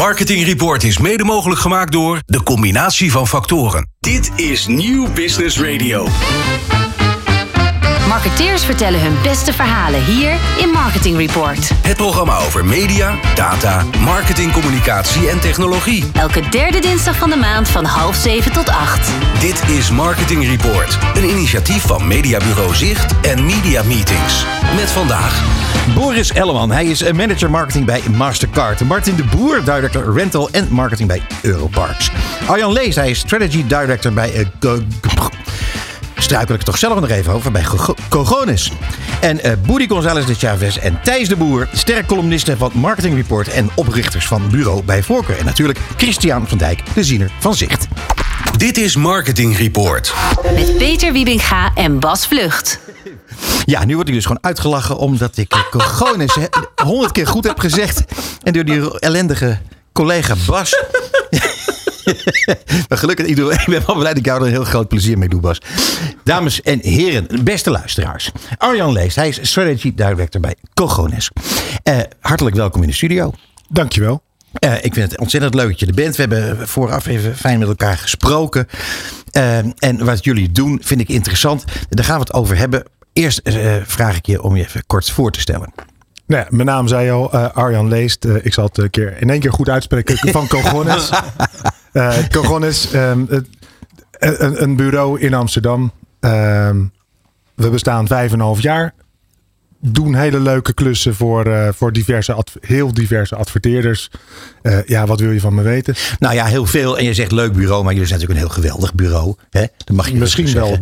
[0.00, 3.90] Marketing Report is mede mogelijk gemaakt door de combinatie van factoren.
[3.98, 6.06] Dit is Nieuw Business Radio.
[8.10, 11.70] Marketeers vertellen hun beste verhalen hier in Marketing Report.
[11.82, 16.04] Het programma over media, data, marketing, communicatie en technologie.
[16.12, 19.10] Elke derde dinsdag van de maand van half zeven tot acht.
[19.40, 24.44] Dit is Marketing Report, een initiatief van Mediabureau Zicht en Media Meetings.
[24.76, 25.42] Met vandaag
[25.94, 28.80] Boris Elleman, hij is manager marketing bij Mastercard.
[28.80, 32.10] Martin de Boer, director rental en marketing bij Europarks.
[32.46, 34.48] Arjan Lees, hij is strategy director bij...
[34.60, 34.72] Uh,
[36.22, 38.72] struikel ik toch zelf nog even over bij Go- Cogonis.
[39.20, 43.70] En eh Boedi González de Chavez en Thijs de Boer, stercolumnisten van Marketing Report en
[43.74, 45.38] oprichters van Bureau bij Voorkeur.
[45.38, 47.86] En natuurlijk Christian van Dijk, de ziener van Zicht.
[48.56, 50.14] Dit is Marketing Report.
[50.54, 52.78] Met Peter Wiebinga en Bas Vlucht.
[53.64, 56.44] Ja, nu wordt hij dus gewoon uitgelachen omdat ik Cogonis eh,
[56.84, 58.02] honderd keer goed heb gezegd.
[58.42, 59.58] En door die ellendige
[59.92, 60.74] collega Bas.
[62.88, 64.88] maar gelukkig, ik, doe, ik ben wel blij dat ik jou er een heel groot
[64.88, 65.60] plezier mee doe, Bas.
[66.24, 68.30] Dames en heren, beste luisteraars.
[68.58, 71.30] Arjan Leest, hij is strategy director bij Cogonis.
[71.82, 73.32] Eh, hartelijk welkom in de studio.
[73.68, 74.22] Dankjewel.
[74.52, 76.16] Eh, ik vind het ontzettend leuk dat je er bent.
[76.16, 78.66] We hebben vooraf even fijn met elkaar gesproken.
[79.30, 81.64] Eh, en wat jullie doen vind ik interessant.
[81.88, 82.84] Daar gaan we het over hebben.
[83.12, 83.40] Eerst
[83.84, 85.72] vraag ik je om je even kort voor te stellen.
[86.26, 88.24] Nou ja, mijn naam zei al, Arjan Leest.
[88.24, 90.32] Ik zal het een keer in één keer goed uitspreken.
[90.32, 91.10] Van Cogones.
[91.92, 93.24] Eh Cogones, ehm,
[94.10, 95.92] een, een bureau in Amsterdam.
[96.20, 96.84] Ehm,
[97.54, 98.94] we bestaan vijf en een half jaar.
[99.82, 104.10] Doen hele leuke klussen voor, eh, voor diverse heel diverse adverteerders.
[104.62, 105.94] Eh, ja, wat wil je van me weten?
[106.18, 106.98] Nou ja, heel veel.
[106.98, 109.34] En je zegt leuk bureau, maar jullie zijn natuurlijk een heel geweldig bureau.
[109.50, 109.64] Hè?
[109.84, 110.78] Dat mag je Misschien wel.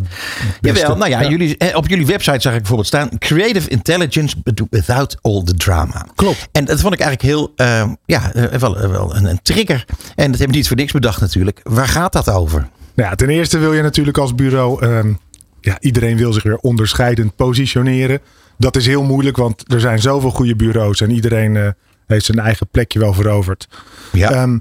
[0.61, 1.29] Jawel, nou ja, Ja.
[1.29, 3.09] Jullie, eh, op jullie website zag ik bijvoorbeeld staan...
[3.17, 4.35] Creative intelligence
[4.69, 6.05] without all the drama.
[6.15, 6.47] Klopt.
[6.51, 7.53] En dat vond ik eigenlijk heel,
[8.05, 9.85] ja, wel, wel een, een trigger.
[9.87, 11.59] En dat hebben we niet voor niks bedacht natuurlijk.
[11.63, 12.67] Waar gaat dat over?
[12.95, 14.81] Nou ja, ten eerste wil je natuurlijk als bureau.
[14.85, 15.13] ehm,
[15.61, 18.19] ja, iedereen wil zich weer onderscheidend positioneren.
[18.59, 21.69] Dat is heel moeilijk, want er zijn zoveel goede bureaus en iedereen eh,
[22.07, 23.67] heeft zijn eigen plekje wel veroverd.
[24.11, 24.31] Ja.
[24.31, 24.57] Ehm,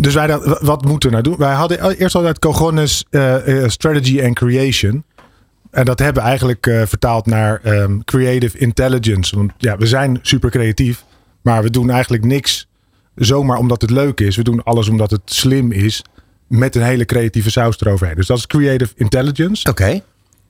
[0.00, 1.38] dus wij dat, wat moeten we nou doen?
[1.38, 5.04] Wij hadden eerst altijd Cogones eh, eh, Strategy and Creation.
[5.70, 9.36] En dat hebben we eigenlijk eh, vertaald naar ehm, Creative Intelligence.
[9.36, 11.04] Want ja, we zijn super creatief,
[11.42, 12.68] maar we doen eigenlijk niks
[13.14, 14.36] zomaar omdat het leuk is.
[14.36, 16.04] We doen alles omdat het slim is.
[16.46, 18.16] Met een hele creatieve saus eroverheen.
[18.16, 19.68] Dus dat is Creative Intelligence.
[19.70, 20.00] Oké.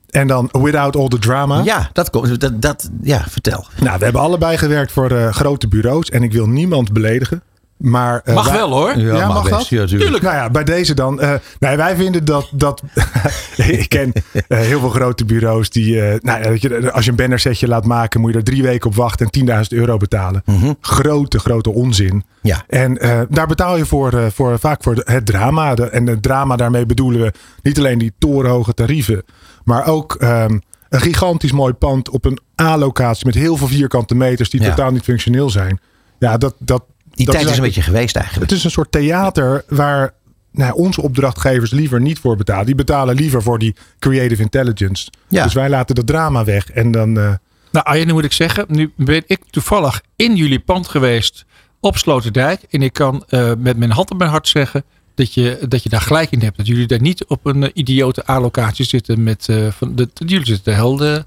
[0.09, 1.61] En dan Without All the Drama.
[1.63, 2.39] Ja, dat komt.
[2.41, 3.65] Dat, dat, ja, vertel.
[3.79, 6.09] Nou, we hebben allebei gewerkt voor eh, grote bureaus.
[6.09, 7.41] En ik wil niemand beledigen.
[7.77, 8.97] Maar, eh, Mag wij- wel hoor.
[8.97, 9.55] Ja, mag best.
[9.55, 9.67] dat?
[9.67, 10.23] Ja, tuurlijk.
[10.23, 11.19] Nou ja, bij deze dan.
[11.21, 12.49] eh, nee, wij vinden dat.
[12.51, 12.83] dat
[13.57, 14.11] ik ken
[14.47, 16.01] eh, heel veel grote bureaus die.
[16.01, 18.95] eh, nou, je, als je een bannersetje laat maken, moet je er drie weken op
[18.95, 20.43] wachten en 10.000 euro betalen.
[20.81, 22.07] Grote, grote onzin.
[22.15, 22.19] Mhm.
[22.41, 22.63] Ja.
[22.67, 25.75] En eh, daar betaal je voor, eh, voor vaak voor het drama.
[25.75, 27.31] De- en het drama, daarmee bedoelen we
[27.61, 29.23] niet alleen die torenhoge tarieven,
[29.69, 30.59] maar ook ehm,
[30.89, 34.69] een gigantisch mooi pand op een A-locatie met heel veel vierkante meters die Ja.
[34.69, 35.79] totaal niet functioneel zijn.
[36.19, 38.49] Ja, dat, dat, Die dat tijd is een beetje geweest eigenlijk.
[38.49, 40.13] het is een soort theater waar
[40.51, 42.65] nou, onze opdrachtgevers liever niet voor betalen.
[42.65, 45.07] Die betalen liever voor die creative intelligence.
[45.27, 45.43] Ja.
[45.43, 46.69] Dus wij laten dat drama weg.
[46.71, 47.17] En dan.
[47.17, 47.33] eh,
[47.71, 51.45] Nou Arjen, nu moet ik zeggen, nu ben ik toevallig in jullie pand geweest
[51.79, 52.61] op Sloterdijk.
[52.69, 54.83] En ik kan eh, met mijn hand op mijn hart zeggen
[55.19, 56.57] dat je, dat je daar gelijk in hebt.
[56.57, 59.45] Dat jullie daar niet op een eh, idiote A-locatie zitten met...
[59.49, 61.25] eh, van de, jullie zitten de,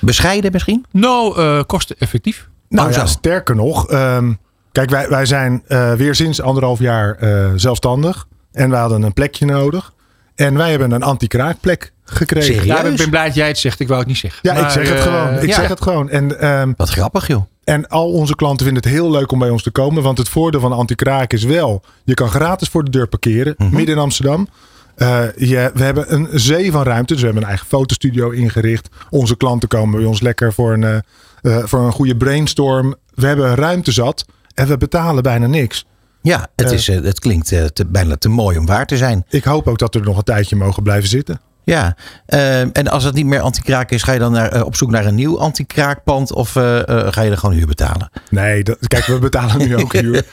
[0.00, 0.84] Bescheiden misschien?
[0.90, 2.48] nou, eh kosteneffectief.
[2.68, 3.06] nou Oh, ja, zo.
[3.06, 3.88] sterker nog.
[3.88, 4.32] ehm,
[4.72, 8.26] kijk, wij, wij zijn eh, weer sinds anderhalf jaar eh, zelfstandig.
[8.52, 9.92] En we hadden een plekje nodig.
[10.34, 12.54] En wij hebben een anti-kraakplek gekregen.
[12.54, 12.66] Serieus?
[12.66, 13.80] Ja, ik ben blij dat jij het zegt.
[13.80, 14.40] Ik wou het niet zeggen.
[14.42, 15.38] Ja, ik zeg het gewoon.
[15.38, 15.54] Ik ja.
[15.54, 16.10] zeg het gewoon.
[16.10, 17.42] En ehm, Wat grappig joh.
[17.68, 20.02] En al onze klanten vinden het heel leuk om bij ons te komen.
[20.02, 21.82] Want het voordeel van anti-kraak is wel...
[22.04, 23.54] je kan gratis voor de deur parkeren.
[23.58, 24.48] Midden in Amsterdam.
[24.94, 27.12] Eh, je, we hebben een zee van ruimte.
[27.12, 28.88] Dus we hebben een eigen fotostudio ingericht.
[29.10, 30.96] Onze klanten komen bij ons lekker voor een, eh,
[31.42, 32.94] eh, voor een goede brainstorm.
[33.14, 34.24] We hebben ruimte zat.
[34.54, 35.86] En we betalen bijna niks.
[36.22, 39.24] Ja, het, is, het klinkt te, bijna te mooi om waar te zijn.
[39.28, 41.40] Ik hoop ook dat we er nog een tijdje mogen blijven zitten.
[41.68, 44.76] Ja, eh, en als het niet meer anti-kraak is, ga je dan naar, eh, op
[44.76, 48.10] zoek naar een nieuw anti-kraakpand of eh, eh, ga je er gewoon huur betalen?
[48.30, 50.24] Nee, dat, kijk, we betalen nu ook huur.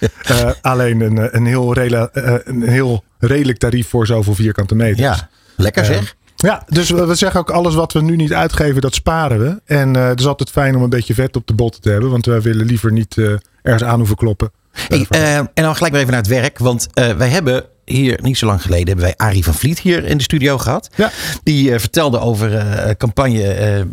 [0.62, 5.00] Alleen een, een, heel rela- een heel redelijk tarief voor zoveel vierkante meters.
[5.00, 6.16] Ja, lekker Eh, zeg.
[6.36, 9.62] Ja, dus we, we zeggen ook alles wat we nu niet uitgeven, dat sparen we.
[9.66, 12.10] En het is altijd fijn om een beetje vet op de botten te hebben.
[12.10, 13.18] Want we willen liever niet
[13.62, 14.52] ergens aan hoeven kloppen.
[14.88, 18.38] Hey, eh, en dan gelijk weer even naar het werk, want wij hebben hier niet
[18.38, 20.90] zo lang geleden hebben wij Arie van Vliet hier in de studio gehad.
[20.96, 21.12] Ja.
[21.44, 22.54] Die eh, vertelde over
[22.88, 23.88] een campagne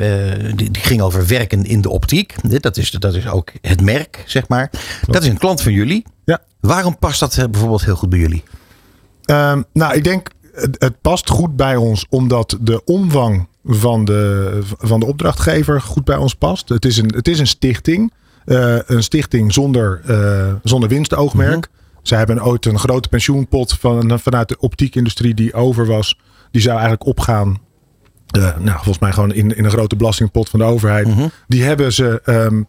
[0.55, 2.35] die, die ging over werken in de optiek.
[2.63, 4.71] Dat is, dat is ook het merk, zeg maar.
[5.07, 6.05] Dat is een klant van jullie.
[6.25, 6.41] Ja.
[6.61, 8.43] Waarom past dat bijvoorbeeld heel goed bij jullie?
[9.25, 14.59] Ehm, nou, ik denk het, het past goed bij ons omdat de omvang van de,
[14.79, 16.69] van de opdrachtgever goed bij ons past.
[16.69, 18.13] Het is een, het is een stichting.
[18.45, 20.01] Een stichting zonder,
[20.63, 21.69] zonder winstoogmerk.
[22.03, 26.19] Zij hebben ooit een grote pensioenpot van, vanuit de optiekindustrie die over was.
[26.51, 27.59] Die zou eigenlijk opgaan.
[28.31, 31.09] eh, nou, volgens mij gewoon in, in een grote belastingpot van de overheid.
[31.49, 32.63] Die hebben ze ehm,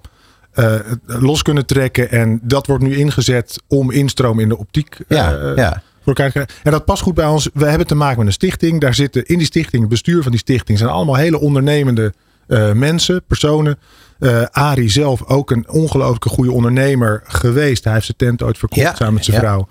[0.52, 2.12] eh, los kunnen trekken.
[2.12, 5.70] En dat wordt nu ingezet om instroom in de optiek Ja, eh, ja.
[5.72, 5.82] voor
[6.16, 6.56] elkaar te krijgen.
[6.64, 7.50] En dat past goed bij ons.
[7.54, 8.82] We hebben te maken met een stichting.
[8.82, 12.14] Daar zitten in die stichting, het bestuur van die stichting, zijn allemaal hele ondernemende
[12.48, 13.80] eh, mensen, personen.
[14.20, 17.84] Eh Arie zelf ook een ongelooflijke goede ondernemer geweest.
[17.84, 19.44] Hij heeft zijn tent ooit verkocht Ja, samen met zijn ja.
[19.44, 19.68] vrouw.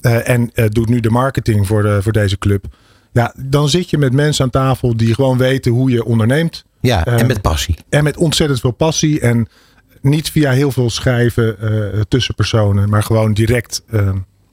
[0.00, 2.64] Eh, en doet nu de marketing voor, de, voor deze club.
[3.12, 6.64] Ja, dan zit je met mensen aan tafel die gewoon weten hoe je onderneemt.
[6.80, 7.76] Ja, en met passie.
[7.88, 9.20] En met ontzettend veel passie.
[9.20, 9.48] En
[10.00, 11.56] niet via heel veel schrijven
[12.08, 12.88] tussen personen.
[12.88, 13.82] Maar gewoon direct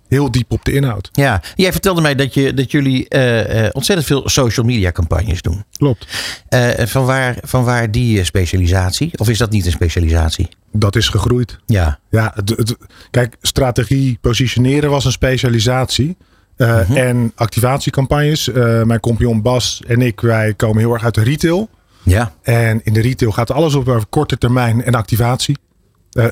[0.09, 1.09] heel diep op de inhoud.
[1.11, 5.41] Ja, jij vertelde mij dat, je, dat jullie eh, eh, ontzettend veel social media campagnes
[5.41, 5.63] doen.
[5.77, 6.07] Klopt.
[6.49, 9.11] Eh, van, waar, van waar die specialisatie?
[9.17, 10.49] Of is dat niet een specialisatie?
[10.71, 11.59] Dat is gegroeid.
[11.65, 12.77] Ja, Ja, het, het-
[13.11, 16.17] kijk, strategie positioneren was een specialisatie.
[16.57, 18.49] Eh, En activatiecampagnes.
[18.83, 21.69] Mijn compagnon Bas en ik, wij komen heel erg uit de retail.
[22.03, 25.57] ja, En in de retail gaat alles op over korte termijn en activatie.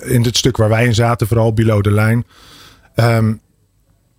[0.03, 2.23] In het stuk waar wij in zaten, vooral below the line.
[2.95, 3.33] Ehm,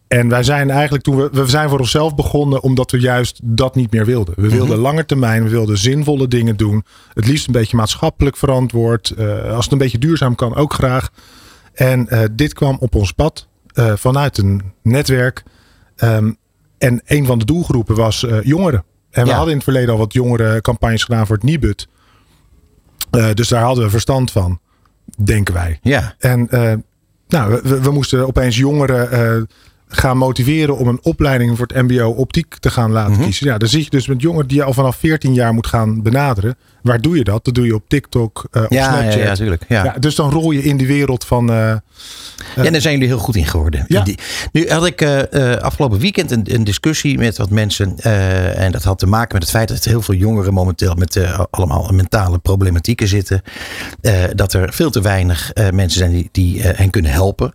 [0.09, 3.75] en wij zijn eigenlijk toen we, we zijn voor onszelf begonnen omdat we juist dat
[3.75, 4.35] niet meer wilden.
[4.37, 6.85] We wilden lange termijn, we wilden zinvolle dingen doen.
[7.15, 9.11] Het liefst een beetje maatschappelijk verantwoord.
[9.11, 11.11] Eh, als het een beetje duurzaam kan, ook graag.
[11.75, 15.43] En eh, dit kwam op ons pad eh, vanuit een netwerk.
[15.97, 16.33] Ehm,
[16.79, 18.85] en een van de doelgroepen was jongeren.
[19.11, 19.35] En we Ja.
[19.35, 21.89] hadden in het verleden al wat jongere campagnes gedaan voor het Nibud.
[23.35, 24.61] Dus daar hadden we verstand van,
[25.25, 25.79] denken wij.
[25.83, 26.15] ja.
[26.19, 26.49] En
[27.29, 29.47] nou, we, we moesten opeens jongeren
[29.89, 33.47] gaan motiveren om een opleiding voor het MBO optiek te gaan laten kiezen.
[33.47, 36.03] Ja, dan zit je dus met jongeren die je al vanaf 14 jaar moet gaan
[36.03, 36.57] benaderen.
[36.83, 37.45] Waar doe je dat?
[37.45, 39.21] Dat doe je op TikTok, eh, op Ja, ja, Snapchat.
[39.23, 39.65] ja, natuurlijk.
[39.69, 39.85] Ja.
[39.85, 41.51] Ja, dus dan rol je in die wereld van.
[41.51, 41.57] eh,
[42.57, 43.85] Ja, en daar zijn jullie heel goed in geworden.
[43.89, 44.03] Ja.
[44.03, 44.19] Die-
[44.53, 47.95] Nu had ik eh, eh, afgelopen weekend een, een discussie met wat mensen.
[47.99, 51.17] eh, en dat had te maken met het feit dat heel veel jongeren momenteel met
[51.17, 53.43] eh, allemaal mentale problematieken zitten.
[54.01, 57.53] Eh, dat er veel te weinig eh, mensen zijn die, die eh, hen kunnen helpen.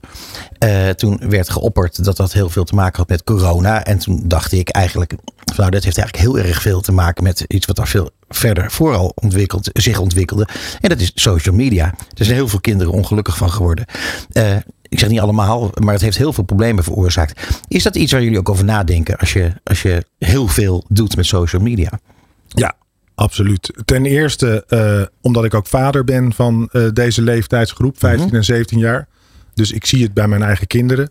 [0.59, 3.83] Eh, toen werd geopperd dat dat heel veel te maken had met corona.
[3.85, 5.13] En toen dacht ik eigenlijk,
[5.55, 8.71] nou dat heeft eigenlijk heel erg veel te maken met iets wat er veel verder
[8.71, 10.47] vooral ontwikkeld, zich ontwikkelde.
[10.81, 11.85] En dat is social media.
[12.17, 13.85] Er zijn heel veel kinderen ongelukkig van geworden.
[14.31, 14.55] Eh,
[14.89, 17.47] ik zeg niet allemaal, maar het heeft heel veel problemen veroorzaakt.
[17.67, 21.15] Is dat iets waar jullie ook over nadenken als je, als je heel veel doet
[21.15, 21.99] met social media?
[22.47, 22.75] Ja,
[23.15, 23.73] absoluut.
[23.85, 28.79] Ten eerste eh, omdat ik ook vader ben van eh, deze leeftijdsgroep, 15 en 17
[28.79, 29.07] jaar.
[29.53, 31.09] Dus ik zie het bij mijn eigen kinderen.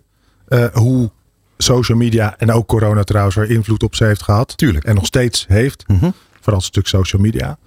[0.72, 1.10] hoe
[1.62, 4.56] social media en ook corona trouwens er invloed op ze heeft gehad.
[4.56, 4.84] Tuurlijk.
[4.84, 5.84] En nog steeds heeft.
[6.43, 7.59] Vooral het stuk social media.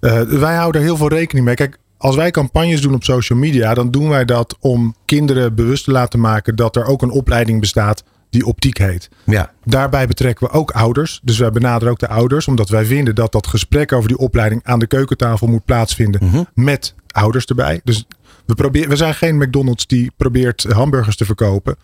[0.00, 1.54] Eh, wij houden er heel veel rekening mee.
[1.54, 5.84] Kijk, als wij campagnes doen op social media, dan doen wij dat om kinderen bewust
[5.84, 9.10] te laten maken dat er ook een opleiding bestaat die optiek heet.
[9.24, 11.20] Ja, Daarbij betrekken we ook ouders.
[11.22, 12.48] Dus wij benaderen ook de ouders.
[12.48, 16.48] Omdat wij vinden dat dat gesprek over die opleiding aan de keukentafel moet plaatsvinden.
[16.54, 17.80] Met ouders erbij.
[17.84, 18.06] Dus
[18.46, 21.76] we, proberen, we zijn geen McDonald's die probeert hamburgers te verkopen.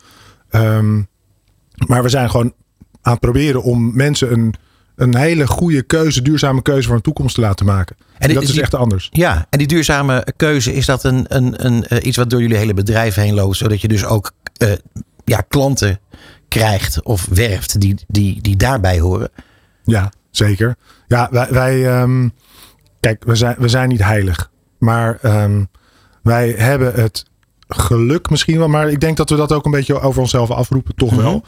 [0.51, 1.03] Ehm,
[1.87, 2.53] maar we zijn gewoon
[3.03, 4.55] aan het proberen om mensen een,
[4.97, 7.97] een hele goede keuze, duurzame keuze voor een toekomst te laten maken.
[8.19, 9.09] En, dat is echt anders.
[9.13, 9.47] ja.
[9.51, 12.75] en die duurzame keuze, is dat een, een, een, eh, iets wat door jullie hele
[12.75, 13.57] bedrijf heen loopt?
[13.57, 14.73] Zodat je dus ook eh,
[15.25, 16.01] ja, klanten
[16.49, 19.31] krijgt of werft die, die, die daarbij horen?
[19.85, 20.77] Ja, zeker.
[21.07, 22.29] Ja, wij, wij ehm,
[23.01, 24.51] kijk, we zijn, we zijn niet heilig.
[24.79, 25.65] Maar ehm,
[26.23, 27.25] wij hebben het
[27.69, 28.69] geluk misschien wel.
[28.69, 31.43] Maar ik denk dat we dat ook een beetje over onszelf afroepen, toch wel.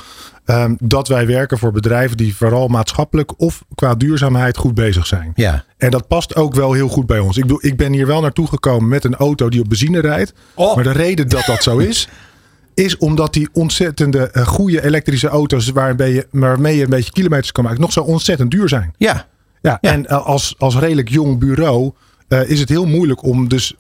[0.44, 5.32] Ehm, dat wij werken voor bedrijven die vooral maatschappelijk of qua duurzaamheid goed bezig zijn.
[5.34, 7.37] Ja, En dat past ook wel heel goed bij ons.
[7.37, 10.32] Ik bedoel, ik ben hier wel naartoe gekomen met een auto die op benzine rijdt.
[10.54, 10.75] Oh.
[10.75, 12.08] Maar de reden dat dat zo is,
[12.75, 17.52] is omdat die ontzettende eh, goede elektrische auto's waarmee je, waarmee je een beetje kilometers
[17.52, 18.94] kan maken, nog zo ontzettend duur zijn.
[18.96, 19.26] ja,
[19.60, 19.90] Ja, Ja.
[19.90, 21.92] en eh, als, als redelijk jong bureau
[22.28, 23.75] eh, is het heel moeilijk om dus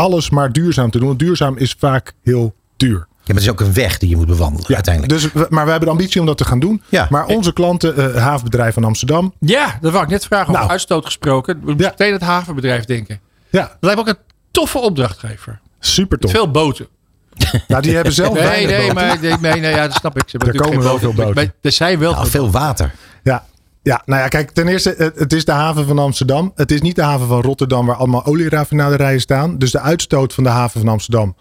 [0.00, 1.06] alles maar duurzaam te doen.
[1.06, 2.98] Want duurzaam is vaak heel duur.
[2.98, 5.12] Ja, maar het is ook een weg die je moet bewandelen uiteindelijk.
[5.20, 6.82] Dus, maar we hebben de ambitie om dat te gaan doen.
[6.88, 7.06] Ja.
[7.10, 9.32] Maar onze klanten, eh havenbedrijf van Amsterdam.
[9.38, 10.46] Ja, dat wou ik net vragen.
[10.48, 10.70] Over Nou.
[10.70, 11.54] uitstoot gesproken.
[11.60, 11.90] We moeten Ja.
[11.90, 13.20] meteen het havenbedrijf denken.
[13.50, 15.60] Ja, Dat lijkt me ook een toffe opdrachtgever.
[15.80, 16.30] super tof.
[16.30, 16.86] Veel boten.
[17.68, 18.94] Nou, die hebben zelf Nee, weinig nee, boten.
[18.94, 20.22] maar nee, nee, nee, ja, dat snap ik.
[20.28, 21.34] Ze hebben Er komen wel veel boten.
[21.34, 22.92] Maar Er zijn wel Nou, veel veel water.
[23.22, 23.44] Ja.
[23.82, 26.52] Ja, nou ja, kijk, ten eerste, het, het is de haven van Amsterdam.
[26.54, 29.58] Het is niet de haven van Rotterdam waar allemaal olieraffinaderijen staan.
[29.58, 31.36] Dus de uitstoot van de haven van Amsterdam.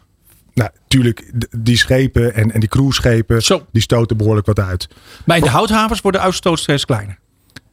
[0.54, 3.66] Nou, tuurlijk, die schepen en, en die cruiseschepen, Zo.
[3.72, 4.88] die stoten behoorlijk wat uit.
[5.26, 7.20] Maar in de houthavens wordt de uitstoot steeds kleiner.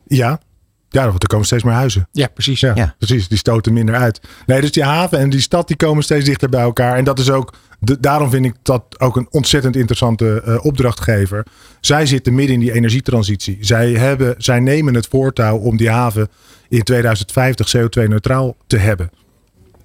[0.07, 0.41] Ja,
[0.89, 2.09] ja want er komen steeds meer huizen.
[2.13, 2.61] Ja, precies.
[2.61, 2.95] Ja, Ja.
[2.99, 3.29] precies.
[3.29, 4.21] Die stoten minder uit.
[4.47, 6.97] Nee, dus die haven en die stad die komen steeds dichter bij elkaar.
[6.97, 11.47] En dat is ook, de, daarom vind ik dat ook een ontzettend interessante eh, opdrachtgever.
[11.81, 13.59] Zij zitten midden in die energietransitie.
[13.61, 16.29] Zij, hebben, zij nemen het voortouw om die haven
[16.69, 19.11] in 2050 CO2-neutraal te hebben.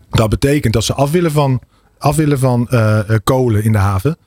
[0.09, 1.61] Dat betekent dat ze af willen van,
[1.97, 4.17] af willen van eh, eh, kolen in de haven.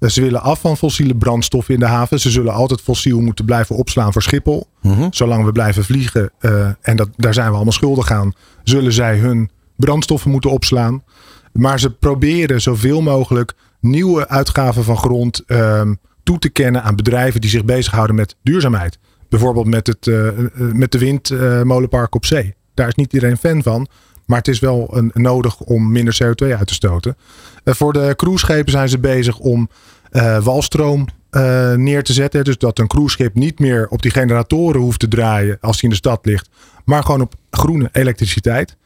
[0.00, 2.20] Ze willen af van fossiele brandstoffen in de haven.
[2.20, 4.66] Ze zullen altijd fossiel moeten blijven opslaan voor Schiphol.
[5.10, 6.30] Zolang we blijven vliegen,
[6.80, 11.02] en dat, daar zijn we allemaal schuldig aan, zullen zij hun brandstoffen moeten opslaan.
[11.52, 17.40] Maar ze proberen zoveel mogelijk nieuwe uitgaven van grond ehm, toe te kennen aan bedrijven
[17.40, 18.98] die zich bezighouden met duurzaamheid.
[19.28, 22.54] Bijvoorbeeld met, het, eh, eh, met de windmolenpark op zee.
[22.74, 23.88] Daar is niet iedereen fan van.
[24.26, 27.16] Maar het is wel een, nodig om minder CO2 uit te stoten.
[27.64, 29.68] Eh, voor de cruiseschepen zijn ze bezig om
[30.10, 32.44] eh, walstroom eh, neer te zetten.
[32.44, 35.88] Dus dat een cruiseschip niet meer op die generatoren hoeft te draaien als hij in
[35.88, 36.48] de stad ligt.
[36.84, 38.76] Maar gewoon op groene elektriciteit.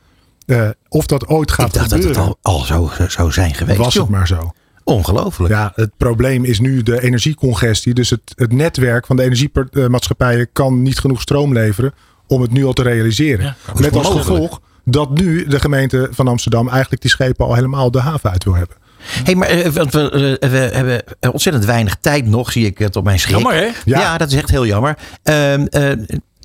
[0.46, 3.54] Eh, of dat ooit gaat Ik dacht dat gebeuren, het al, al zo zou zijn
[3.54, 3.78] geweest.
[3.78, 4.52] was het maar zo.
[4.84, 5.54] Ongelooflijk.
[5.54, 7.94] Ja, het probleem is nu de energiecongestie.
[7.94, 11.92] Dus het, het netwerk van de energiemaatschappijen kan niet genoeg stroom leveren
[12.26, 13.44] om het nu al te realiseren.
[13.44, 17.90] Ja, Met als gevolg dat nu de gemeente van Amsterdam eigenlijk die schepen al helemaal
[17.90, 18.76] de haven uit wil hebben.
[19.24, 22.96] Hey, maar eh, want we, eh, we hebben ontzettend weinig tijd nog, zie ik het
[22.96, 23.34] op mijn schrik.
[23.34, 23.68] Jammer, hè?
[23.84, 24.00] Ja.
[24.00, 24.18] Ja.
[24.18, 24.98] dat is echt heel jammer.
[25.22, 25.90] Ehm, eh,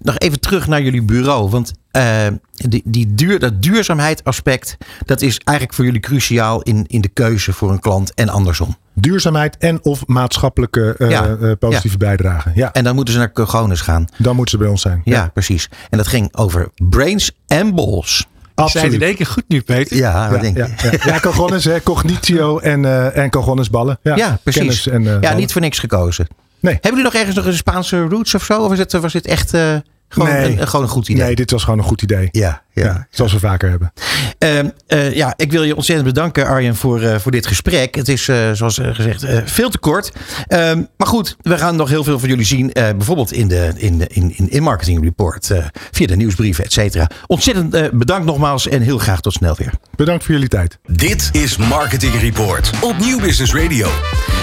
[0.02, 1.50] nog even terug naar jullie bureau.
[1.50, 7.02] Want eh, die, die duur, dat duurzaamheidsaspect, dat is eigenlijk voor jullie cruciaal in, in
[7.02, 8.78] de keuze voor een klant en andersom.
[8.94, 11.38] Duurzaamheid en of maatschappelijke eh, Ja.
[11.42, 12.52] eh, positieve bijdrage.
[12.56, 14.06] Ja, En dan moeten ze naar Cogones gaan.
[14.18, 15.02] dan moeten ze bij ons zijn.
[15.04, 15.70] Ja, precies.
[15.90, 18.16] En dat ging over brains en balls.
[18.56, 19.02] Zijn het absoluut.
[19.02, 19.98] in één keer goed nu, Peter?
[19.98, 20.98] Ja, wat Ja, denk ja, je?
[21.04, 21.14] ja.
[21.14, 24.00] ja cogones, hè, cognitio en, eh en cogones ballen.
[24.04, 24.88] Ja, Ja, precies.
[24.88, 26.28] En, eh, ja, niet voor niks gekozen.
[26.60, 26.74] Nee.
[26.74, 28.62] Hebben jullie nog ergens nog een Spaanse roots of zo?
[28.64, 29.76] Of is het, was dit echt eh,
[30.14, 30.60] gewoon, Nee.
[30.60, 31.24] een, gewoon een goed idee?
[31.26, 32.30] Nee, dit was gewoon een goed idee.
[32.32, 32.84] Ja, ja.
[32.84, 33.94] Ja, zoals we vaker hebben.
[34.38, 37.96] Ehm, eh, ja, ik wil je ontzettend bedanken, Arjen, voor, eh, voor dit gesprek.
[37.96, 40.12] Het is, eh, zoals gezegd, eh, veel te kort.
[40.48, 42.72] Ehm, maar goed, we gaan nog heel veel van jullie zien.
[42.74, 46.64] eh, bijvoorbeeld in de in, de- in, in, in Marketing Report, eh, via de nieuwsbrieven,
[46.64, 47.10] et cetera.
[47.28, 49.72] Ontzettend eh, bedankt nogmaals en heel graag tot snel weer.
[49.96, 50.78] Bedankt voor jullie tijd.
[50.86, 53.88] Dit is Marketing Report op Nieuw Business Radio.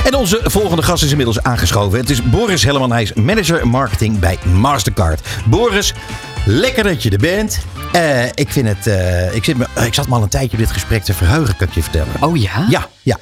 [0.05, 1.99] En onze volgende gast is inmiddels aangeschoven.
[1.99, 2.93] Het is Boris Helleman.
[2.93, 5.21] Hij is manager marketing bij Mastercard.
[5.47, 5.58] Boris,
[6.45, 7.59] lekker dat je er bent.
[7.93, 10.59] Eh, ik, vind het, eh, ik, zit me, ik zat me al een tijdje op
[10.59, 12.13] dit gesprek te verheugen, kan ik je vertellen.
[12.21, 12.67] Oh ja?
[12.71, 13.19] Ja, ja.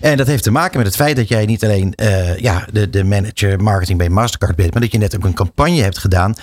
[0.00, 2.90] En dat heeft te maken met het feit dat jij niet alleen eh, ja, de,
[2.90, 6.34] de manager marketing bij Mastercard bent, maar dat je net ook een campagne hebt gedaan.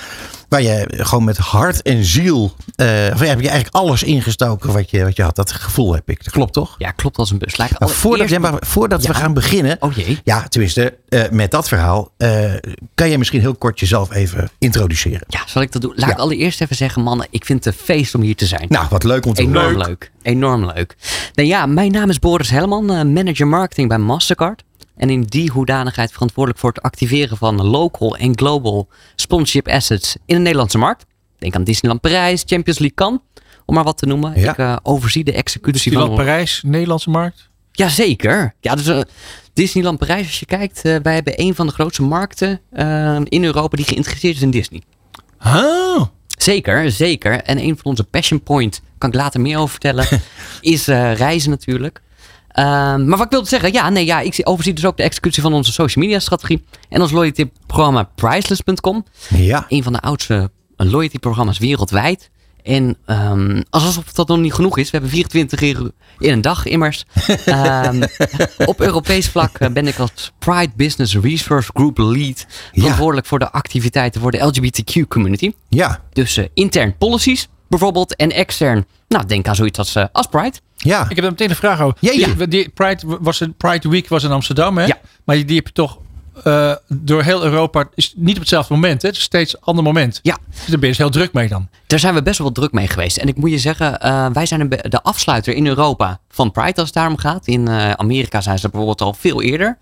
[0.49, 2.55] Waar je gewoon met hart en ziel.
[2.75, 5.35] eh of heb je eigenlijk alles ingestoken wat je, wat je had.
[5.35, 6.23] Dat gevoel heb ik.
[6.23, 6.75] Dat klopt toch?
[6.77, 7.57] Ja, klopt als een bus.
[7.57, 9.77] Laat ik Nou, voordat ja, maar voordat we gaan beginnen.
[9.79, 10.19] Oh jee.
[10.23, 12.11] Ja, tenminste, eh, met dat verhaal.
[12.95, 15.21] kan jij misschien heel kort jezelf even introduceren?
[15.27, 15.93] Ja, zal ik dat doen?
[15.95, 16.13] Laat Ja.
[16.15, 18.65] ik allereerst even zeggen, mannen, ik vind het een feest om hier te zijn.
[18.69, 19.61] Nou, wat leuk om te horen.
[19.61, 20.11] Enorm leuk.
[20.23, 20.95] Enorm leuk.
[21.33, 24.63] Nou ja, mijn naam is Boris Helman, eh, manager marketing bij Mastercard.
[24.95, 30.35] En in die hoedanigheid verantwoordelijk voor het activeren van local en global sponsorship assets in
[30.35, 31.05] de Nederlandse markt.
[31.37, 33.21] Denk aan Disneyland Parijs, Champions League Cannes,
[33.65, 34.39] om maar wat te noemen.
[34.39, 34.51] Ja.
[34.51, 36.25] Ik eh, overzie de executie Disneyland van...
[36.25, 37.49] Parijs, Nederlandse markt.
[37.71, 38.53] Jazeker.
[38.59, 39.01] Ja, dus, eh,
[39.53, 43.77] Disneyland Parijs, als je kijkt, wij hebben een van de grootste markten eh, in Europa
[43.77, 44.81] die geïnteresseerd is in Disney.
[45.45, 46.01] Oh.
[46.37, 47.41] Zeker, zeker.
[47.41, 50.07] En een van onze passion point, kan ik later meer over vertellen,
[50.61, 52.01] is eh, reizen natuurlijk.
[52.47, 55.03] Ehm, maar wat ik wilde zeggen, ja, nee, ja, ik zie- overzie dus ook de
[55.03, 59.05] executie van onze social media strategie en ons loyalty programma Priceless.com.
[59.29, 59.65] Ja.
[59.67, 62.29] Een van de oudste eh, loyalty programma's wereldwijd.
[62.63, 66.65] En ehm, alsof dat nog niet genoeg is, we hebben 24 uur in een dag
[66.65, 67.05] immers.
[67.45, 68.03] Ehm,
[68.65, 73.51] op Europees vlak eh, ben ik als Pride Business Resource Group Lead verantwoordelijk voor de
[73.51, 75.51] activiteiten voor de LGBTQ community.
[75.69, 76.01] Ja.
[76.13, 77.47] Dus intern policies
[77.79, 80.57] bijvoorbeeld en extern, nou denk aan zoiets als, eh, als Pride.
[80.75, 81.05] Ja.
[81.09, 81.97] Ik heb er meteen een vraag over.
[81.99, 82.35] Jeetje.
[82.35, 84.85] Die, die Pride, was Pride Week was in Amsterdam, hè?
[84.85, 84.97] Ja.
[85.23, 85.97] Maar die, die heb je toch
[86.43, 89.07] eh, door heel Europa, is niet op hetzelfde moment, hè?
[89.07, 90.19] Het is steeds een ander moment.
[90.23, 90.37] Ja.
[90.49, 91.67] Dus daar ben je dus heel druk mee dan.
[91.87, 93.17] Daar zijn we best wel druk mee geweest.
[93.17, 96.85] En ik moet je zeggen, eh, wij zijn de afsluiter in Europa van Pride als
[96.85, 97.47] het daarom gaat.
[97.47, 99.77] In eh, Amerika zijn ze bijvoorbeeld al veel eerder.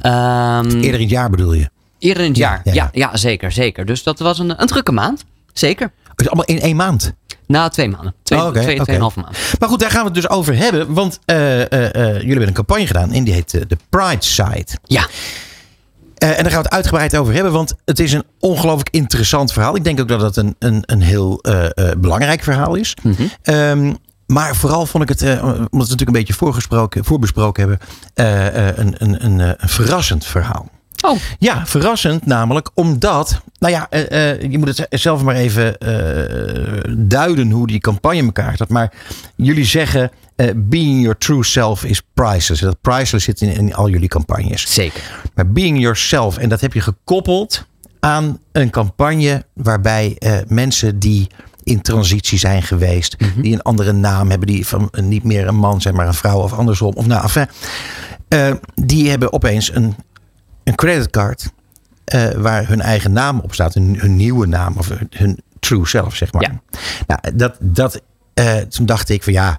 [0.00, 1.68] Ehm, Eerder in het jaar bedoel je?
[1.98, 2.60] eerder in het Ja, jaar.
[2.64, 3.08] ja, Ja, ja.
[3.10, 3.86] ja, zeker, zeker.
[3.86, 5.24] Dus dat was een, een drukke maand.
[5.52, 5.92] Zeker.
[6.10, 7.12] Het is allemaal in één maand.
[7.50, 8.14] Na twee maanden.
[8.22, 9.40] Twee, Oh, twee, tweeënhalve maanden.
[9.58, 10.92] Maar goed, daar gaan we het dus over hebben.
[10.92, 14.78] Want eh, eh, eh, jullie hebben een campagne gedaan en die heet de Pride Site.
[14.84, 15.06] Ja,
[16.14, 19.76] en daar gaan we het uitgebreid over hebben, want het is een ongelooflijk interessant verhaal.
[19.76, 21.42] Ik denk ook dat het een, een, een heel
[21.98, 22.96] belangrijk verhaal is.
[23.02, 23.22] Mhm.
[23.42, 23.94] Ehm,
[24.26, 27.86] maar vooral vond ik het, omdat we het natuurlijk een beetje voorgesproken, voorbesproken hebben,
[28.78, 30.70] een, een, een, een verrassend verhaal.
[31.02, 31.18] Oh.
[31.38, 36.94] Ja, verrassend namelijk omdat, nou ja, eh, eh, je moet het zelf maar even eh,
[36.96, 38.68] duiden hoe die campagne elkaar zat.
[38.68, 38.92] Maar
[39.36, 40.10] jullie zeggen,
[40.56, 42.60] being your true self is priceless.
[42.60, 44.74] Dat priceless zit in, in al jullie campagnes.
[44.74, 45.02] zeker.
[45.34, 47.66] Maar being yourself, en dat heb je gekoppeld
[48.00, 50.16] aan een campagne waarbij
[50.48, 51.26] mensen die
[51.62, 55.80] in transitie zijn geweest, die een andere naam hebben, die van niet meer een man
[55.80, 57.46] zijn, maar een vrouw of andersom, of nou, enfin,
[58.30, 59.94] eh, die hebben opeens een,
[60.70, 61.52] een creditcard
[62.04, 66.14] eh, waar hun eigen naam op staat, hun, hun nieuwe naam of hun, true self,
[66.16, 66.42] zeg maar.
[66.42, 66.60] Ja.
[67.06, 68.02] Nou, dat, dat,
[68.34, 69.58] eh, toen dacht ik van ja,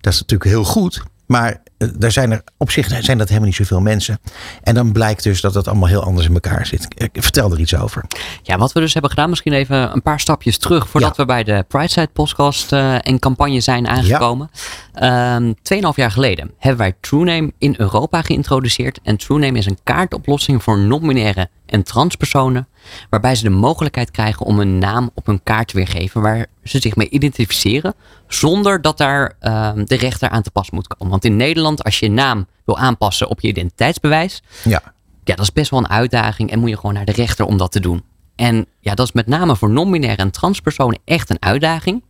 [0.00, 1.02] dat is natuurlijk heel goed.
[1.26, 1.62] Maar
[1.98, 4.18] daar zijn er op zich zijn dat helemaal niet zoveel mensen.
[4.62, 6.86] En dan blijkt dus dat het allemaal heel anders in elkaar zit.
[6.94, 8.04] Ik vertel er iets over.
[8.42, 11.22] Ja, wat we dus hebben gedaan, misschien even een paar stapjes terug voordat Ja.
[11.22, 14.50] we bij de Prideside podcast eh, en campagne zijn aangekomen.
[14.92, 19.00] Ehm, Tweeënhalf jaar geleden hebben wij TrueName in Europa geïntroduceerd.
[19.02, 22.68] En TrueName is een kaartoplossing voor non-binaire en transpersonen.
[23.10, 26.78] Waarbij ze de mogelijkheid krijgen om een naam op hun kaart te weergeven waar ze
[26.80, 27.94] zich mee identificeren.
[28.28, 31.10] Zonder dat daar ehm, de rechter aan te pas moet komen.
[31.10, 34.82] Want in Nederland, als je naam wil aanpassen op je identiteitsbewijs, Ja.
[35.24, 37.56] ja, dat is best wel een uitdaging en moet je gewoon naar de rechter om
[37.56, 38.02] dat te doen.
[38.36, 42.02] En ja, dat is met name voor non-binaire en transpersonen echt een uitdaging.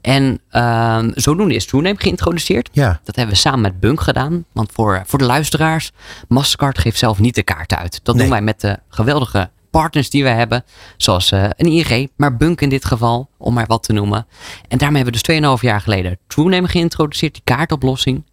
[0.00, 2.68] En ehm zodoende is TrueName geïntroduceerd.
[2.72, 3.00] Ja.
[3.04, 4.44] Dat hebben we samen met Bunk gedaan.
[4.52, 5.92] Want voor, voor de luisteraars,
[6.28, 8.00] Mastercard geeft zelf niet de kaart uit.
[8.02, 8.24] Dat Nee.
[8.24, 10.64] doen wij met de geweldige partners die we hebben.
[10.96, 14.26] Zoals eh, een ING, maar Bunk in dit geval, om maar wat te noemen.
[14.68, 18.24] En daarmee hebben we dus 2,5 jaar geleden TrueName geïntroduceerd, die kaartoplossing.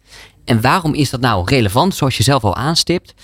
[0.44, 3.14] En waarom is dat nou relevant, zoals je zelf al aanstipt?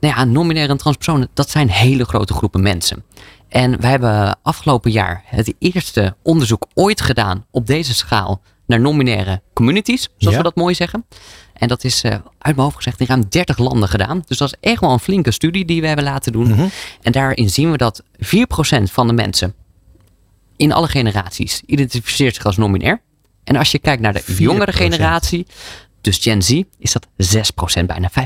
[0.00, 3.04] Nou ja, non-binaire en transpersonen, dat zijn hele grote groepen mensen.
[3.48, 9.42] En we hebben afgelopen jaar het eerste onderzoek ooit gedaan op deze schaal naar non-binaire
[9.54, 10.42] communities, zoals Ja.
[10.42, 11.04] we dat mooi zeggen.
[11.54, 14.22] En dat is eh, uit mijn hoofd gezegd in ruim 30 landen gedaan.
[14.26, 16.70] Dus dat is echt wel een flinke studie die we hebben laten doen.
[17.02, 19.54] En daarin zien we dat 4% van de mensen
[20.56, 23.00] in alle generaties identificeert zich als non-binair.
[23.44, 24.36] En als je kijkt naar de 4%.
[24.38, 25.46] jongere generatie,
[26.00, 27.06] dus Gen Z, is dat
[27.80, 28.20] 6%, bijna 5,7%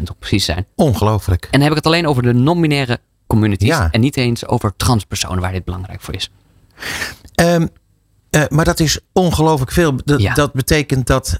[0.00, 0.66] om precies te zijn.
[0.74, 1.44] Ongelooflijk.
[1.44, 3.68] En dan heb ik het alleen over de non-binaire communities.
[3.68, 3.88] Ja.
[3.90, 6.30] En niet eens over transpersonen waar dit belangrijk voor is.
[7.34, 7.66] Ehm,
[8.30, 9.96] eh, maar dat is ongelooflijk veel.
[10.04, 10.34] Dat, Ja.
[10.34, 11.38] dat betekent dat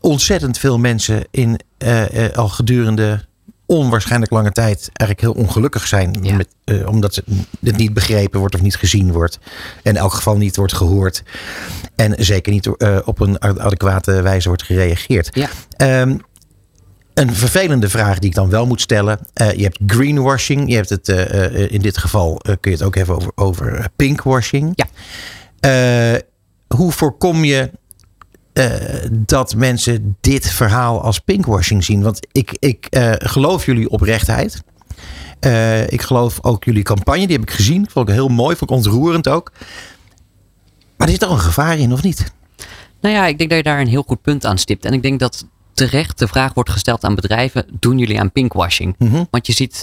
[0.00, 3.28] ontzettend veel mensen in eh, eh, al gedurende
[3.70, 6.16] onwaarschijnlijk lange tijd eigenlijk heel ongelukkig zijn.
[6.22, 6.36] Ja.
[6.36, 7.22] Met, eh, omdat
[7.60, 9.38] het niet begrepen wordt of niet gezien wordt.
[9.82, 11.22] En in elk geval niet wordt gehoord.
[11.96, 15.28] En zeker niet eh, op een ad- adequate wijze wordt gereageerd.
[15.32, 15.48] Ja.
[15.76, 16.16] Ehm,
[17.14, 19.18] een vervelende vraag die ik dan wel moet stellen.
[19.32, 20.68] Eh, je hebt greenwashing.
[20.68, 21.08] Je hebt het
[21.70, 24.72] in dit geval kun je het ook even over, over pinkwashing.
[25.60, 26.20] Ja.
[26.76, 27.70] Hoe voorkom je
[28.60, 32.02] eh, dat mensen dit verhaal als pinkwashing zien?
[32.02, 34.62] Want ik, ik eh, geloof jullie oprechtheid.
[35.40, 37.26] Eh, ik geloof ook jullie campagne.
[37.26, 37.90] Die heb ik gezien.
[37.90, 38.56] Vond ik heel mooi.
[38.56, 39.52] Vond ik ontroerend ook.
[40.96, 42.32] Maar er zit toch een gevaar in, of niet?
[43.00, 44.84] Nou ja, ik denk dat je daar een heel goed punt aan stipt.
[44.84, 48.94] En ik denk dat terecht de vraag wordt gesteld aan bedrijven: doen jullie aan pinkwashing?
[48.98, 49.24] Mhm.
[49.30, 49.78] Want je ziet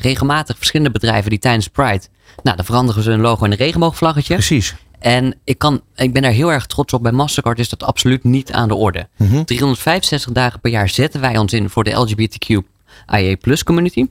[0.00, 2.02] regelmatig verschillende bedrijven die tijdens Pride.
[2.42, 4.34] Nou, dan veranderen ze hun logo in een regenboogvlaggetje.
[4.34, 4.74] Precies.
[4.98, 7.02] En ik, kan, ik ben daar heel erg trots op.
[7.02, 9.08] Bij Mastercard is dat absoluut niet aan de orde.
[9.16, 9.44] Mhm.
[9.44, 14.06] 365 dagen per jaar zetten wij ons in voor de LGBTQIA community.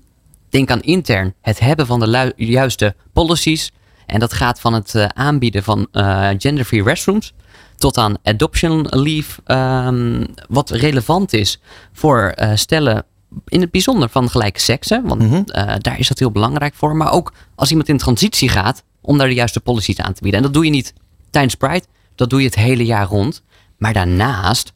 [0.50, 3.72] Denk aan intern het hebben van de juiste policies.
[4.06, 7.34] En dat gaat van het eh, aanbieden van eh, gender-free restrooms
[7.78, 9.42] tot aan adoption leave.
[9.46, 11.60] ehm, wat relevant is
[11.94, 13.06] voor eh, stellen
[13.46, 15.08] in het bijzonder van gelijke seksen.
[15.08, 15.44] Want Mhm.
[15.80, 16.96] daar is dat heel belangrijk voor.
[16.96, 20.40] Maar ook als iemand in transitie gaat, om daar de juiste policies aan te bieden.
[20.40, 20.94] En dat doe je niet
[21.30, 21.84] tijdens Pride,
[22.16, 23.44] dat doe je het hele jaar rond.
[23.78, 24.72] Maar daarnaast,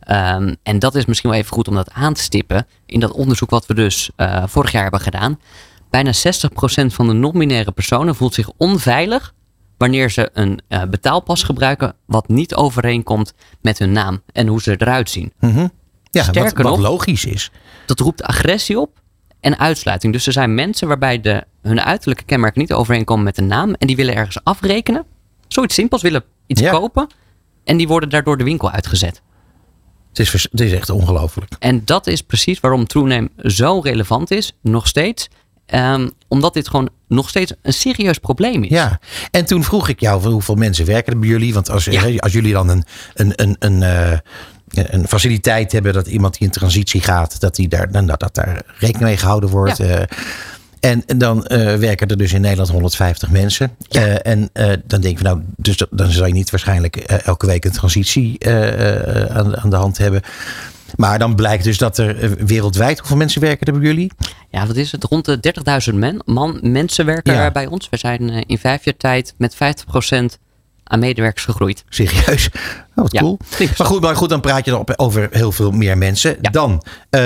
[0.00, 3.12] ehm, en dat is misschien wel even goed om dat aan te stippen, in dat
[3.12, 5.40] onderzoek wat we dus eh, vorig jaar hebben gedaan,
[5.90, 9.34] bijna 60% van de non-binaire personen voelt zich onveilig
[9.78, 14.70] wanneer ze een eh, betaalpas gebruiken wat niet overeenkomt met hun naam en hoe ze
[14.80, 15.32] eruit zien.
[15.40, 15.58] Mhm.
[15.58, 15.68] Ja,
[16.10, 17.50] wat, Sterker wat nog- logisch is.
[17.86, 19.02] Dat roept agressie op
[19.44, 20.12] en uitsluiting.
[20.12, 23.86] Dus er zijn mensen waarbij de, hun uiterlijke kenmerken niet overeenkomen met de naam en
[23.86, 25.04] die willen ergens afrekenen.
[25.48, 26.70] Zoiets simpels, willen iets Ja.
[26.70, 27.06] kopen
[27.64, 29.22] en die worden daardoor de winkel uitgezet.
[30.08, 31.52] Het is, het is echt ongelooflijk.
[31.58, 35.28] En dat is precies waarom TrueName zo relevant is, nog steeds.
[35.66, 38.70] Ehm, omdat dit gewoon nog steeds een serieus probleem is.
[38.70, 41.54] Ja, en toen vroeg ik jou hoeveel mensen werken er bij jullie?
[41.54, 42.02] Want als, Ja.
[42.02, 44.18] hè, als jullie dan een, een, een, een, eh,
[44.76, 48.34] een faciliteit hebben dat iemand die in transitie gaat, dat, die daar, dan, dat, dat
[48.34, 49.76] daar rekening mee gehouden wordt.
[49.76, 49.84] Ja.
[49.84, 50.02] eh.
[50.80, 53.70] en en dan eh, werken er dus in Nederland 150 mensen.
[53.88, 54.50] Eh, en
[54.84, 57.72] dan denk je van nou, dus dat- dan zou je niet waarschijnlijk elke week een
[57.72, 58.48] transitie
[59.30, 60.20] aan, aan de hand hebben.
[60.96, 64.12] Maar dan blijkt dus dat er wereldwijd, hoeveel mensen werken er bij jullie?
[64.50, 65.04] Ja, wat is het?
[65.04, 65.38] Rond de
[65.92, 67.44] 30.000 men, man, mensen werken Ja.
[67.44, 67.88] er bij ons.
[67.88, 70.38] We zijn in vijf jaar tijd met 50%
[70.84, 71.84] aan medewerkers gegroeid.
[71.88, 72.48] Serieus?
[72.94, 73.38] Oh, wat Ja, cool.
[73.58, 76.36] Maar goed, maar goed, dan praat je dan over heel veel meer mensen.
[76.40, 76.50] Ja.
[76.50, 77.20] Dan eh,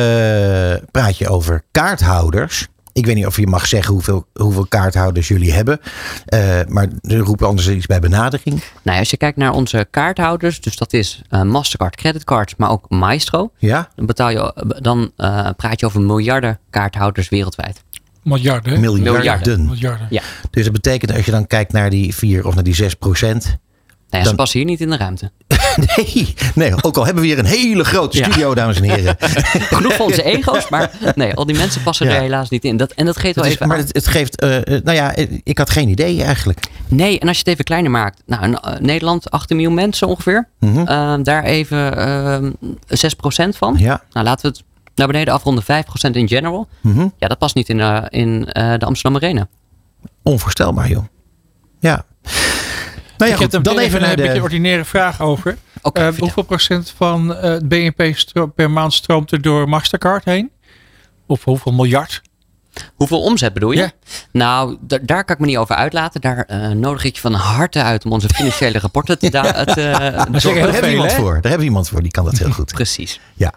[0.90, 2.66] praat je over kaarthouders.
[2.92, 5.80] Ik weet niet of je mag zeggen hoeveel, hoeveel kaarthouders jullie hebben.
[6.24, 8.62] Eh, maar er roepen anders iets bij benadering.
[8.82, 12.84] Nou, als je kijkt naar onze kaarthouders, dus dat is eh, Mastercard creditcards, maar ook
[12.88, 13.50] Maestro.
[13.58, 13.88] Ja?
[13.94, 15.12] Dan, betaal je, dan
[15.56, 17.82] praat je over miljarden kaarthouders wereldwijd.
[18.28, 18.80] Miljarden.
[18.80, 19.12] Miljarden.
[19.12, 19.64] Miljarden.
[19.66, 20.06] Miljarden.
[20.10, 20.22] Ja.
[20.50, 23.44] Dus dat betekent als je dan kijkt naar die 4 of naar die 6 procent.
[23.44, 23.56] Nou
[24.10, 25.30] ja, ze Dan- passen hier niet in de ruimte.
[25.96, 28.24] Nee, nee, ook al hebben we hier een hele grote Ja.
[28.24, 29.16] studio, dames en heren.
[29.76, 32.14] Genoeg voor onze ego's, maar nee, al die mensen passen Ja.
[32.14, 32.76] er helaas niet in.
[32.76, 33.82] Dat, en dat geeft wel is- even maar aan.
[33.82, 36.60] het, het geeft, eh, eh, nou ja, ik had geen idee eigenlijk.
[36.88, 38.22] Nee, en als je het even kleiner maakt.
[38.26, 40.48] Nou, in, eh, Nederland 18 miljoen mensen ongeveer.
[40.60, 40.78] Mhm.
[40.78, 42.50] Eh, daar even ehm
[42.86, 43.74] 6% van.
[43.78, 44.02] Ja.
[44.12, 44.66] Nou, laten we het
[44.98, 45.64] naar beneden afronden.
[45.64, 46.68] 5% in general.
[46.80, 47.08] Mhm.
[47.18, 49.48] Ja, dat past niet in, eh, in eh, de Amsterdam Arena.
[50.22, 51.04] Onvoorstelbaar, joh.
[51.80, 52.04] Ja.
[53.18, 54.42] Nou ja, ik heb goed, er dan even naar een beetje de...
[54.42, 55.58] ordinaire vraag over.
[55.92, 58.14] Eh, hoeveel procent van eh, het BNP
[58.54, 60.50] per maand stroomt er door Mastercard heen?
[61.26, 62.22] Of hoeveel miljard?
[62.94, 63.78] Hoeveel omzet bedoel je?
[63.78, 63.90] Ja.
[64.32, 66.20] Nou, da- daar kan ik me niet over uitlaten.
[66.20, 69.30] Daar eh, nodig ik je van harte uit om onze financiële rapporten te...
[69.36, 71.16] da- te zeggen Daar hebben we iemand hè?
[71.16, 71.32] voor.
[71.32, 72.72] Daar hebben we iemand voor, die kan dat heel goed.
[72.72, 73.20] Precies.
[73.34, 73.52] Ja.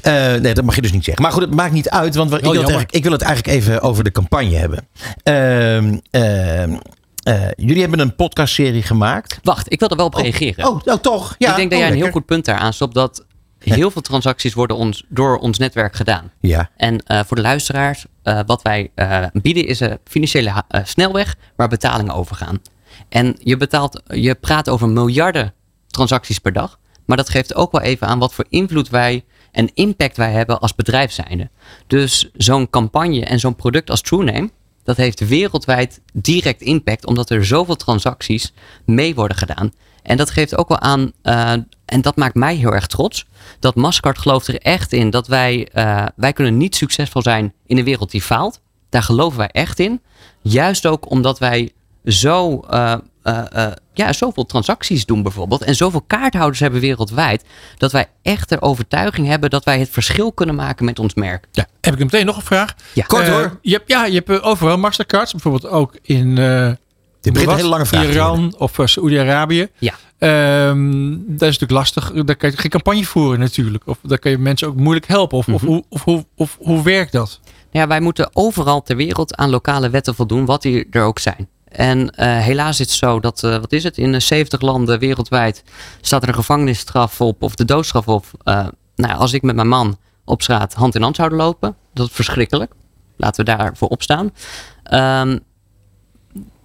[0.00, 1.22] Eh, nee, dat mag je dus niet zeggen.
[1.22, 3.56] Maar goed, het maakt niet uit, want we- ik wil, het ik wil het eigenlijk
[3.58, 4.88] even over de campagne hebben.
[5.22, 6.76] Ehm, ehm,
[7.22, 9.38] eh, jullie hebben een podcastserie gemaakt.
[9.42, 10.66] Wacht, ik wil er wel op reageren.
[10.68, 11.34] Oh, oh, toch?
[11.38, 12.94] Ja, ik denk dat oh, jij een heel goed punt daar aanstopt.
[12.94, 13.24] Dat
[13.62, 16.30] heel veel transacties worden ons, door ons netwerk gedaan.
[16.40, 21.36] Ja, En eh, voor de luisteraars, eh, wat wij eh, bieden is een financiële snelweg
[21.56, 22.60] waar betalingen overgaan.
[23.08, 25.54] En je, betaalt, je praat over miljarden
[25.86, 26.78] transacties per dag.
[27.06, 30.60] Maar dat geeft ook wel even aan wat voor invloed wij en impact wij hebben
[30.60, 31.50] als bedrijf zijnde.
[31.86, 34.50] Dus zo'n campagne en zo'n product als TrueName,
[34.84, 38.52] dat heeft wereldwijd direct impact, omdat er zoveel transacties
[38.84, 39.72] mee worden gedaan.
[40.02, 41.52] En dat geeft ook wel aan, eh,
[41.84, 43.26] en dat maakt mij heel erg trots,
[43.58, 47.78] dat Mastercard gelooft er echt in dat wij, eh, wij kunnen niet succesvol zijn in
[47.78, 48.60] een wereld die faalt.
[48.88, 50.00] Daar geloven wij echt in.
[50.40, 51.72] Juist ook omdat wij
[52.04, 55.62] zo, eh, eh, eh, ja, zoveel transacties doen bijvoorbeeld.
[55.62, 57.44] En zoveel kaarthouders hebben wereldwijd.
[57.76, 61.46] Dat wij echt de overtuiging hebben dat wij het verschil kunnen maken met ons merk.
[61.52, 62.74] Ja, heb ik meteen nog een vraag.
[62.94, 63.04] Ja.
[63.04, 63.58] Kort Eh, hoor.
[63.62, 65.32] Je hebt, ja, je hebt overal Mastercards.
[65.32, 66.70] Bijvoorbeeld ook in eh,
[67.20, 69.68] Dit begint een hele lange vraag Iran of uh, Saoedi-Arabië.
[69.78, 69.94] Ja.
[70.18, 72.12] Ehm, dat is natuurlijk lastig.
[72.12, 73.82] Daar kan je geen campagne voeren natuurlijk.
[73.86, 75.38] Of daar kan je mensen ook moeilijk helpen.
[75.38, 75.54] Of, Mhm.
[75.56, 77.40] of, hoe, of, hoe, of hoe werkt dat?
[77.70, 81.48] Ja, wij moeten overal ter wereld aan lokale wetten voldoen, wat die er ook zijn.
[81.72, 84.98] En eh, helaas is het zo dat, eh, wat is het, in eh, 70 landen
[84.98, 85.62] wereldwijd
[86.00, 88.26] staat er een gevangenisstraf op of de doodstraf op.
[88.42, 92.06] Eh, nou, als ik met mijn man op straat hand in hand zouden lopen, dat
[92.06, 92.72] is verschrikkelijk.
[93.16, 94.30] Laten we daarvoor opstaan.
[94.82, 95.38] Ehm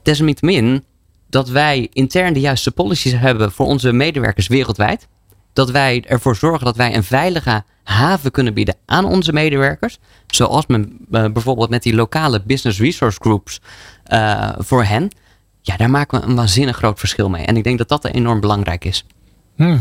[0.08, 0.84] desalniettemin
[1.30, 5.08] dat wij intern de juiste policies hebben voor onze medewerkers wereldwijd.
[5.54, 9.98] Dat wij ervoor zorgen dat wij een veilige haven kunnen bieden aan onze medewerkers.
[10.28, 13.62] Zoals men, eh, bijvoorbeeld met die lokale business resource groups
[14.08, 15.10] eh, voor hen.
[15.62, 17.46] Ja, daar maken we een waanzinnig groot verschil mee.
[17.46, 19.06] En ik denk dat dat enorm belangrijk is.
[19.56, 19.78] Hm.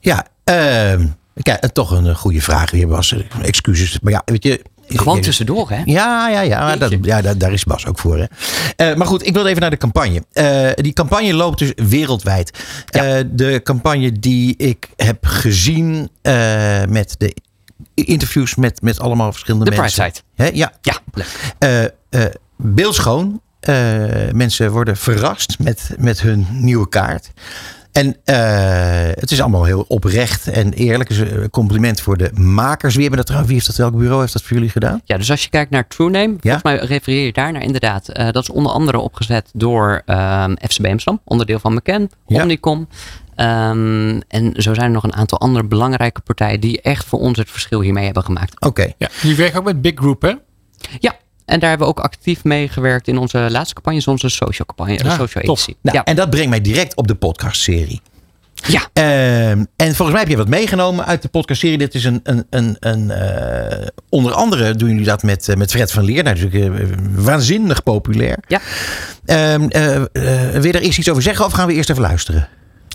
[0.00, 1.06] Ja, ehm,
[1.42, 3.12] kijk, toch een eh, goede vraag weer, Bas.
[3.12, 4.00] Eh, Excuses.
[4.00, 4.62] Maar ja, weet je...
[4.90, 5.82] Gewoon tussendoor, hè?
[5.84, 8.18] Ja, ja, ja, dat, ja daar, daar is Bas ook voor.
[8.18, 8.24] Hè.
[8.76, 10.22] Eh, maar goed, ik wil even naar de campagne.
[10.32, 12.58] Eh, die campagne loopt dus wereldwijd.
[12.90, 17.34] Eh, de campagne die ik heb gezien eh, met de
[17.94, 20.02] interviews met, met allemaal verschillende De mensen.
[20.02, 21.54] Pride Hè, ja, Ja, leuk.
[21.58, 21.84] eh,
[22.24, 23.40] eh, beeldschoon.
[23.60, 27.30] Eh, mensen worden verrast met, met hun nieuwe kaart.
[27.92, 28.36] En eh,
[29.20, 31.08] het is allemaal heel oprecht en eerlijk.
[31.08, 32.92] Dus een compliment voor de makers.
[32.94, 35.00] Wie, hebben dat, trouwens- wie heeft dat, welk bureau heeft dat voor jullie gedaan?
[35.04, 38.08] Ja, dus als je kijkt naar TrueName, volgens mij refereer je daar naar inderdaad.
[38.08, 42.40] Eh, dat is onder andere opgezet door ehm FCB Amsterdam, onderdeel van McCann, Ja.
[42.40, 42.88] Omnicom.
[43.34, 47.38] Ehm, en zo zijn er nog een aantal andere belangrijke partijen die echt voor ons
[47.38, 48.60] het verschil hiermee hebben gemaakt.
[48.60, 48.92] Oké.
[48.98, 50.32] Ja, die werken ook met Big Group, hè?
[50.98, 51.16] Ja,
[51.48, 54.96] en daar hebben we ook actief mee gewerkt in onze laatste campagne, onze social campagne,
[54.96, 55.58] de Ja, social tof.
[55.58, 55.74] agency.
[55.82, 58.00] Nou, ja, En dat brengt mij direct op de podcastserie.
[58.66, 58.88] Ja.
[58.92, 61.78] Ehm, en volgens mij heb je wat meegenomen uit de podcastserie.
[61.78, 65.70] Dit is een, een, een, een eh, onder andere doen jullie dat met, eh, met
[65.70, 66.22] Fred van Leer.
[66.22, 68.38] Nou, natuurlijk eh, waanzinnig populair.
[68.46, 68.60] Ja.
[69.24, 70.02] Ehm, eh, eh,
[70.52, 72.48] wil je er eerst iets over zeggen of gaan we eerst even luisteren?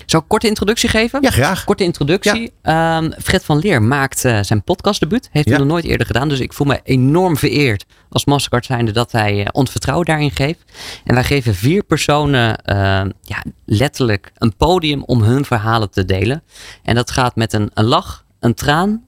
[0.06, 1.22] Zou ik korte introductie geven?
[1.22, 1.64] Ja, graag.
[1.64, 2.52] Korte introductie.
[2.62, 5.30] Ehm, Fred van Leer maakt eh, zijn podcastdebuut.
[5.32, 5.60] Heeft hij Ja.
[5.64, 6.30] nog nooit eerder gedaan.
[6.30, 10.32] Dus ik voel me enorm vereerd als Mastercard zijnde dat hij eh, ons vertrouwen daarin
[10.32, 10.64] geeft.
[11.04, 16.44] En wij geven vier personen ehm, ja, letterlijk een podium om hun verhalen te delen.
[16.84, 19.04] En dat gaat met een, een lach, een traan.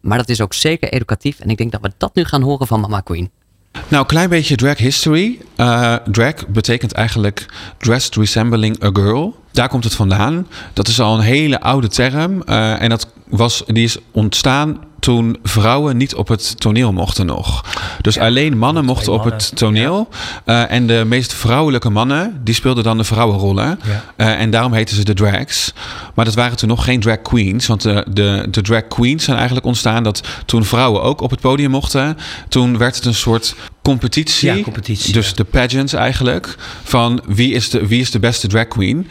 [0.00, 1.40] Maar dat is ook zeker educatief.
[1.40, 3.30] En ik denk dat we dat nu gaan horen van Mama Queen.
[3.72, 5.38] Nou, een klein beetje drag history.
[5.56, 7.46] Eh, drag betekent eigenlijk
[7.78, 9.36] dressed resembling a girl.
[9.52, 10.46] Daar komt het vandaan.
[10.72, 12.42] Dat is al een hele oude term.
[12.42, 17.64] eh, en dat was, die is ontstaan toen vrouwen niet op het toneel mochten nog.
[18.00, 20.08] Dus alleen mannen mochten op het toneel.
[20.44, 23.80] Eh, en de meest vrouwelijke mannen, die speelden dan de vrouwenrollen.
[24.16, 25.72] Eh, en daarom heten ze de drags.
[26.14, 27.66] Maar dat waren toen nog geen drag queens.
[27.66, 31.40] Want de, de, de drag queens zijn eigenlijk ontstaan dat toen vrouwen ook op het
[31.40, 32.16] podium mochten.
[32.48, 34.54] Toen werd het een soort competitie.
[34.54, 36.56] Ja, competitie, Dus de pageants eigenlijk.
[36.82, 39.08] Van wie is de, wie is de beste drag queen.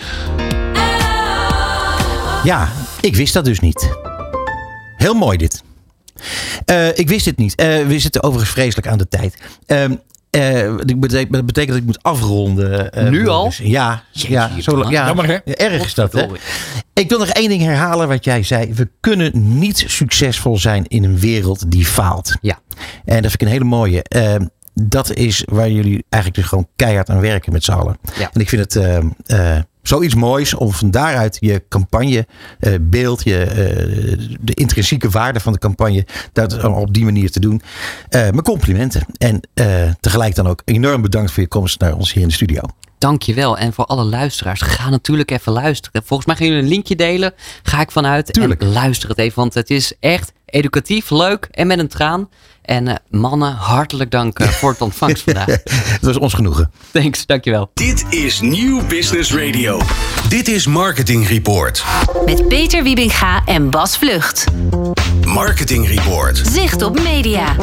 [2.44, 2.72] Ja,
[3.02, 3.90] ik wist dat dus niet.
[4.98, 5.64] Heel mooi dit.
[6.66, 7.56] Eh, ik wist dit niet.
[7.56, 9.38] Eh, we zitten overigens vreselijk aan de tijd.
[9.66, 9.96] Ehm,
[10.30, 12.92] eh, dat betekent, dat betekent dat ik moet afronden.
[13.12, 13.46] Nu al?
[13.46, 15.06] dus- Ja, ja, zo, lang- ja.
[15.06, 15.38] Jammer, hè?
[15.46, 16.26] Ja, erg is dat, hè?
[16.94, 18.74] Ik wil nog één ding herhalen wat jij zei.
[18.74, 22.36] We kunnen niet succesvol zijn in een wereld die faalt.
[22.42, 22.60] Ja.
[23.06, 24.04] En dat vind ik een hele mooie.
[24.04, 24.46] Ehm,
[24.84, 27.98] dat is waar jullie eigenlijk dus gewoon keihard aan werken met z'n allen.
[28.18, 28.30] Ja.
[28.34, 32.28] En ik vind het ehm, eh, zoiets moois om van daaruit je campagne,
[32.60, 37.40] eh, beeld, je, eh, de intrinsieke waarde van de campagne, dat op die manier te
[37.40, 37.62] doen.
[38.10, 39.06] Eh, mijn complimenten.
[39.18, 42.34] En eh, tegelijk dan ook enorm bedankt voor je komst naar ons hier in de
[42.34, 42.62] studio.
[42.98, 43.58] Dankjewel.
[43.58, 46.02] En voor alle luisteraars, ga natuurlijk even luisteren.
[46.06, 47.34] Volgens mij gaan jullie een linkje delen.
[47.64, 48.34] Ga ik vanuit.
[48.34, 48.62] Tuurlijk.
[48.62, 52.30] En luister het even, want het is echt educatief, leuk en met een traan.
[52.68, 55.46] En eh, mannen, hartelijk dank eh, voor het ontvangst vandaag.
[55.98, 56.72] Het was ons genoegen.
[56.92, 57.70] Thanks, dankjewel.
[57.74, 59.82] Dit is Nieuw Business Radio.
[60.30, 61.84] Dit is Marketing Report.
[62.26, 64.46] Met Peter Wiebinga en Bas Vlucht.
[65.26, 66.42] Marketing Report.
[66.52, 67.56] Zicht op media.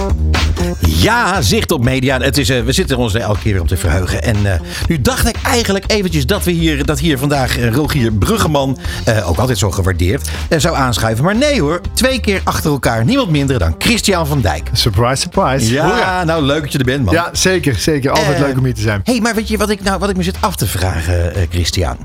[0.86, 2.18] Ja, zicht op media.
[2.18, 4.22] Het is, eh, we zitten ons er elke keer weer om te verheugen.
[4.22, 8.78] En eh, nu dacht ik eigenlijk eventjes dat we hier, dat hier vandaag Rogier Bruggeman,
[9.04, 11.24] eh, ook altijd zo gewaardeerd, zou aanschuiven.
[11.24, 13.04] Maar nee hoor, twee keer achter elkaar.
[13.04, 14.68] Niemand minder dan Christian van Dijk.
[14.94, 15.72] Surprise, surprise.
[15.72, 16.24] Ja, Hoera.
[16.24, 17.14] nou leuk dat je er bent man.
[17.14, 17.74] Ja, zeker.
[17.74, 18.10] Zeker.
[18.10, 19.00] Altijd Eh, leuk om hier te zijn.
[19.04, 21.34] Hé, hey, maar weet je wat ik, nou, wat ik me zit af te vragen,
[21.34, 21.96] eh, Christian?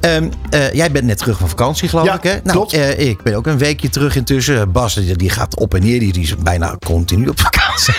[0.00, 2.30] Ehm, eh, jij bent net terug van vakantie, geloof Ja, ik, hè?
[2.30, 2.72] Nou, klopt.
[2.98, 4.72] ik ben ook een weekje terug intussen.
[4.72, 6.00] Bas, die, die gaat op en neer.
[6.00, 7.94] Die, die is bijna continu op vakantie.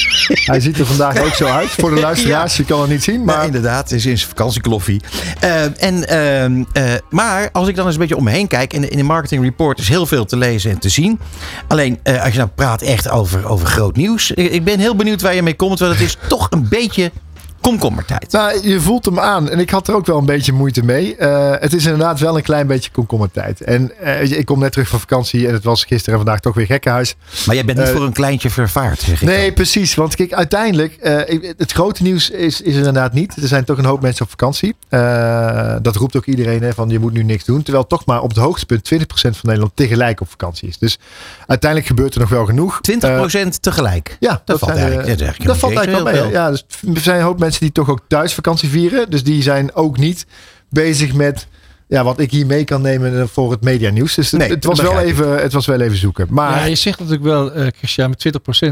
[0.50, 1.68] Hij ziet er vandaag ook zo uit.
[1.68, 3.24] Voor de luisteraars, je kan het niet zien.
[3.24, 5.00] Maar Maar inderdaad, is in zijn vakantiekloffie.
[5.40, 8.72] Eh, en, ehm, eh, maar als ik dan eens een beetje om me heen kijk...
[8.72, 11.18] in de, in de marketing report is heel veel te lezen en te zien.
[11.68, 14.30] Alleen als je nou praat echt over, over nieuws...
[14.30, 15.78] Ik ben heel benieuwd waar je mee komt...
[15.78, 17.10] want het is toch een beetje
[17.70, 18.32] komkommertijd.
[18.32, 19.48] Nou, je voelt hem aan.
[19.50, 21.16] En ik had er ook wel een beetje moeite mee.
[21.16, 23.60] Eh, het is inderdaad wel een klein beetje komkommertijd.
[23.60, 25.46] En eh, ik kom net terug van vakantie.
[25.46, 27.14] En het was gisteren en vandaag toch weer gekkenhuis.
[27.46, 29.94] Maar jij bent niet Eh, voor een kleintje vervaard, zeg ik Nee, precies.
[29.94, 30.96] Want kijk, uiteindelijk,
[31.56, 33.36] het grote nieuws is, is er inderdaad niet.
[33.42, 34.76] Er zijn toch een hoop mensen op vakantie.
[35.82, 37.62] Dat roept ook iedereen hè, van je moet nu niks doen.
[37.62, 40.78] Terwijl toch maar op het hoogste punt 20% van Nederland tegelijk op vakantie is.
[40.78, 40.98] Dus
[41.46, 42.80] uiteindelijk gebeurt er nog wel genoeg.
[42.80, 44.16] 20% Eh, tegelijk.
[44.20, 46.32] ja, dat, valt eigenlijk- dat eigenlijk dat valt eigenlijk wel mee.
[46.32, 49.10] Ja, dus er zijn een hoop mensen die toch ook thuis vakantie vieren.
[49.10, 50.26] Dus die zijn ook niet
[50.70, 51.46] bezig met
[51.88, 54.14] ja, wat ik hier mee kan nemen voor het media nieuws.
[54.14, 56.26] Dus het, Nee, het, was wel even, het was wel even zoeken.
[56.30, 58.26] Maar Ja, je zegt natuurlijk wel, eh Christian, met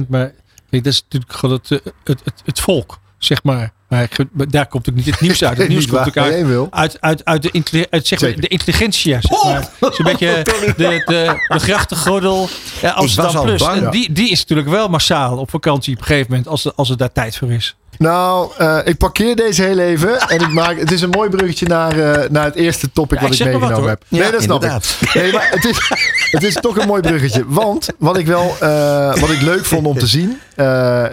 [0.05, 0.33] 20%, maar
[0.71, 3.73] kijk, dat is natuurlijk gewoon het, eh, het, het, het volk, zeg maar.
[3.89, 5.59] Maar maar daar komt ook niet het nieuws uit.
[5.59, 9.21] Het nieuws komt ook uit, uit, uit, uit, de, uit zeg maar, de intelligentia.
[9.21, 9.69] Zeg maar.
[9.81, 10.73] Het is een beetje de,
[11.07, 12.49] de, de grachtengordel
[12.83, 13.61] eh, Amsterdam Plus.
[13.63, 13.83] bang.
[13.83, 16.73] En die, die is natuurlijk wel massaal op vakantie op een gegeven moment, als, er-
[16.77, 17.77] als er daar tijd voor is.
[17.99, 20.21] Nou, eh, ik parkeer deze heel even.
[20.35, 23.29] En ik maak, het is een mooi bruggetje naar, eh, naar het eerste topic Ja,
[23.29, 24.05] wat ik wat, meegenomen heb.
[24.09, 24.97] Nee, Ja, dat snap inderdaad.
[25.01, 25.15] ik.
[25.15, 25.91] Nee, maar het is,
[26.31, 27.45] het is toch een mooi bruggetje.
[27.47, 30.39] Want wat ik wel eh, wat ik leuk vond om te zien,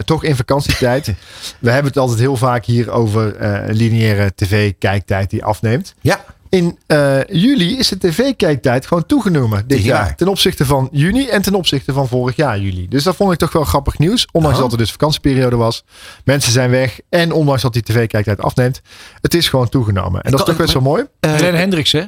[0.05, 1.13] toch in vakantietijd.
[1.59, 3.35] We hebben het altijd heel vaak hier over
[3.67, 5.93] lineaire tv-kijktijd die afneemt.
[6.01, 10.15] Ja, In eh, juli is de tv-kijktijd gewoon toegenomen dit jaar.
[10.15, 12.87] Ten opzichte van juni en ten opzichte van vorig jaar juli.
[12.87, 14.27] Dus dat vond ik toch wel grappig nieuws.
[14.31, 14.63] Ondanks Oh.
[14.63, 15.83] dat er dus vakantieperiode was.
[16.23, 16.99] Mensen zijn weg.
[17.09, 18.81] En ondanks dat die tv-kijktijd afneemt.
[19.21, 20.21] Het is gewoon toegenomen.
[20.21, 21.05] En dat is toch best wel mooi.
[21.19, 22.03] Eh, Helene Hendricks, hè?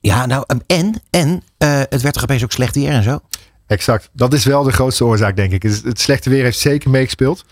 [0.00, 3.18] ja nou, en, en eh, het werd toch opeens ook slecht weer en zo?
[3.68, 4.08] Exact.
[4.12, 5.62] Dat is wel de grootste oorzaak, denk ik.
[5.62, 7.44] Het, slechte weer heeft zeker meegespeeld.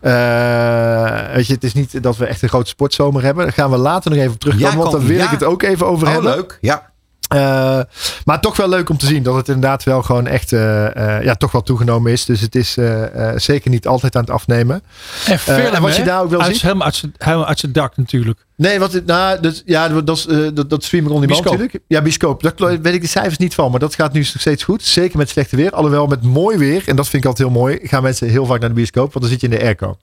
[0.00, 3.44] Eh, weet je, het is niet dat we echt een grote sportzomer hebben.
[3.44, 4.70] Daar gaan we later nog even op terugkomen.
[4.72, 5.24] Ja, want daar wil ja.
[5.24, 6.30] ik het ook even over Oh, hebben.
[6.34, 6.58] leuk.
[6.60, 6.88] Ja.
[7.28, 7.80] Eh,
[8.24, 11.24] maar toch wel leuk om te zien dat het inderdaad wel gewoon echt eh, eh,
[11.24, 12.24] ja, toch wel toegenomen is.
[12.24, 14.82] Dus het is eh, eh, zeker niet altijd aan het afnemen.
[15.26, 17.72] En film, en wat je daar ook wel ziet- Helemaal uit zijn- helemaal uit zijn
[17.72, 18.44] dak natuurlijk.
[18.60, 21.44] Nee, wat, nou, dat, ja, dat, is, eh, dat, dat on demand Bioscoop.
[21.44, 21.78] natuurlijk.
[21.86, 22.42] Ja, bioscoop.
[22.42, 24.82] Daar weet ik de cijfers niet van, maar dat gaat nu nog steeds goed.
[24.82, 25.70] Zeker met slechte weer.
[25.72, 28.60] Alhoewel met mooi weer, en dat vind ik altijd heel mooi, gaan mensen heel vaak
[28.60, 29.96] naar de bioscoop, want dan zit je in de airco.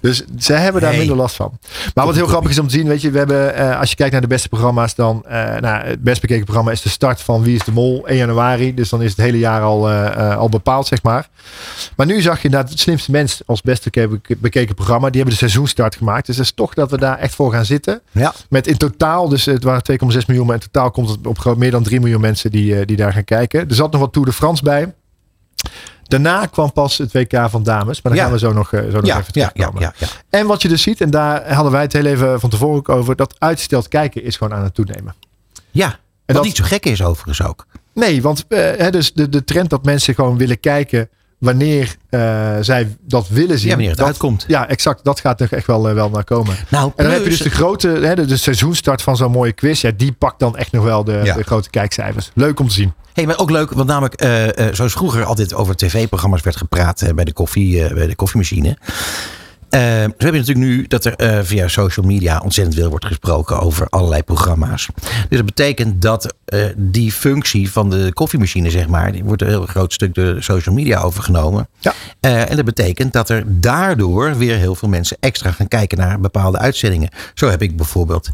[0.00, 0.98] Dus zij hebben daar Hey.
[0.98, 1.58] minder last van.
[1.94, 3.96] Maar wat heel grappig is om te zien, weet je, we hebben, eh, als je
[3.96, 7.20] kijkt naar de beste programma's, dan, eh, nou, het best bekeken programma is de start
[7.20, 8.74] van Wie is de Mol, 1 januari.
[8.74, 11.28] Dus dan is het hele jaar al, al bepaald, zeg maar.
[11.96, 15.06] Maar nu zag je inderdaad het slimste mens als beste beke- bekeken programma.
[15.10, 16.26] Die hebben de seizoenstart gemaakt.
[16.26, 17.99] Dus dat is toch dat we daar echt voor gaan zitten.
[18.10, 18.34] Ja.
[18.48, 21.70] Met in totaal, dus het waren 2,6 miljoen, maar in totaal komt het op meer
[21.70, 23.68] dan 3 miljoen mensen die, eh, die daar gaan kijken.
[23.68, 24.94] Er zat nog wat Tour de France bij.
[26.02, 28.22] Daarna kwam pas het WK van dames, maar daar Ja.
[28.22, 29.80] gaan we zo nog, eh, zo nog Ja, even terugkomen.
[29.82, 29.92] ja.
[30.30, 32.88] En wat je dus ziet, en daar hadden wij het heel even van tevoren ook
[32.88, 35.14] over, dat uitgesteld kijken is gewoon aan het toenemen.
[35.70, 35.86] Ja,
[36.26, 37.66] wat dat- niet zo gek is overigens ook.
[37.94, 41.08] Nee, want eh, hè, dus de, de trend dat mensen gewoon willen kijken
[41.40, 42.20] wanneer eh,
[42.60, 43.66] zij dat willen zien.
[43.68, 44.44] Ja, wanneer het dat, uitkomt.
[44.48, 45.04] Ja, exact.
[45.04, 46.56] Dat gaat er echt wel, eh, wel naar komen.
[46.68, 49.52] Nou, En dan heb je dus de grote, hè, de, de seizoenstart van zo'n mooie
[49.52, 49.80] quiz.
[49.80, 51.34] Ja, die pakt dan echt nog wel de, Ja.
[51.34, 52.30] de grote kijkcijfers.
[52.34, 52.92] Leuk om te zien.
[53.12, 57.24] Hey, maar ook leuk, want namelijk, eh, zoals vroeger altijd over tv-programma's werd gepraat bij,
[57.24, 58.76] de koffie, bij de koffiemachine.
[59.70, 63.04] Eh, zo heb je natuurlijk nu dat er eh, via social media ontzettend veel wordt
[63.04, 64.88] gesproken over allerlei programma's.
[65.28, 69.48] Dus dat betekent dat eh, die functie van de koffiemachine, zeg maar, die wordt een
[69.48, 71.68] heel groot stuk door de social media overgenomen.
[71.78, 71.94] Ja.
[72.20, 76.58] En dat betekent dat er daardoor weer heel veel mensen extra gaan kijken naar bepaalde
[76.58, 77.08] uitzendingen.
[77.34, 78.28] Zo heb ik bijvoorbeeld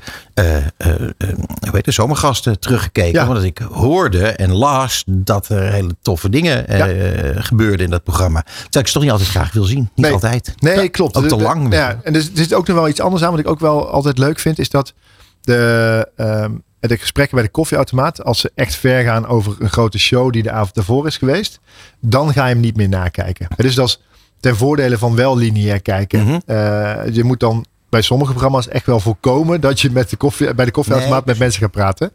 [1.60, 3.20] hoe heet de zomergasten teruggekeken.
[3.20, 3.28] Ja.
[3.28, 8.42] Omdat ik hoorde en las dat er hele toffe dingen eh, gebeurden in dat programma.
[8.42, 9.78] Terwijl ik ze toch niet altijd graag wil zien.
[9.78, 10.12] Niet Nee.
[10.12, 10.54] altijd.
[10.58, 11.16] Nee, Ja, klopt.
[11.28, 11.72] Te lang.
[11.74, 13.30] Ja, en er zit- er zit ook nog wel iets anders aan.
[13.30, 14.92] Wat ik ook wel altijd leuk vind, is dat
[15.40, 19.98] de, ehm, de gesprekken bij de koffieautomaat, als ze echt ver gaan over een grote
[19.98, 21.60] show die de avond daarvoor is geweest,
[22.00, 23.48] dan ga je hem niet meer nakijken.
[23.56, 24.00] Dus dat is
[24.40, 26.22] ten voordele van wel lineair kijken.
[26.24, 26.38] Mhm.
[26.46, 30.54] Eh, je moet dan bij sommige programma's echt wel voorkomen dat je met de koffie,
[30.54, 32.10] bij de koffieautomaat Nee, met mensen gaat praten.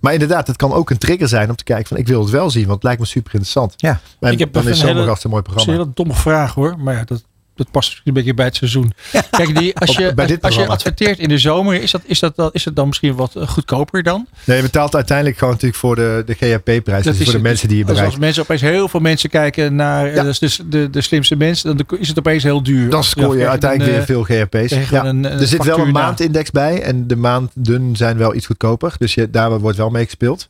[0.00, 2.30] Maar inderdaad, het kan ook een trigger zijn om te kijken van ik wil het
[2.30, 3.74] wel zien, want het lijkt me super interessant.
[3.76, 4.00] Ja.
[4.20, 5.82] En Ik heb dan is een hele- Zomergast een mooi Dat is programma.
[5.82, 6.78] een hele domme vraag hoor.
[6.78, 8.92] Maar ja, dat, dat past een beetje bij het seizoen.
[9.30, 12.18] Kijk, die, als, je, bij dit als je adverteert in de zomer, is, dat, is,
[12.18, 14.26] dat, is het dan misschien wat eh, goedkoper dan?
[14.44, 17.04] Nee, je betaalt uiteindelijk gewoon natuurlijk voor de, de GHP-prijs.
[17.04, 17.42] Dus voor de het.
[17.42, 18.06] mensen die je bereikt.
[18.06, 20.22] Als mensen opeens heel veel mensen kijken naar eh, Ja.
[20.22, 22.90] dus de, de, de slimste mensen, dan is het opeens heel duur.
[22.90, 24.90] Dan scoor je uiteindelijk een, weer veel GHP's.
[24.90, 25.04] Ja.
[25.04, 26.82] een, een er zit wel een maandindex bij.
[26.82, 28.94] En de maanden zijn wel iets goedkoper.
[28.98, 30.48] Dus je, daar wordt wel mee gespeeld.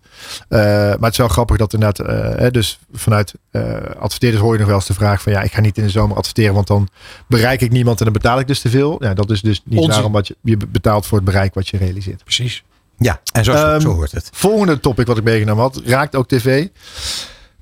[0.49, 2.07] Eh, maar het is wel grappig dat inderdaad...
[2.07, 3.63] eh, hè, dus vanuit eh,
[3.99, 5.33] adverteerders hoor je nog wel eens de vraag van...
[5.33, 6.55] Ja, ik ga niet in de zomer adverteren.
[6.55, 6.89] Want dan
[7.27, 8.97] bereik ik niemand en dan betaal ik dus te veel.
[9.05, 9.93] Ja, dat is dus niet Onzin.
[9.93, 12.25] waarom wat je, je betaalt voor het bereik wat je realiseert.
[12.25, 12.65] Precies.
[12.99, 14.29] Ja, en zo, Ehm, zo hoort het.
[14.33, 16.67] Volgende topic wat ik meegenomen had, raakt ook tv.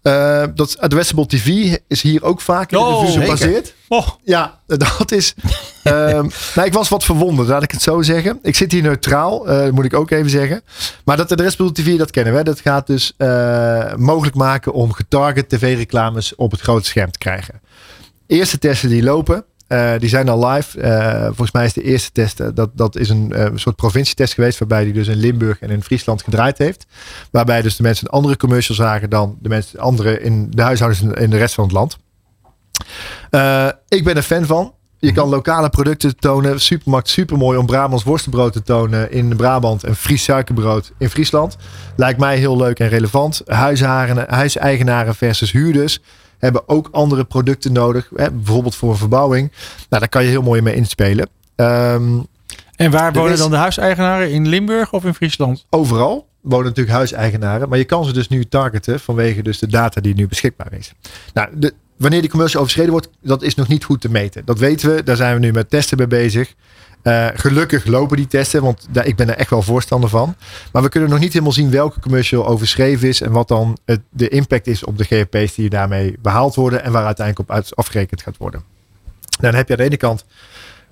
[0.02, 3.22] Eh, dat addressable TV is hier ook vaak in de Oh, revue zeker.
[3.22, 3.74] gebaseerd.
[3.88, 5.34] Oh, Ja, dat is.
[5.82, 8.38] ehm, nou, ik was wat verwonderd, laat ik het zo zeggen.
[8.42, 10.62] Ik zit hier neutraal, eh, moet ik ook even zeggen.
[11.04, 12.42] Maar dat addressable TV, dat kennen we.
[12.44, 17.60] Dat gaat dus eh, mogelijk maken om getarget tv-reclames op het grote scherm te krijgen.
[18.32, 19.44] Eerste testen die lopen.
[19.66, 20.80] eh, die zijn al live.
[20.80, 24.34] Eh, volgens mij is de eerste test, eh, dat, dat is een eh, soort provincietest
[24.34, 24.58] geweest.
[24.58, 26.86] Waarbij die dus in Limburg en in Friesland gedraaid heeft.
[27.30, 31.02] Waarbij dus de mensen een andere commercial zagen dan de mensen andere in de huishoudens
[31.02, 31.98] in, in de rest van het land.
[33.88, 34.74] Ik ben er fan van.
[34.98, 36.60] Je kan lokale producten tonen.
[36.60, 39.84] Supermarkt, supermooi om Brabants worstenbrood te tonen in Brabant.
[39.84, 41.56] En Fries suikerbrood in Friesland.
[41.96, 43.42] Lijkt mij heel leuk en relevant.
[44.26, 46.00] Huiseigenaren versus huurders
[46.42, 48.10] hebben ook andere producten nodig.
[48.14, 49.50] Hè, bijvoorbeeld voor een verbouwing.
[49.88, 51.28] Nou, daar kan je heel mooi mee inspelen.
[51.56, 52.18] Ehm,
[52.76, 54.30] en waar wonen is- dan de huiseigenaren?
[54.30, 55.66] In Limburg of in Friesland?
[55.70, 57.68] overal wonen natuurlijk huiseigenaren.
[57.68, 60.92] Maar je kan ze dus nu targeten vanwege dus de data die nu beschikbaar is.
[61.34, 64.42] Nou, de, wanneer die commercial overschreden wordt, dat is nog niet goed te meten.
[64.44, 65.02] Dat weten we.
[65.02, 66.54] Daar zijn we nu met testen mee bezig.
[67.02, 70.36] Eh, gelukkig lopen die testen, want daar, ik ben er echt wel voorstander van.
[70.72, 74.00] Maar we kunnen nog niet helemaal zien welke commercial overschreven is en wat dan het,
[74.10, 77.76] de impact is op de GP's die daarmee behaald worden en waar uiteindelijk op uit,
[77.76, 78.62] afgerekend gaat worden.
[79.40, 80.24] Nou, dan heb je aan de ene kant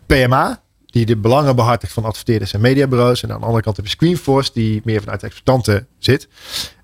[0.06, 3.22] PMA, die de belangen behartigt van adverteerders en mediabureaus.
[3.22, 6.28] En aan de andere kant heb je Screenforce, die meer vanuit de zit.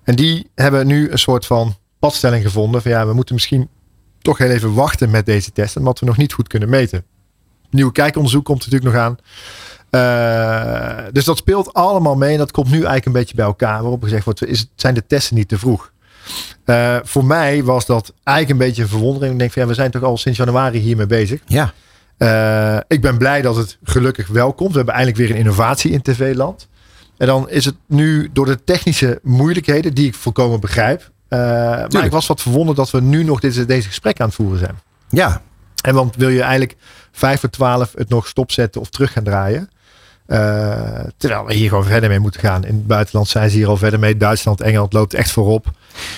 [0.03, 3.69] En die hebben nu een soort van padstelling gevonden van ja, we moeten misschien
[4.21, 7.05] toch heel even wachten met deze testen, omdat we nog niet goed kunnen meten.
[7.69, 9.17] Nieuw kijkonderzoek komt natuurlijk nog aan.
[9.89, 13.81] Eh, dus dat speelt allemaal mee en dat komt nu eigenlijk een beetje bij elkaar.
[13.81, 15.91] Waarop gezegd wordt, is, zijn de testen niet te vroeg?
[16.65, 19.33] Eh, voor mij was dat eigenlijk een beetje een verwondering.
[19.33, 21.41] Ik denk van ja, we zijn toch al sinds januari hiermee bezig.
[21.45, 21.73] Ja.
[22.17, 24.71] Eh, ik ben blij dat het gelukkig wel komt.
[24.71, 26.67] We hebben eindelijk weer een innovatie in tv-land.
[27.17, 31.11] En dan is het nu door de technische moeilijkheden, die ik volkomen begrijp.
[31.29, 34.59] maar ik was wat verwonderd dat we nu nog deze, deze gesprek aan het voeren
[34.59, 34.79] zijn.
[35.09, 35.41] Ja,
[35.81, 36.75] En want wil je eigenlijk
[37.17, 39.69] 5 voor 12 het nog stopzetten of terug gaan draaien?
[40.25, 42.63] Eh, terwijl we hier gewoon verder mee moeten gaan.
[42.63, 44.17] In het buitenland zijn ze hier al verder mee.
[44.17, 45.65] Duitsland, Engeland loopt echt voorop.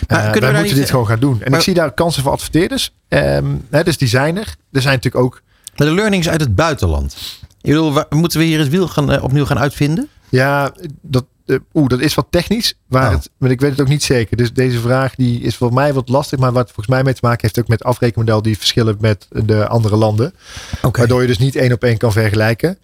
[0.07, 1.41] Maar Eh, we moeten niet- dit gewoon gaan doen.
[1.41, 2.93] En Maar- ik zie daar kansen voor adverteerders.
[3.07, 4.55] Ehm, hè, dus die zijn er.
[4.71, 5.41] Er zijn natuurlijk ook
[5.75, 7.15] maar de learnings uit het buitenland.
[7.61, 10.07] Ik bedoel, waar- moeten we hier het wiel gaan, eh, opnieuw gaan uitvinden?
[10.29, 10.71] Ja,
[11.01, 11.25] dat,
[11.73, 12.73] oeh, dat is wat technisch.
[12.87, 13.15] Waar Oh.
[13.15, 14.37] het, maar ik weet het ook niet zeker.
[14.37, 16.39] Dus deze vraag die is voor mij wat lastig.
[16.39, 19.67] Maar wat volgens mij mee te maken heeft ook met afrekenmodel die verschillen met de
[19.67, 20.33] andere landen.
[20.91, 22.77] Waardoor je dus niet één op één kan vergelijken.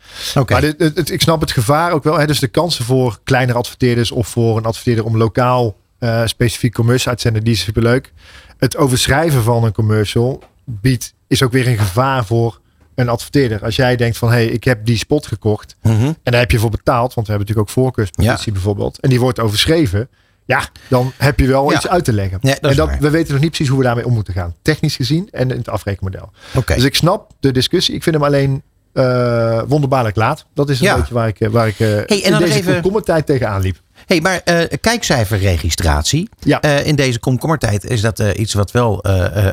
[0.48, 2.20] Maar dit, het, het- ik snap het gevaar ook wel.
[2.20, 2.26] Hè?
[2.28, 7.08] Dus de kansen voor kleinere adverteerders of voor een adverteerder om lokaal eh, specifiek commercial
[7.08, 8.14] uit te zenden, die is superleuk.
[8.58, 12.60] Het overschrijven van een commercial biedt, is ook weer een gevaar voor
[12.96, 13.64] een adverteerder.
[13.64, 16.04] Als jij denkt van, hé, hey, ik heb die spot gekocht Mhm.
[16.06, 19.20] en daar heb je voor betaald, want we hebben natuurlijk ook voorkeurspositie bijvoorbeeld, en die
[19.20, 20.10] wordt overschreven,
[20.46, 21.76] ja, dan heb je wel Ja.
[21.76, 22.38] iets uit te leggen.
[22.42, 24.56] Ja, dat en dat, we weten nog niet precies hoe we daarmee om moeten gaan.
[24.62, 26.32] Technisch gezien en in het afrekenmodel.
[26.56, 26.74] Oké.
[26.76, 27.96] Dus ik snap de discussie.
[27.96, 28.62] Ik vind hem alleen
[28.94, 30.46] eh, wonderbaarlijk laat.
[30.54, 30.96] Dat is een Ja.
[30.96, 33.82] beetje waar ik, eh, waar ik eh, en in deze even- komkommertijd tegenaan liep.
[34.06, 36.30] Hey, maar eh, kijkcijferregistratie.
[36.40, 36.62] Ja.
[36.62, 39.04] Eh, in deze komkommertijd is dat eh, iets wat wel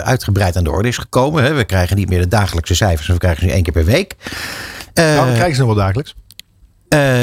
[0.02, 1.42] uitgebreid aan de orde is gekomen.
[1.42, 1.54] Hè?
[1.54, 4.14] We krijgen niet meer de dagelijkse cijfers, we krijgen ze nu één keer per week.
[4.94, 6.14] Nou, dan krijgen ze nog wel dagelijks.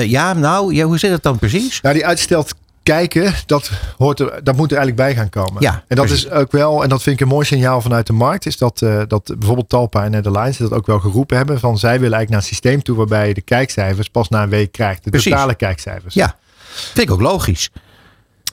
[0.10, 1.82] ja, nou, ja, hoe zit het dan precies?
[1.82, 2.54] Nou, die uitsteld
[2.84, 5.62] kijken, dat, hoort er, dat moet er eigenlijk bij gaan komen.
[5.62, 6.26] Ja, en dat precies.
[6.26, 8.80] is ook wel, en dat vind ik een mooi signaal vanuit de markt, is dat,
[9.08, 11.60] dat bijvoorbeeld Talpa en Netherlands dat ook wel geroepen hebben.
[11.60, 14.50] Van zij willen eigenlijk naar een systeem toe waarbij je de kijkcijfers pas na een
[14.50, 15.04] week krijgt.
[15.04, 15.32] De Precies.
[15.32, 16.14] totale kijkcijfers.
[16.14, 16.36] Ja,
[16.70, 17.70] vind ik ook logisch.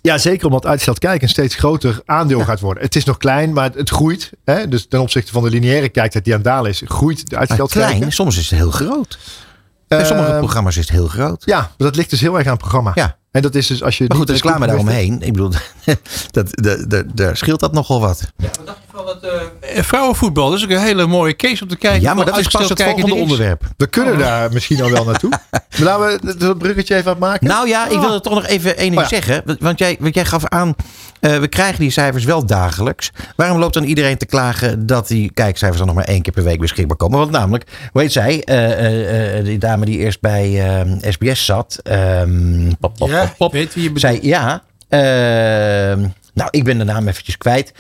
[0.03, 2.83] Ja, zeker omdat uitgesteld kijken een steeds groter aandeel gaat worden.
[2.83, 4.31] Het is nog klein, maar het groeit.
[4.45, 4.69] Hè?
[4.69, 7.71] Dus ten opzichte van de lineaire kijktijd die aan het dalen is, groeit de uitgesteld
[7.71, 8.12] klein, kijken.
[8.12, 9.19] soms is het heel groot.
[9.89, 11.43] Bij sommige Ehm, programma's is het heel groot.
[11.45, 12.93] Ja, maar dat ligt dus heel erg aan het programma.
[12.95, 13.16] Ja.
[13.30, 14.05] En dat is dus als je.
[14.09, 15.22] Maar goed, niet- reclame daaromheen.
[15.22, 15.51] Ik bedoel,
[16.30, 18.20] dat, dat, dat, daar scheelt dat nogal wat.
[18.37, 19.22] Wat dacht je van het
[19.61, 20.49] eh, vrouwenvoetbal?
[20.51, 22.01] Dat is ook een hele mooie case om te kijken.
[22.01, 23.62] Ja, maar dat is pas het volgende onderwerp.
[23.76, 25.30] We kunnen daar misschien al wel naartoe.
[25.78, 27.47] Maar laten we dat bruggetje even aan maken.
[27.47, 29.16] Nou ja, ik wilde toch nog even één ding Oh ja.
[29.16, 29.57] zeggen.
[29.61, 30.74] Want jij, want jij gaf aan,
[31.21, 33.11] eh, we krijgen die cijfers wel dagelijks.
[33.37, 36.43] Waarom loopt dan iedereen te klagen dat die kijkcijfers dan nog maar één keer per
[36.45, 37.19] week beschikbaar komen?
[37.19, 38.43] Want namelijk, hoe heet zij?
[38.45, 40.62] Eh, eh, die dame die eerst bij
[41.01, 41.81] SBS zat.
[41.83, 44.14] ehm, pop, pop, Ja, pop, weet wie je bedoelt.
[44.14, 44.62] Zij, ja.
[44.89, 47.73] ehm, nou, ik ben de naam eventjes kwijt.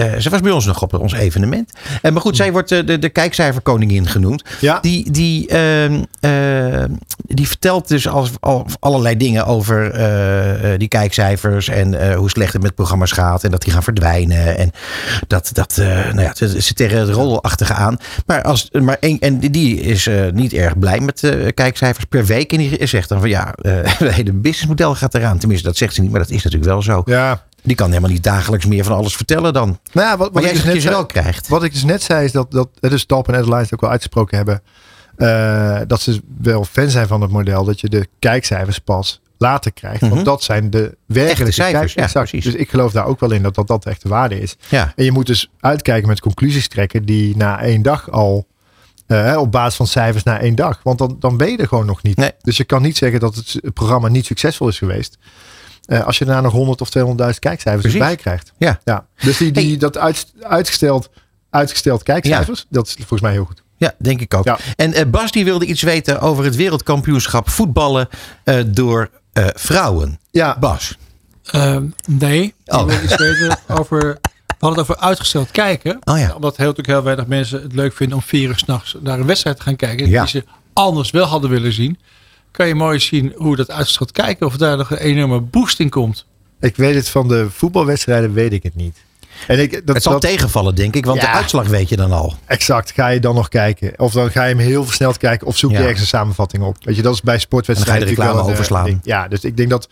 [0.00, 1.72] Eh, ze was bij ons nog op ons evenement.
[2.02, 4.44] Eh, maar goed, zij wordt eh, de, de kijkcijferkoningin genoemd.
[4.60, 4.78] Ja.
[4.80, 6.88] Die, die, ehm,
[7.26, 9.78] die vertelt dus als, al, allerlei dingen over
[10.78, 11.68] die kijkcijfers.
[11.68, 13.44] En hoe slecht het met programma's gaat.
[13.44, 14.58] En dat die gaan verdwijnen.
[14.58, 14.70] En
[15.26, 17.96] dat, dat nou ja, ze tegen het rolachtige aan.
[18.26, 22.52] Maar, als, maar één, en die is niet erg blij met eh, kijkcijfers per week.
[22.52, 25.38] En die zegt dan van ja, het hele businessmodel gaat eraan.
[25.38, 27.02] Tenminste, dat zegt ze niet, maar dat is natuurlijk wel zo.
[27.04, 27.44] Ja.
[27.62, 29.78] Die kan helemaal niet dagelijks meer van alles vertellen dan.
[29.92, 31.48] Nou ja, wat, wat, ik dus net zei, wel krijgt.
[31.48, 33.90] wat ik dus net zei is dat, dat eh, dus Talp en Airlines ook wel
[33.90, 34.62] uitgesproken hebben.
[35.16, 37.64] eh, dat ze wel fan zijn van het model.
[37.64, 40.00] Dat je de kijkcijfers pas later krijgt.
[40.00, 40.10] Mhm.
[40.10, 42.44] Want dat zijn de werkelijke Echte cijfers, ja, precies.
[42.44, 44.56] Dus ik geloof daar ook wel in dat dat, dat echt de waarde is.
[44.68, 44.92] Ja.
[44.96, 48.46] En je moet dus uitkijken met conclusies trekken die na één dag al.
[49.06, 50.80] eh, op basis van cijfers na één dag.
[50.82, 52.16] Want dan, dan ben je er gewoon nog niet.
[52.16, 52.30] Nee.
[52.42, 55.18] Dus je kan niet zeggen dat het programma niet succesvol is geweest.
[55.90, 58.00] Eh, als je daarna nog 100 of 200.000 kijkcijfers Precies.
[58.00, 58.52] erbij krijgt.
[58.58, 58.80] Ja.
[58.84, 59.06] Ja.
[59.20, 59.76] Dus die, die, Hey.
[59.76, 61.10] dat uit, uitgesteld,
[61.50, 63.62] uitgesteld kijkcijfers, dat is volgens mij heel goed.
[63.76, 64.44] Ja, denk ik ook.
[64.44, 64.58] Ja.
[64.76, 68.08] En eh, Bas die wilde iets weten over het wereldkampioenschap voetballen
[68.44, 70.20] eh, door eh, vrouwen.
[70.30, 70.96] Ja, Bas.
[71.44, 72.80] Ehm, nee, Oh.
[72.80, 74.18] ik wil iets weten over...
[74.46, 75.98] We hadden het over uitgesteld kijken.
[76.04, 76.34] Oh ja.
[76.34, 79.26] Omdat heel, natuurlijk heel weinig mensen het leuk vinden om vier uur s'nachts naar een
[79.26, 80.08] wedstrijd te gaan kijken.
[80.08, 80.20] Ja.
[80.20, 81.98] Die ze anders wel hadden willen zien.
[82.50, 84.46] Kan je mooi zien hoe dat uitgesteld kijken.
[84.46, 86.26] Of daar nog een enorme boost in komt.
[86.60, 88.96] ik weet het van de voetbalwedstrijden, weet ik het niet.
[89.46, 91.26] En ik, dat, Het zal dat, tegenvallen, denk ik, want Ja.
[91.26, 92.34] de uitslag weet je dan al.
[92.46, 93.92] exact, ga je dan nog kijken?
[93.96, 96.76] Of dan ga je hem heel versneld kijken of zoek je ergens een samenvatting op.
[96.84, 99.02] Weet je, dat is bij sportwedstrijden En dan ga je de natuurlijk reclame een, overslaan.
[99.02, 99.22] eh, ding.
[99.22, 99.88] Ja, dus ik denk dat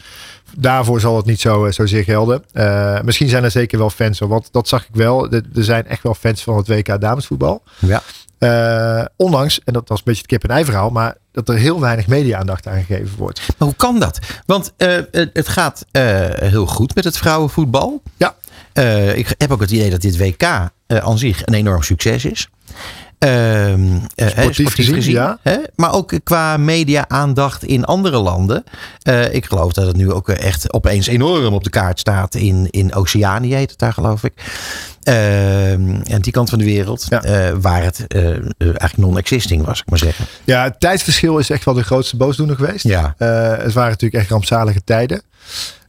[0.57, 2.45] daarvoor zal het niet zo, eh, zozeer gelden.
[2.53, 5.31] Eh, misschien zijn er zeker wel fans, want dat zag ik wel.
[5.33, 7.63] Er er zijn echt wel fans van het WK damesvoetbal.
[7.79, 8.03] Ja.
[8.39, 12.07] Eh, ondanks, en dat was een beetje het kip-en-ei verhaal, maar dat er heel weinig
[12.07, 13.41] media-aandacht aan gegeven wordt.
[13.59, 14.19] Maar hoe kan dat?
[14.47, 16.03] Want eh, het- gaat eh,
[16.35, 18.03] heel goed met het vrouwenvoetbal.
[18.17, 18.35] Ja.
[19.15, 20.43] Ik heb ook het idee dat dit WK
[20.87, 22.49] aan zich een enorm succes is.
[23.19, 25.39] Ehm, eh, Sportief gezien, ja.
[25.43, 28.65] hè, maar ook qua media-aandacht in andere landen.
[29.03, 32.67] Eh, ik geloof dat het nu ook echt opeens enorm op de kaart staat in,
[32.71, 34.33] in Oceanië, heet het daar, geloof ik.
[35.03, 37.23] Ehm, en die kant van de wereld, Ja.
[37.23, 40.25] eh, waar het eigenlijk non-existing was, ik maar zeggen.
[40.45, 42.85] Ja, het tijdsverschil is echt wel de grootste boosdoener geweest.
[42.85, 43.15] Ja.
[43.59, 45.23] Het waren natuurlijk echt rampzalige tijden.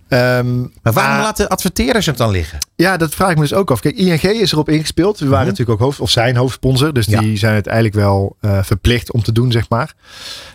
[0.09, 2.59] Ehm, Maar waarom laten adverteerders het dan liggen?
[2.75, 3.79] Ja, dat vraag ik me dus ook af.
[3.79, 5.19] Kijk, ING is erop ingespeeld.
[5.19, 5.49] We waren Mhm.
[5.49, 6.93] natuurlijk ook hoofd, of zijn hoofdsponsor.
[6.93, 7.19] Dus Ja.
[7.19, 9.93] die zijn uiteindelijk wel eh, verplicht om te doen, zeg maar.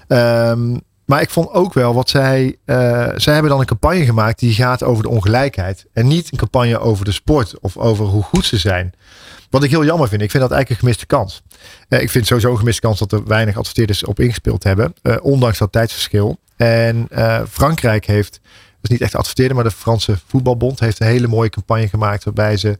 [0.08, 0.76] Ehm,
[1.06, 2.56] maar ik vond ook wel wat zij.
[2.64, 5.86] eh, zij hebben dan een campagne gemaakt die gaat over de ongelijkheid.
[5.92, 8.92] En niet een campagne over de sport of over hoe goed ze zijn.
[9.50, 10.22] Wat ik heel jammer vind.
[10.22, 11.42] Ik vind dat eigenlijk een gemiste kans.
[11.88, 14.94] Eh, ik vind sowieso een gemiste kans dat er weinig adverteerders op ingespeeld hebben.
[15.22, 16.38] ondanks dat tijdsverschil.
[16.56, 17.08] En
[17.50, 18.40] Frankrijk heeft,
[18.88, 22.24] dus niet echt adverteerder, maar de Franse voetbalbond heeft een hele mooie campagne gemaakt.
[22.24, 22.78] Waarbij ze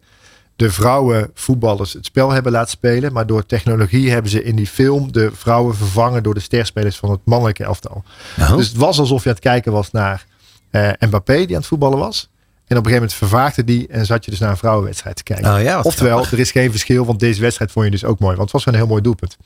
[0.57, 3.13] de vrouwen voetballers het spel hebben laten spelen.
[3.13, 7.11] Maar door technologie hebben ze in die film de vrouwen vervangen door de sterspelers van
[7.11, 8.05] het mannelijke elftal.
[8.41, 8.57] Oh.
[8.57, 10.27] Dus het was alsof je aan het kijken was naar
[10.71, 12.29] eh Mbappé die aan het voetballen was.
[12.67, 15.23] En op een gegeven moment vervaagde die en zat je dus naar een vrouwenwedstrijd te
[15.23, 15.55] kijken.
[15.55, 16.33] Oh ja, Oftewel, grappig.
[16.33, 18.37] er is geen verschil, want deze wedstrijd vond je dus ook mooi.
[18.37, 19.37] Want het was wel een heel mooi doelpunt.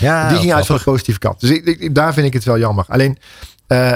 [0.00, 1.40] Ja, die ging uit van de positieve kant.
[1.40, 2.84] Dus ik, ik- daar vind ik het wel jammer.
[2.88, 3.18] Alleen,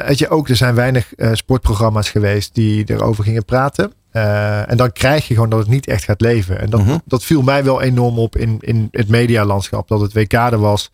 [0.07, 3.93] weet je ook, er zijn weinig eh, sportprogramma's geweest die erover gingen praten.
[4.11, 6.61] Eh, en dan krijg je gewoon dat het niet echt gaat leven.
[6.61, 6.99] En dat, Mhm.
[7.05, 9.89] dat viel mij wel enorm op in, in het medialandschap.
[9.89, 10.91] Dat het WK er was,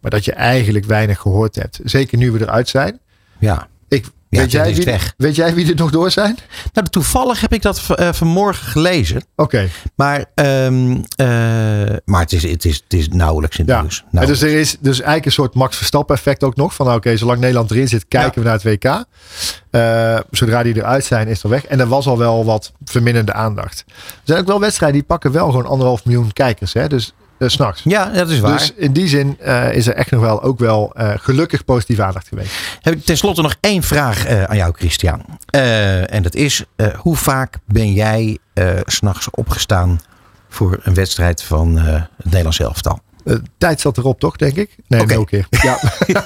[0.00, 1.80] maar dat je eigenlijk weinig gehoord hebt.
[1.84, 3.00] Zeker nu we eruit zijn.
[3.38, 3.68] Ja.
[3.88, 5.14] Ik, Ja, weet, jij wie, weg.
[5.16, 6.38] weet jij wie er nog door zijn?
[6.72, 9.24] Nou, toevallig heb ik dat eh, vanmorgen gelezen.
[9.36, 9.68] Oké.
[9.94, 11.26] Maar, ehm, eh,
[12.04, 14.04] maar het, is, het, is, het is nauwelijks in het Ja, nieuws.
[14.10, 14.40] Nauwelijks.
[14.40, 16.74] dus er is dus eigenlijk een soort Max Verstappen effect ook nog.
[16.74, 19.04] Van nou, oké, zolang Nederland erin zit, kijken we naar het WK.
[19.70, 21.66] Eh, zodra die eruit zijn, is er weg.
[21.66, 23.84] En er was al wel wat verminderde aandacht.
[23.86, 26.72] Er zijn ook wel wedstrijden die pakken wel gewoon anderhalf miljoen kijkers.
[26.72, 26.88] Hè?
[26.88, 27.82] Dus eh, s'nachts.
[27.84, 28.58] Ja, dat is waar.
[28.58, 32.02] Dus in die zin eh, is er echt nog wel ook wel eh, gelukkig positieve
[32.02, 32.52] aandacht geweest.
[32.80, 35.24] Heb ik tenslotte nog één vraag aan jou, Christian.
[35.50, 36.64] En dat is,
[36.96, 38.38] hoe vaak ben jij
[38.84, 40.00] s'nachts opgestaan
[40.48, 43.00] voor een wedstrijd van het Nederlands elftal?
[43.58, 44.76] Tijd zat erop, toch, denk ik?
[44.88, 45.12] Nee, Oké.
[45.14, 45.46] nul keer.
[45.62, 45.78] Ja.
[46.06, 46.22] ja,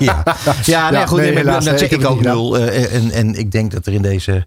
[0.65, 1.19] ja, nee, Ja, goed.
[1.19, 2.59] nee, helaas, dat nee, zeg ik ook nul.
[2.59, 4.47] en, en ik denk dat er in deze...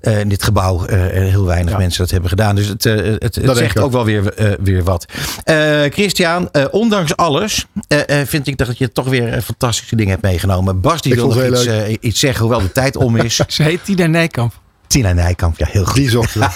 [0.00, 1.78] eh, in dit gebouw eh, heel weinig Ja.
[1.78, 2.54] mensen dat hebben gedaan.
[2.56, 3.92] Dus het, eh, het, zegt ook ook.
[3.92, 5.04] wel weer, eh, weer wat.
[5.44, 9.96] Eh, Christian, eh, ondanks alles eh, eh, vind ik dat je toch weer eh, fantastische
[9.96, 10.80] dingen hebt meegenomen.
[10.80, 13.40] Bas die Ik wil nog iets, eh, iets zeggen, hoewel de tijd om is.
[13.48, 14.59] Ze heet Tina Nijkamp.
[14.90, 15.94] Tina Nijkamp, ja, heel goed.
[15.94, 16.46] Die zochten we.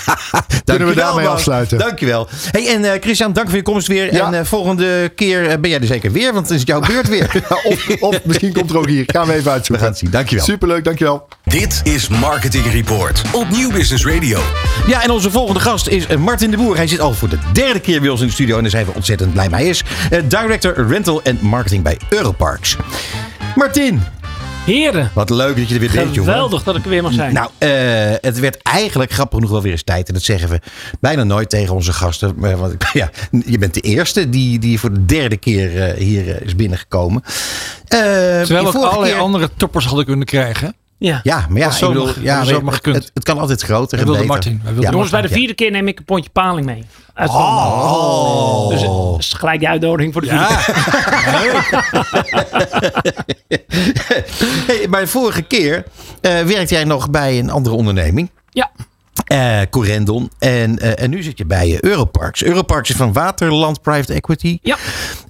[0.65, 1.79] Kunnen we daarmee afsluiten?
[1.79, 2.29] Dankjewel.
[2.51, 4.15] Hey, en eh, Christian, dank voor je komst weer.
[4.15, 4.27] Ja.
[4.27, 7.09] En eh, volgende keer eh, ben jij er zeker weer, want het is jouw beurt
[7.09, 7.31] weer.
[7.65, 9.05] Of, of misschien komt er ook hier.
[9.07, 9.85] Gaan we even We uitzoeken.
[9.85, 10.11] gaan het zien.
[10.11, 10.45] Dankjewel.
[10.45, 11.29] Superleuk, dankjewel.
[11.45, 14.41] Dit is Marketing Report op Nieuw Business Radio.
[14.87, 16.77] Ja, en onze volgende gast is Martin de Boer.
[16.77, 18.87] Hij zit al voor de derde keer bij ons in de studio en daar zijn
[18.87, 19.61] we ontzettend blij mee.
[19.61, 22.77] Hij is eh, Director Rental en Marketing bij Europarks.
[23.55, 24.03] Martin,
[24.65, 26.31] Heren, wat leuk dat je er weer bent, jongen.
[26.33, 27.35] geweldig dat ik er weer mag zijn.
[27.35, 27.69] Nou, eh,
[28.21, 30.09] het werd eigenlijk grappig genoeg wel weer eens tijd.
[30.09, 30.61] En dat zeggen we
[31.01, 32.35] bijna nooit tegen onze gasten.
[32.37, 33.11] Maar, want, ja,
[33.47, 37.23] je bent de eerste die, die voor de derde keer eh, hier eh, is binnengekomen.
[37.25, 40.75] Eh, Terwijl vorige allerlei keer- andere toppers hadden kunnen krijgen.
[41.05, 41.21] Ja.
[41.23, 42.97] Ja, maar ja, zo bedoel, mag- ja, zo gekund.
[42.97, 44.27] het, het kan altijd groter en beter.
[44.27, 45.35] Martin, wij wilden Jongens, bij de Ja.
[45.35, 46.85] vierde keer neem ik een pondje paling mee.
[47.15, 48.69] Uit Oh.
[48.69, 50.75] Dus dat is gelijk de uitnodiging voor de vierde keer.
[54.67, 55.85] hey, maar vorige keer
[56.21, 58.31] eh werkte jij nog bij een andere onderneming.
[58.51, 58.71] Ja.
[59.25, 60.31] Eh Corendon.
[60.39, 62.45] En, eh, en nu zit je bij eh, Europarks.
[62.45, 64.59] Europarks is van Waterland Private Equity.
[64.63, 64.77] Ja.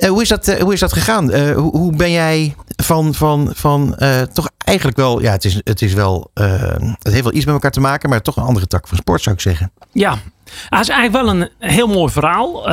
[0.09, 1.35] Hoe, is dat, hoe is dat gegaan?
[1.35, 3.97] Hoe, hoe ben jij van, van, van
[4.33, 5.21] toch eigenlijk wel...
[5.21, 8.09] Ja, het, is, het, is wel, het heeft wel iets met elkaar te maken...
[8.09, 9.73] maar toch een andere tak van sport zou ik zeggen.
[9.93, 10.19] Ja,
[10.69, 12.69] het is eigenlijk wel een heel mooi verhaal.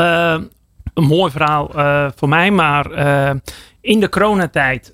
[0.94, 1.72] Een mooi verhaal
[2.16, 2.92] voor mij, maar
[3.82, 4.94] in de coronatijd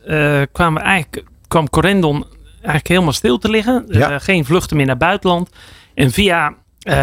[0.51, 2.25] kwamen we eigenlijk, kwam Corendon
[2.67, 3.85] eigenlijk helemaal stil te liggen.
[3.89, 4.19] Ja.
[4.19, 5.49] Geen vluchten meer naar buitenland.
[5.97, 6.95] En via, eh,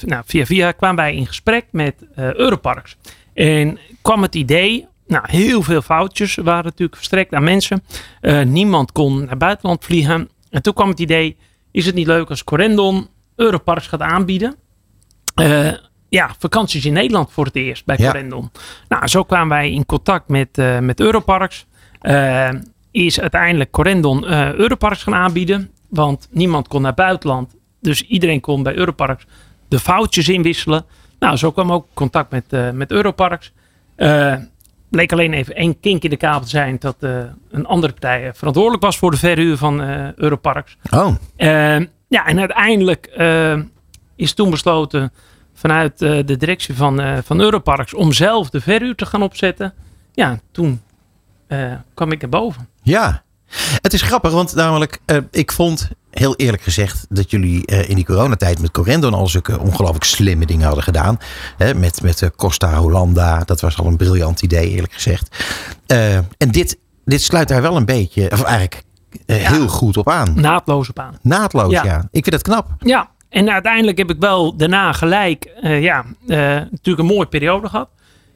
[0.00, 2.96] nou, via, via kwamen wij in gesprek met eh Europarks.
[3.34, 7.82] En kwam het idee, nou, heel veel foutjes waren natuurlijk verstrekt aan mensen.
[8.20, 10.28] Eh, niemand kon naar buitenland vliegen.
[10.50, 11.36] En toen kwam het idee,
[11.70, 14.54] is het niet leuk als Corendon Europarks gaat aanbieden?
[16.08, 18.10] Ja, vakanties in Nederland voor het eerst bij Ja.
[18.10, 18.50] Corendon.
[18.88, 21.66] Nou, zo kwamen wij in contact met, eh, met Europarks.
[22.90, 24.24] Is uiteindelijk Corendon
[24.58, 25.70] Europarks gaan aanbieden.
[25.88, 27.56] Want niemand kon naar buitenland.
[27.86, 29.26] Dus iedereen kon bij Europarks
[29.68, 30.84] de foutjes inwisselen.
[31.18, 33.52] Nou, zo kwam ook contact met, eh, met Europarks.
[33.96, 34.34] Eh
[34.88, 36.76] bleek alleen even één kink in de kabel te zijn.
[36.78, 37.18] Dat eh,
[37.50, 39.80] een andere partij verantwoordelijk was voor de verhuur van
[40.16, 40.76] Europarks.
[40.90, 41.14] Oh,
[42.08, 43.10] ja, en uiteindelijk
[44.16, 45.12] is toen besloten
[45.54, 49.74] vanuit de directie van, van Europarks om zelf de verhuur te gaan opzetten.
[50.14, 50.80] ja, toen
[51.94, 52.68] kwam ik erboven.
[52.82, 53.22] Ja,
[53.80, 57.94] het is grappig, want namelijk, eh, ik vond heel eerlijk gezegd dat jullie eh, in
[57.94, 61.18] die coronatijd met Corendon al zulke ongelooflijk slimme dingen hadden gedaan.
[61.56, 65.44] Hè, met met eh, Costa Hollanda, dat was al een briljant idee, eerlijk gezegd.
[65.86, 68.82] En dit, dit sluit daar wel een beetje, of eigenlijk
[69.26, 69.34] Ja.
[69.34, 70.32] heel goed op aan.
[70.40, 71.18] Naadloos op aan.
[71.22, 71.84] Naadloos, ja.
[71.84, 72.08] Ja.
[72.10, 72.66] Ik vind het knap.
[72.78, 77.88] Ja, en uiteindelijk heb ik wel daarna gelijk, ja, natuurlijk een mooie periode gehad.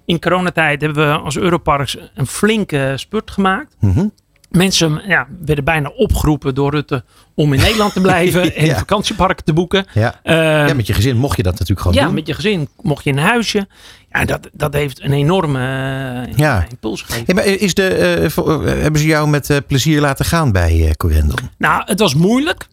[0.04, 3.76] In coronatijd hebben we als Europarks een flinke spurt gemaakt.
[3.80, 4.06] Mhm.
[4.50, 8.78] Mensen ja, werden bijna opgeroepen door Rutte om in Nederland te blijven en Ja.
[8.78, 9.84] vakantieparken te boeken.
[9.94, 10.20] Ja.
[10.22, 10.34] Eh,
[10.68, 12.14] ja, met je gezin mocht je dat natuurlijk gewoon ja, doen.
[12.14, 13.68] met je gezin mocht je in een huisje.
[14.12, 15.58] Ja, dat, dat heeft een enorme
[16.28, 16.66] eh, Ja.
[16.70, 17.34] impuls gegeven.
[17.34, 21.38] Maar is de, eh, eh, hebben ze jou met plezier laten gaan bij Corendon?
[21.58, 22.66] Nou, het was moeilijk.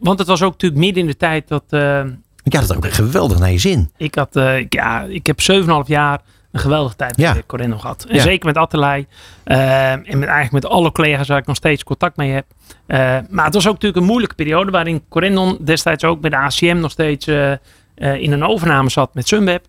[0.00, 1.64] want het was ook natuurlijk midden in de tijd dat...
[1.70, 3.90] Ja, dat had ook geweldig naar je zin.
[3.96, 6.20] ik, had, ik- ja, ik heb 7,5 jaar
[6.54, 7.32] een geweldige tijd Ja.
[7.32, 8.04] bij Corendon gehad.
[8.08, 8.22] En Ja.
[8.22, 9.06] zeker met Attelij.
[9.44, 12.44] eh, en met, eigenlijk met alle collega's waar ik nog steeds contact mee heb.
[12.86, 12.98] Eh,
[13.30, 14.70] maar het was ook natuurlijk een moeilijke periode.
[14.70, 17.52] Waarin Corendon destijds ook bij de ACM nog steeds eh,
[17.94, 19.64] in een overname zat met Sunweb.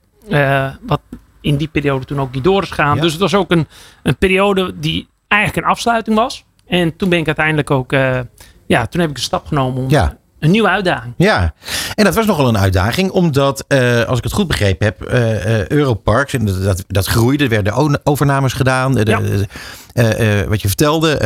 [0.82, 1.02] Wat
[1.42, 2.96] in die periode toen ook niet door is gegaan.
[2.96, 3.02] Ja.
[3.02, 3.68] Dus het was ook een,
[4.04, 6.46] een periode die eigenlijk een afsluiting was.
[6.68, 7.92] En toen ben ik uiteindelijk ook...
[8.68, 10.18] ja, toen heb ik een stap genomen om Ja.
[10.46, 11.14] Een nieuwe uitdaging.
[11.18, 11.54] Ja,
[11.96, 15.68] en dat was nogal een uitdaging, omdat, eh, als ik het goed begrepen heb, eh,
[15.68, 18.94] Europarks, en dat, dat, groeide, er werden overnames gedaan.
[18.94, 19.04] De-
[19.96, 20.48] Ja.
[20.48, 21.18] wat je vertelde,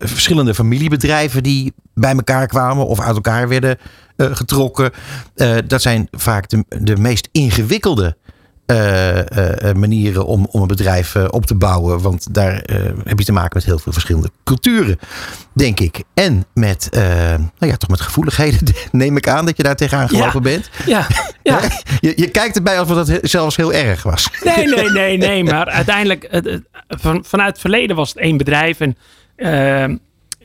[0.00, 3.78] verschillende familiebedrijven die bij elkaar kwamen of uit elkaar werden
[4.16, 4.90] getrokken.
[5.66, 8.16] Dat zijn vaak de, de meest ingewikkelde
[8.66, 12.00] eh, eh, eh, manieren om, om een bedrijf op te bouwen.
[12.00, 12.52] Want daar
[13.04, 14.98] heb je te maken met heel veel verschillende culturen,
[15.52, 16.02] denk ik.
[16.14, 20.18] En met, nou ja, toch met gevoeligheden, neem ik aan dat je daar tegenaan Ja.
[20.18, 20.70] gelopen bent.
[20.86, 21.06] Ja,
[21.42, 21.60] ja.
[22.00, 24.28] Je, je kijkt erbij alsof dat zelfs heel erg was.
[24.44, 25.44] Nee, nee, nee, nee.
[25.44, 28.80] Maar uiteindelijk, het, het- van, vanuit het verleden was het één bedrijf.
[28.80, 28.96] En
[29.36, 29.96] ehm,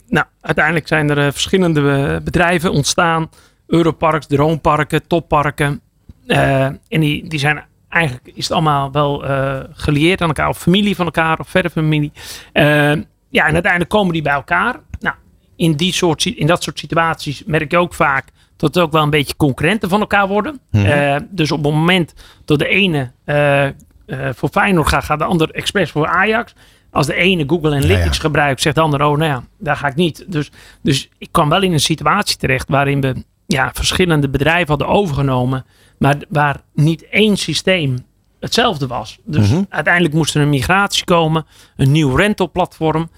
[0.07, 3.29] nou, uiteindelijk zijn er verschillende bedrijven ontstaan.
[3.67, 5.81] Europarks, droomparken, topparken.
[6.27, 10.49] En die, die zijn eigenlijk, is het allemaal wel eh gelieerd aan elkaar.
[10.49, 12.11] Of familie van elkaar, of verder familie.
[12.53, 12.91] Eh,
[13.29, 14.79] ja, en uiteindelijk komen die bij elkaar.
[14.99, 15.15] Nou,
[15.55, 18.25] in, die soort, in dat soort situaties merk je ook vaak
[18.55, 20.59] dat het ook wel een beetje concurrenten van elkaar worden.
[20.71, 22.13] Eh, dus op het moment
[22.45, 23.67] dat de ene eh,
[24.33, 26.53] voor Feyenoord gaat, gaat de ander expres voor Ajax.
[26.91, 28.21] Als de ene Google Analytics ja.
[28.21, 30.25] gebruikt, zegt de ander, oh nou ja, daar ga ik niet.
[30.27, 34.87] Dus, dus ik kwam wel in een situatie terecht waarin we ja, verschillende bedrijven hadden
[34.87, 35.65] overgenomen,
[35.99, 37.97] maar waar niet één systeem
[38.39, 39.19] hetzelfde was.
[39.23, 41.45] Dus uiteindelijk moest er een migratie komen,
[41.75, 43.09] een nieuw rentalplatform,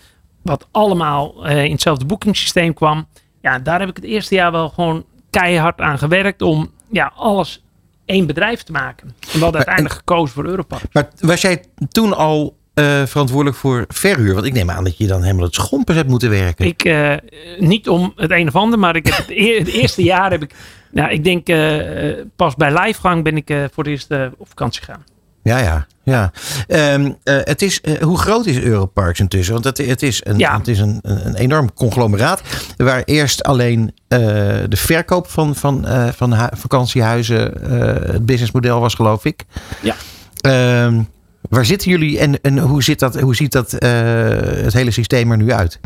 [0.41, 3.07] wat allemaal eh, in hetzelfde boekingssysteem kwam.
[3.41, 7.63] Ja, daar heb ik het eerste jaar wel gewoon keihard aan gewerkt om ja, alles
[8.05, 9.07] één bedrijf te maken.
[9.07, 10.83] En we hadden uiteindelijk gekozen voor Europark.
[10.91, 14.33] Maar was jij toen al eh, verantwoordelijk voor verhuur?
[14.33, 16.65] Want ik neem aan dat je dan helemaal het schompers hebt moeten werken.
[16.65, 17.13] Ik, eh,
[17.59, 19.27] niet om het een of ander, maar ik heb het,
[19.57, 20.55] het eerste jaar heb ik,
[20.91, 24.47] nou, ik denk eh, eh, pas bij lijfgang ben ik eh, voor het eerst op
[24.47, 25.03] vakantie gegaan.
[25.43, 26.31] Ja, ja, ja.
[26.67, 29.53] Ehm, eh, het is, hoe groot is Europarks intussen?
[29.53, 30.57] Want het, het is, een, Ja.
[30.57, 32.41] het is een, een enorm conglomeraat.
[32.77, 35.85] Waar eerst alleen de verkoop van, van,
[36.15, 39.43] van hu- vakantiehuizen eh, het businessmodel was, geloof ik.
[39.81, 39.95] Ja.
[40.41, 41.01] Ehm,
[41.49, 45.37] waar zitten jullie en, en hoe, zit dat, hoe ziet dat, het hele systeem er
[45.37, 45.79] nu uit?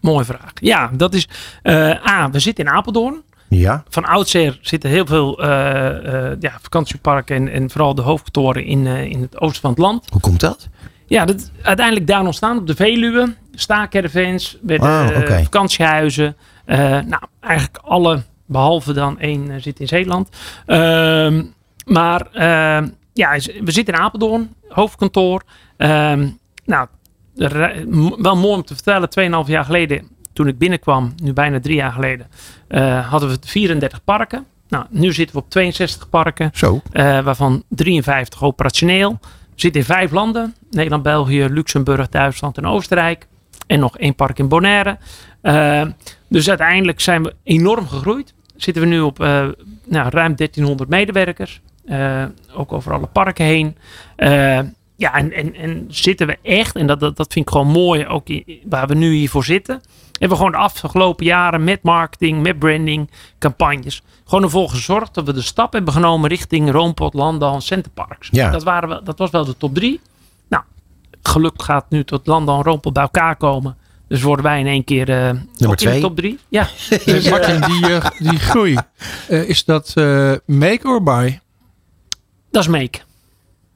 [0.00, 0.50] Mooie vraag.
[0.54, 1.28] Ja, dat is
[2.06, 3.22] A, we zitten in Apeldoorn.
[3.48, 8.64] Ja, Van oudsher zitten heel veel eh, eh, ja, vakantieparken en, en vooral de hoofdkantoren
[8.64, 10.06] in, eh, in het oosten van het land.
[10.10, 10.68] hoe komt dat?
[11.06, 13.34] Ja, dat uiteindelijk daar ontstaan op de Veluwe.
[13.54, 15.42] Staakervens, werden Ah, eh, oké.
[15.42, 16.36] vakantiehuizen.
[16.64, 20.28] Eh, nou, eigenlijk alle, behalve dan één, zit in Zeeland.
[20.66, 21.42] Ehm,
[21.84, 23.30] maar ehm, ja,
[23.64, 25.42] we zitten in Apeldoorn, hoofdkantoor.
[25.76, 26.28] Ehm,
[26.64, 26.86] nou,
[27.34, 29.08] de wel mooi om te vertellen,
[29.44, 32.26] 2,5 jaar geleden, toen ik binnenkwam, nu bijna drie jaar geleden,
[32.68, 34.46] eh, hadden we 34 parken.
[34.68, 36.50] Nou, nu zitten we op 62 parken.
[36.54, 36.80] Zo.
[36.92, 39.18] Eh, waarvan 53 operationeel.
[39.20, 40.54] We zitten in vijf landen.
[40.70, 43.26] Nederland, België, Luxemburg, Duitsland en Oostenrijk.
[43.66, 44.98] En nog één park in Bonaire.
[45.40, 45.82] Eh,
[46.28, 48.34] dus uiteindelijk zijn we enorm gegroeid.
[48.56, 51.60] Zitten we nu op nou, ruim 1300 medewerkers.
[52.54, 53.76] Ook over alle parken heen.
[54.96, 58.06] Ja, en, en, en zitten we echt, en dat, dat, dat vind ik gewoon mooi,
[58.06, 58.26] ook
[58.64, 59.80] waar we nu hiervoor zitten.
[60.18, 64.02] Hebben we gewoon de afgelopen jaren met marketing, met branding, campagnes.
[64.24, 68.28] Gewoon ervoor gezorgd dat we de stap hebben genomen richting Roompot, Landal en Centerparks.
[68.30, 68.50] Ja.
[68.50, 70.00] Dat, waren wel, dat was wel de top drie.
[70.48, 70.62] Nou,
[71.22, 73.76] gelukkig gaat nu tot Landal en Roompot bij elkaar komen.
[74.08, 75.94] Dus worden wij in één keer eh, ook in twee.
[75.94, 76.38] de top drie.
[76.48, 76.68] Ja,
[77.06, 78.00] Eh, Martin, die,
[78.30, 78.76] die groei,
[79.28, 81.40] eh, is dat eh, make or buy?
[82.50, 82.98] dat is Make.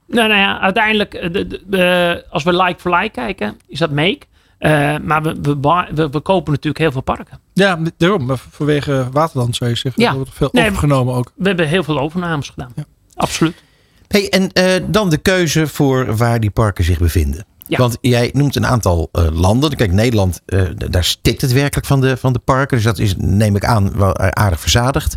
[0.06, 3.90] Nou, nou ja, uiteindelijk, de, de- de- als we like for like kijken, is dat
[3.90, 4.18] make.
[4.60, 7.38] Eh, maar we, we, we, we kopen natuurlijk heel veel parken.
[7.52, 8.24] Ja, daarom.
[8.24, 10.02] maar vanwege Waterland zou je zeggen.
[10.02, 10.10] Ja.
[10.10, 11.32] Er wordt veel Nee, overgenomen ook.
[11.34, 12.72] We hebben heel veel overnames gedaan.
[13.14, 13.62] Absoluut.
[14.08, 17.44] Hey, en eh, dan de keuze voor waar die parken zich bevinden.
[17.66, 17.78] Ja.
[17.78, 19.76] Want jij noemt een aantal eh, landen.
[19.76, 22.76] Kijk, Nederland, eh, daar stikt het werkelijk van de, van de parken.
[22.76, 25.14] Dus dat is, neem ik aan, wel aardig verzadigd.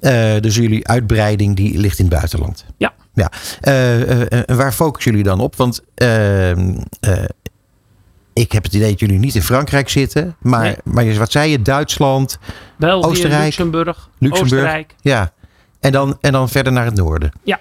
[0.00, 2.64] Eh, dus jullie uitbreiding die ligt in het buitenland.
[2.76, 2.94] Ja.
[3.14, 3.30] ja.
[3.60, 5.56] Eh, eh, waar focussen jullie dan op?
[5.56, 6.58] Want eh, eh,
[8.40, 10.36] ik heb het idee dat jullie niet in Frankrijk zitten.
[10.40, 10.76] Maar, Nee.
[10.84, 11.62] maar wat zei je?
[11.62, 12.38] Duitsland,
[12.76, 14.42] België, Oostenrijk, Luxemburg, Luxemburg.
[14.42, 14.94] Oostenrijk.
[15.00, 15.32] Ja.
[15.80, 17.32] En dan, en dan verder naar het noorden.
[17.42, 17.60] Ja.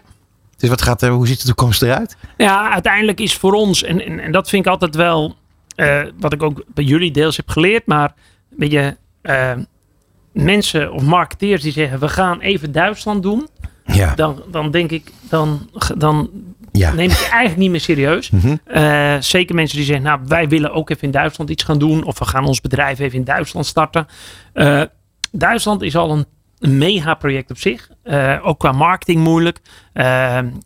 [0.57, 2.17] Dus wat gaat er, hoe ziet de toekomst eruit?
[2.37, 5.35] Ja, uiteindelijk is voor ons, en, en, en dat vind ik altijd wel,
[5.75, 8.13] eh, wat ik ook bij jullie deels heb geleerd, maar
[8.49, 9.51] weet je, eh,
[10.31, 13.47] mensen of marketeers die zeggen, we gaan even Duitsland doen,
[13.85, 14.15] Ja.
[14.15, 16.29] dan, dan denk ik, dan, dan
[16.77, 16.93] Ja.
[16.93, 18.29] neem ik je eigenlijk niet meer serieus.
[18.29, 18.55] Mhm.
[18.65, 22.03] Eh, zeker mensen die zeggen, nou, wij willen ook even in Duitsland iets gaan doen,
[22.03, 24.07] of we gaan ons bedrijf even in Duitsland starten.
[24.53, 24.81] Eh,
[25.31, 26.25] Duitsland is al een,
[26.59, 27.89] een mega-project op zich.
[28.03, 29.59] Eh, ook qua marketing moeilijk,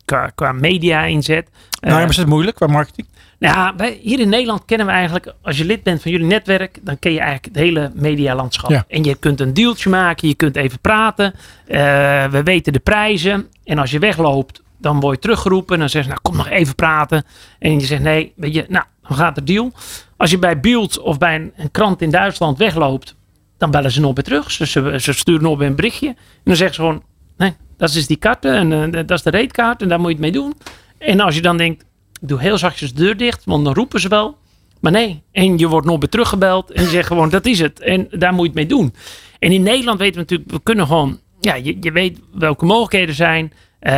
[0.04, 1.48] qua, qua media-inzet.
[1.80, 3.06] Waarom is het moeilijk qua marketing?
[3.42, 6.26] nou ja, wij, hier in Nederland kennen we eigenlijk, als je lid bent van jullie
[6.26, 8.70] netwerk, dan ken je eigenlijk het hele medialandschap.
[8.70, 8.84] Ja.
[8.88, 11.34] En je kunt een dealtje maken, je kunt even praten.
[11.66, 11.80] Eh,
[12.24, 13.46] we weten de prijzen.
[13.64, 15.74] En als je wegloopt, dan word je teruggeroepen.
[15.74, 17.24] En dan zeggen ze, nou kom nog even praten.
[17.58, 19.72] En je zegt nee, weet je, nou, dan gaat de deal.
[20.16, 23.16] Als je bij Beeld of bij een, een krant in Duitsland wegloopt,
[23.58, 24.50] dan bellen ze nog weer terug.
[24.50, 24.66] Ze,
[25.00, 26.08] ze, sturen nog weer een berichtje.
[26.08, 27.02] En dan zeggen ze gewoon,
[27.36, 30.12] nee, dat is die kaart en eh, dat is de reetkaart en daar moet je
[30.12, 30.54] het mee doen.
[30.98, 31.84] En als je dan denkt,
[32.20, 34.36] ik doe heel zachtjes de deur dicht, want dan roepen ze wel.
[34.80, 37.80] Maar nee, en je wordt nog weer teruggebeld en die zeggen gewoon, dat is het.
[37.80, 38.94] En daar moet je het mee doen.
[39.38, 43.14] En in Nederland weten we natuurlijk, we kunnen gewoon, ja, je, je weet welke mogelijkheden
[43.14, 43.52] zijn.
[43.82, 43.92] Eh,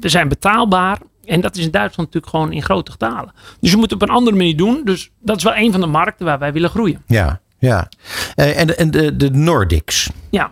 [0.00, 0.98] we- zijn betaalbaar.
[1.24, 3.32] En dat is in Duitsland natuurlijk gewoon in grote getalen.
[3.60, 4.80] Dus je moet het op een andere manier doen.
[4.84, 7.02] Dus dat is wel een van de markten waar wij willen groeien.
[7.06, 7.88] Ja, ja.
[8.34, 10.10] Eh, en de, en de, de Nordics.
[10.30, 10.50] Ja.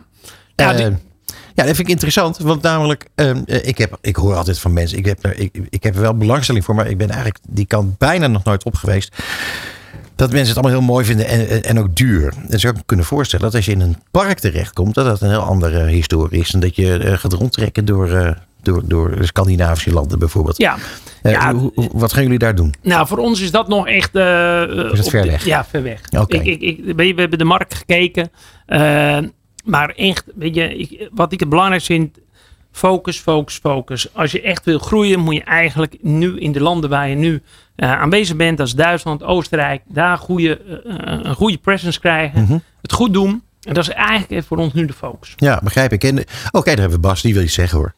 [0.56, 0.86] Ja, Eh, die-
[1.54, 2.38] ja, dat vind ik interessant.
[2.38, 4.98] Want namelijk, ehm, eh, ik, heb, ik hoor altijd van mensen.
[4.98, 6.74] Ik heb, er- ik, ik heb er wel belangstelling voor.
[6.74, 9.16] Maar ik ben eigenlijk die kant bijna nog nooit op geweest.
[10.16, 12.32] Dat mensen het allemaal heel mooi vinden en, en- ook duur.
[12.48, 14.94] En zou ik me kunnen voorstellen dat als je in een park terechtkomt.
[14.94, 16.52] Dat dat een heel andere historie is.
[16.54, 18.30] En dat je eh, gaat rondtrekken door, eh,
[18.62, 20.56] door, door Scandinavische landen bijvoorbeeld.
[20.56, 20.76] ja.
[21.22, 22.74] Eh, ja, hoe- hoe- wat gaan jullie daar doen?
[22.82, 24.14] Nou, voor ons is dat nog echt.
[24.16, 25.44] eh, Is het op ver de- weg?
[25.44, 26.00] Ja, ver weg.
[26.26, 28.30] Ik, ik, ik, we hebben de markt gekeken.
[29.64, 32.18] maar echt, weet je, ik, wat ik het belangrijkste vind.
[32.74, 34.14] Focus, focus, focus.
[34.14, 37.42] Als je echt wil groeien, moet je eigenlijk nu in de landen waar je nu
[37.76, 42.42] eh, aanwezig bent, dat is Duitsland, Oostenrijk, daar goede, eh, een goede presence krijgen.
[42.42, 42.58] Mhm.
[42.82, 43.42] Het goed doen.
[43.62, 45.32] En dat is eigenlijk voor ons nu de focus.
[45.36, 46.04] Ja, begrijp ik.
[46.04, 47.22] En, eh, Oké, daar hebben we Bas.
[47.22, 47.94] Die wil iets zeggen hoor.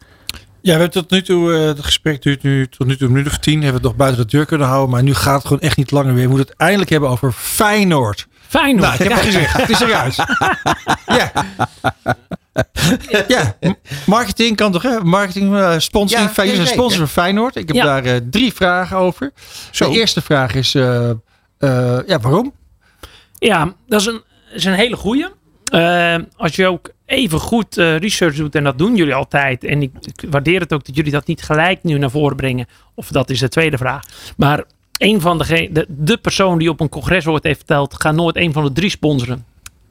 [0.61, 3.13] Ja, we hebben tot nu toe, eh, het gesprek duurt nu tot nu toe een
[3.13, 3.63] minuut of tien.
[3.63, 4.91] Hebben we het nog buiten de deur kunnen houden.
[4.91, 6.23] Maar nu gaat het gewoon echt niet langer weer.
[6.23, 8.27] We moeten het eindelijk hebben over Feyenoord.
[8.49, 9.53] Fijn Nou, ik heb het gezegd.
[9.53, 10.17] Het is eruit.
[11.21, 11.33] ja.
[13.29, 13.57] ja,
[14.07, 15.01] marketing kan toch, hè?
[15.01, 16.31] Marketing, eh, sponsoring.
[16.35, 17.57] Ja, jullie zijn sponsor van Feyenoord.
[17.57, 17.85] Ik heb Ja.
[17.85, 19.33] daar eh, drie vragen over.
[19.71, 19.91] Zo.
[19.91, 22.53] De eerste vraag is, eh, eh, ja, waarom?
[23.39, 25.27] Ja, dat is een, is een hele goeie.
[26.37, 29.65] Als je ook even goed eh, research doet, en dat doen jullie altijd.
[29.65, 32.67] En ik, ik waardeer het ook dat jullie dat niet gelijk nu naar voren brengen.
[32.95, 34.03] Of dat is de tweede vraag.
[34.37, 34.65] Maar
[34.99, 38.37] een van de, de, de persoon die op een congres ooit heeft verteld, ga nooit
[38.37, 39.45] een van de drie sponsoren.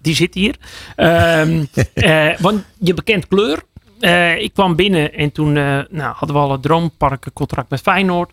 [0.05, 0.55] Die zit hier.
[0.95, 3.63] Ehm, eh, want je bekent kleur.
[3.99, 8.31] Eh, ik kwam binnen en toen eh, nou, hadden we al het droomparkencontract met Feyenoord.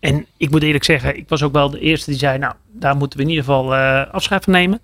[0.00, 2.96] En ik moet eerlijk zeggen, ik was ook wel de eerste die zei, nou, daar
[2.96, 4.80] moeten we in ieder geval eh, afscheid van nemen.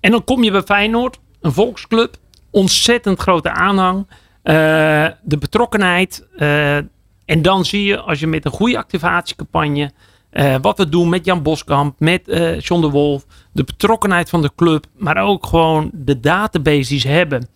[0.00, 2.16] En dan kom je bij Feyenoord, een volksclub,
[2.50, 4.06] ontzettend grote aanhang,
[4.42, 4.54] eh,
[5.22, 6.26] de betrokkenheid.
[7.24, 9.90] en dan zie je, als je met een goede activatiecampagne,
[10.30, 14.42] eh, wat we doen met Jan Boskamp, met eh John de Wolf, de betrokkenheid van
[14.42, 17.48] de club, maar ook gewoon de database die ze hebben.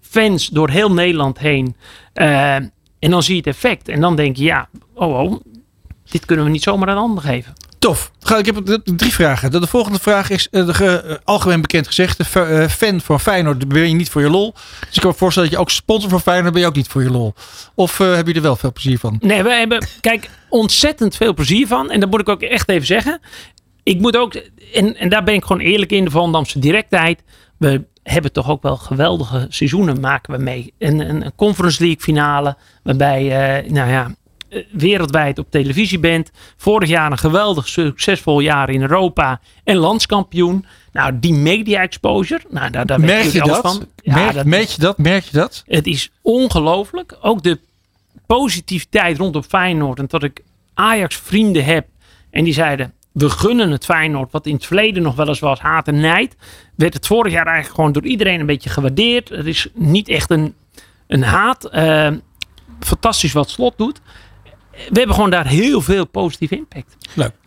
[0.00, 1.76] Fans door heel Nederland heen.
[2.12, 2.54] Eh,
[2.98, 3.88] en dan zie je het effect.
[3.88, 5.40] En dan denk je, ja, oh, oh
[6.10, 7.52] dit kunnen we niet zomaar aan de ander geven.
[7.80, 8.10] Tof.
[8.38, 9.50] Ik heb drie vragen.
[9.50, 12.24] De, de volgende vraag is eh, eh, algemeen bekend gezegde.
[12.24, 14.52] F- eh, fan van Feyenoord ben je niet voor je lol.
[14.80, 16.88] Dus ik kan me voorstellen dat je ook sponsor van Feyenoord ben je ook niet
[16.88, 17.34] voor je lol.
[17.74, 19.16] Of heb je er wel veel plezier van?
[19.20, 21.90] Nee, we hebben, kijk, ontzettend veel plezier van.
[21.90, 23.20] En dat moet ik ook echt even zeggen.
[23.82, 24.34] Ik moet ook,
[24.74, 27.22] en, en daar ben ik gewoon eerlijk in, de Volendamse directheid.
[27.58, 30.74] We hebben toch ook wel geweldige seizoenen maken we mee.
[30.78, 33.22] Een, een, Conference League finale, waarbij,
[33.68, 34.14] nou ja,
[34.70, 36.30] wereldwijd op televisie bent.
[36.56, 40.66] Vorig jaar een geweldig succesvol jaar in Europa en landskampioen.
[40.92, 43.72] Nou, die media exposure, nou, daar, daar Merk je alles dat?
[43.72, 43.88] van.
[44.02, 44.98] Ja, Merk, dat, je dat?
[44.98, 45.62] Merk je dat?
[45.66, 47.16] het is ongelooflijk.
[47.20, 47.58] Ook de
[48.26, 49.98] positiviteit rondom Feyenoord.
[49.98, 50.42] En dat ik
[50.74, 51.86] Ajax vrienden heb.
[52.30, 54.32] En die zeiden, we gunnen het Feyenoord.
[54.32, 56.36] Wat in het verleden nog wel eens was haat en nijd.
[56.74, 59.30] Werd het vorig jaar eigenlijk gewoon door iedereen een beetje gewaardeerd.
[59.30, 60.54] Er is niet echt een,
[61.06, 61.64] een haat.
[61.64, 62.10] Eh,
[62.80, 64.00] fantastisch wat Slot doet.
[64.88, 66.96] We hebben gewoon daar heel veel positieve impact.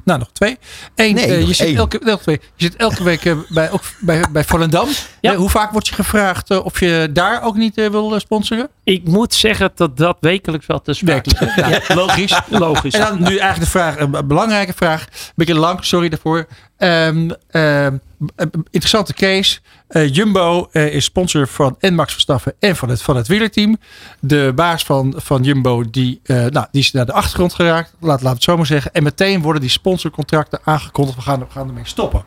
[0.03, 0.57] Nou, nog twee.
[0.95, 1.75] Eén, Nee, eh, nog je, zit één.
[1.75, 4.87] elke, elke twee, je zit elke week eh, bij, ook bij, bij Volendam.
[5.21, 5.31] Ja.
[5.31, 8.69] Eh, hoe vaak wordt je gevraagd of je daar ook niet wil sponsoren?
[8.83, 11.55] Ik moet zeggen dat dat wekelijks wel te sprake is.
[11.55, 12.41] Ja, logisch.
[12.49, 12.93] Logisch.
[12.93, 15.01] En dan nu eigenlijk de vraag, een belangrijke vraag.
[15.01, 16.47] Een beetje lang, sorry daarvoor.
[16.77, 17.97] Ehm, ehm,
[18.35, 19.59] eh, interessante case.
[19.87, 23.77] Eh, Jumbo eh, is sponsor van en Max Verstappen en van het, van het wielerteam.
[24.19, 27.93] De baas van, van Jumbo die, eh, nou, die is naar de achtergrond geraakt.
[27.99, 28.93] Laat, laat het zo maar zeggen.
[28.93, 31.17] En meteen worden die sponsorcontracten aangekondigd.
[31.17, 32.23] We gaan, we gaan ermee stoppen.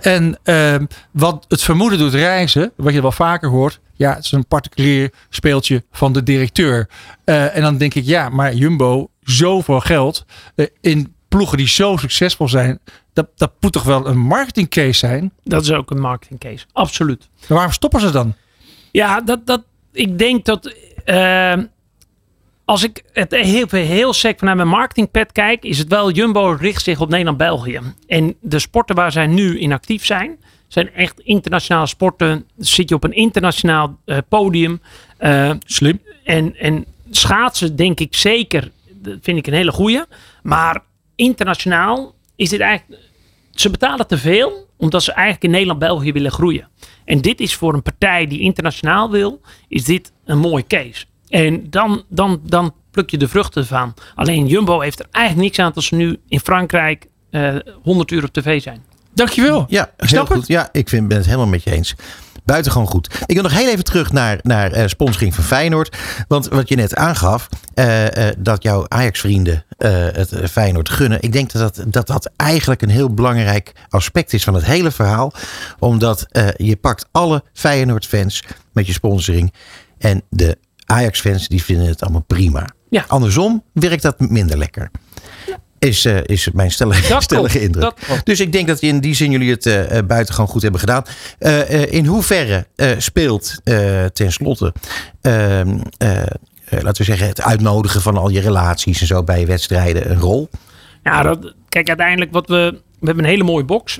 [0.00, 3.80] En ehm, wat het vermoeden doet reizen, wat je wel vaker hoort.
[3.94, 6.88] Ja, het is een particulier speeltje van de directeur.
[7.24, 10.24] Eh, en dan denk ik, ja, maar Jumbo, zoveel geld
[10.54, 12.78] eh, in ploegen die zo succesvol zijn.
[13.12, 15.32] Dat, dat moet toch wel een marketingcase zijn?
[15.44, 16.64] Dat is ook een marketing case.
[16.72, 17.28] Absoluut.
[17.38, 18.34] Maar waarom stoppen ze dan?
[18.92, 20.74] Ja, dat, dat, ik denk dat.
[22.68, 26.82] Als ik het heel, heel sec vanuit mijn marketingpad kijk, is het wel Jumbo richt
[26.82, 27.80] zich op Nederland-België.
[28.06, 32.46] En de sporten waar zij nu in actief zijn, zijn echt internationale sporten.
[32.56, 34.80] Zit je op een internationaal eh, podium.
[35.16, 36.00] Eh, Slim.
[36.24, 40.02] en, en schaatsen denk ik zeker, dat vind ik een hele goeie.
[40.42, 40.82] Maar
[41.14, 43.02] internationaal is dit eigenlijk,
[43.50, 46.68] ze betalen te veel omdat ze eigenlijk in Nederland-België willen groeien.
[47.04, 51.04] En dit is voor een partij die internationaal wil, is dit een mooie case.
[51.28, 53.94] En dan, dan, dan pluk je de vruchten van.
[54.14, 58.24] Alleen Jumbo heeft er eigenlijk niks aan dat ze nu in Frankrijk eh 100 uur
[58.24, 58.84] op tv zijn.
[59.14, 59.64] Dankjewel.
[59.68, 60.36] Ja, heel snap goed.
[60.36, 60.46] het.
[60.46, 61.94] Ja, ik vind, ben het helemaal met je eens.
[62.44, 63.22] Buitengewoon goed.
[63.26, 65.96] Ik wil nog heel even terug naar, naar eh, sponsoring van Feyenoord.
[66.28, 71.22] Want wat je net aangaf, eh, eh, dat jouw Ajax-vrienden eh, het eh, Feyenoord gunnen.
[71.22, 74.90] Ik denk dat dat, dat dat eigenlijk een heel belangrijk aspect is van het hele
[74.90, 75.32] verhaal.
[75.78, 79.52] Omdat eh, je pakt alle Feyenoord-fans met je sponsoring.
[79.98, 80.58] En de
[80.88, 82.66] Ajax-fans die vinden het allemaal prima.
[82.90, 83.04] Ja.
[83.08, 84.90] Andersom werkt dat minder lekker.
[85.78, 87.64] Is, eh, is mijn stellige, Dat stellige klopt.
[87.74, 87.94] indruk.
[88.08, 88.20] Dat.
[88.24, 91.02] Dus ik denk dat in die zin jullie het eh, eh, buitengewoon goed hebben gedaan.
[91.90, 92.66] In hoeverre
[92.98, 93.54] speelt
[94.12, 94.72] tenslotte,
[95.20, 96.26] ehm, eh, eh,
[96.82, 100.48] laten we zeggen, het uitnodigen van al je relaties en zo bij wedstrijden een rol?
[101.02, 102.80] Ja, dat, kijk, uiteindelijk wat we...
[103.00, 103.96] We hebben een hele mooie box.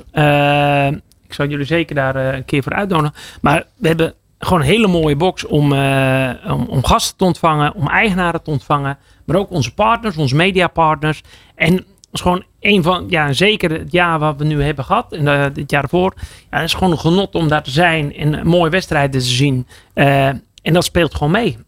[1.26, 3.14] Ik zou jullie zeker daar een keer voor uitnodigen.
[3.40, 7.74] Maar we hebben gewoon een hele mooie box om, eh, om, om gasten te ontvangen,
[7.74, 8.98] om eigenaren te ontvangen.
[9.24, 11.22] Maar ook onze partners, onze mediapartners.
[11.54, 15.12] En dat is gewoon een van, ja, zeker het jaar wat we nu hebben gehad.
[15.12, 16.14] En eh, dit jaar ervoor.
[16.50, 19.66] Ja, het is gewoon een genot om daar te zijn en mooie wedstrijden te zien.
[19.94, 20.26] Eh,
[20.62, 21.58] en dat speelt gewoon mee.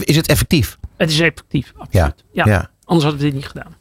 [0.00, 0.78] Is het effectief?
[0.96, 1.80] Het is effectief, Ja.
[1.80, 2.24] absoluut.
[2.32, 2.44] Ja.
[2.46, 2.70] ja.
[2.84, 3.76] Anders hadden we dit niet gedaan.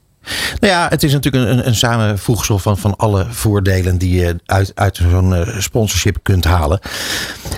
[0.60, 4.72] Nou ja, het is natuurlijk een, een, samenvoegsel van, van alle voordelen die je uit,
[4.76, 6.80] uit zo'n eh, sponsorship kunt halen.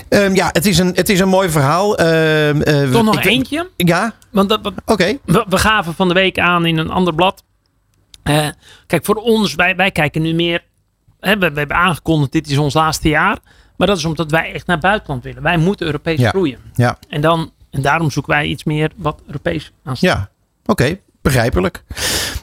[0.08, 1.96] Ehm, ja, het is, een, het is een mooi verhaal.
[1.98, 3.70] Eh, Toch nog ik- eentje.
[3.76, 5.18] Ja, Want dat, oké.
[5.24, 7.42] we, we gaven van de week aan in een ander blad.
[8.22, 8.46] Eh,
[8.86, 10.62] kijk, voor ons, wij, wij kijken nu meer.
[11.20, 13.38] Hè, we, we hebben aangekondigd, dit is ons laatste jaar.
[13.76, 15.42] Maar dat is omdat wij echt naar buitenland willen.
[15.42, 16.28] Wij moeten Europees Ja.
[16.30, 16.58] groeien.
[16.74, 16.98] Ja.
[17.08, 20.10] En, dan, en daarom zoeken wij iets meer wat Europees aanstaat.
[20.10, 20.28] Ja,
[20.66, 20.98] oké.
[21.22, 21.82] begrijpelijk.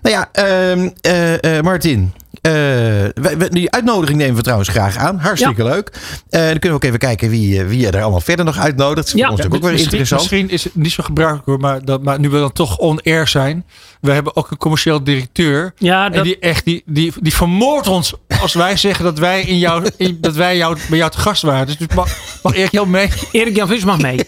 [0.04, 2.23] Nou ja, eh, eh, Martin.
[2.44, 2.52] Eh,
[3.24, 5.18] wij- wij- die uitnodiging nemen we trouwens graag aan.
[5.20, 5.90] Hartstikke leuk.
[6.30, 8.58] Eh, dan kunnen we ook even kijken wie, eh, wie je er allemaal verder nog
[8.58, 8.96] uitnodigt.
[8.96, 9.30] Dat is Ja.
[9.30, 10.32] ons natuurlijk ook weer misschien, interessant.
[10.32, 13.28] Misschien is het niet zo gebruikelijk hoor, maar, dat, maar nu we dan toch on-air
[13.28, 13.66] zijn.
[14.02, 15.74] We hebben ook een commercieel directeur.
[15.78, 19.58] Ja, En die, echt, die, die, die vermoordt ons als wij zeggen dat wij, in
[19.58, 21.66] jou, in, dat wij jou, bij jou te gast waren.
[21.68, 22.10] Dus mag,
[22.44, 23.10] mag Erik jou mee?
[23.32, 24.20] Erik Jan Vis mag mee.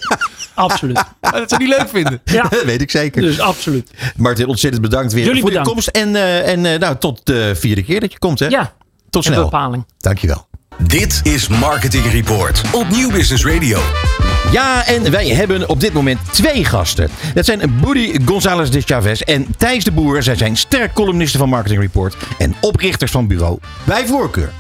[0.53, 0.95] Absoluut.
[1.22, 2.22] Dat zou die leuk vinden.
[2.26, 3.22] Ja, Dat weet ik zeker.
[3.22, 3.91] dus absoluut.
[4.18, 5.70] Martin, ontzettend bedankt weer Jullie voor bedankt.
[5.70, 5.88] de komst.
[5.88, 8.39] En, eh, en eh, nou, tot de vierde keer dat je komt.
[8.39, 8.47] Hè?
[8.47, 8.73] Ja,
[9.09, 9.43] tot snel.
[9.43, 9.85] bepaling.
[9.97, 10.47] Dankjewel.
[10.77, 13.79] Dit is Marketing Report op Nieuw Business Radio.
[14.51, 17.09] Ja, en wij hebben op dit moment twee gasten.
[17.33, 20.23] Dat zijn Boody González de Chavez en Thijs de Boer.
[20.23, 24.51] Zij zijn sterk columnisten van Marketing Report en oprichters van bureau Bij Voorkeur.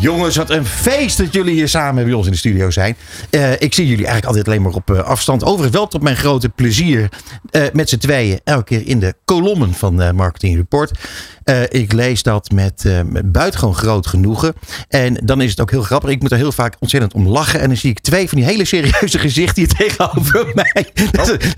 [0.00, 2.96] Jongens, wat een feest dat jullie hier samen bij ons in de studio zijn.
[3.30, 5.44] Eh, ik zie jullie eigenlijk altijd alleen maar op eh, afstand.
[5.44, 7.08] Overigens wel tot mijn grote plezier
[7.50, 10.98] eh, met z'n tweeën elke keer in de kolommen van eh, Marketing Report.
[11.46, 14.54] Eh, ik lees dat met, eh, met buitengewoon groot genoegen.
[14.88, 16.10] En dan is het ook heel grappig.
[16.10, 17.60] Ik moet er heel vaak ontzettend om lachen.
[17.60, 20.86] En dan zie ik twee van die hele serieuze gezichten hier tegenover mij.
[21.10, 21.52] Dat is-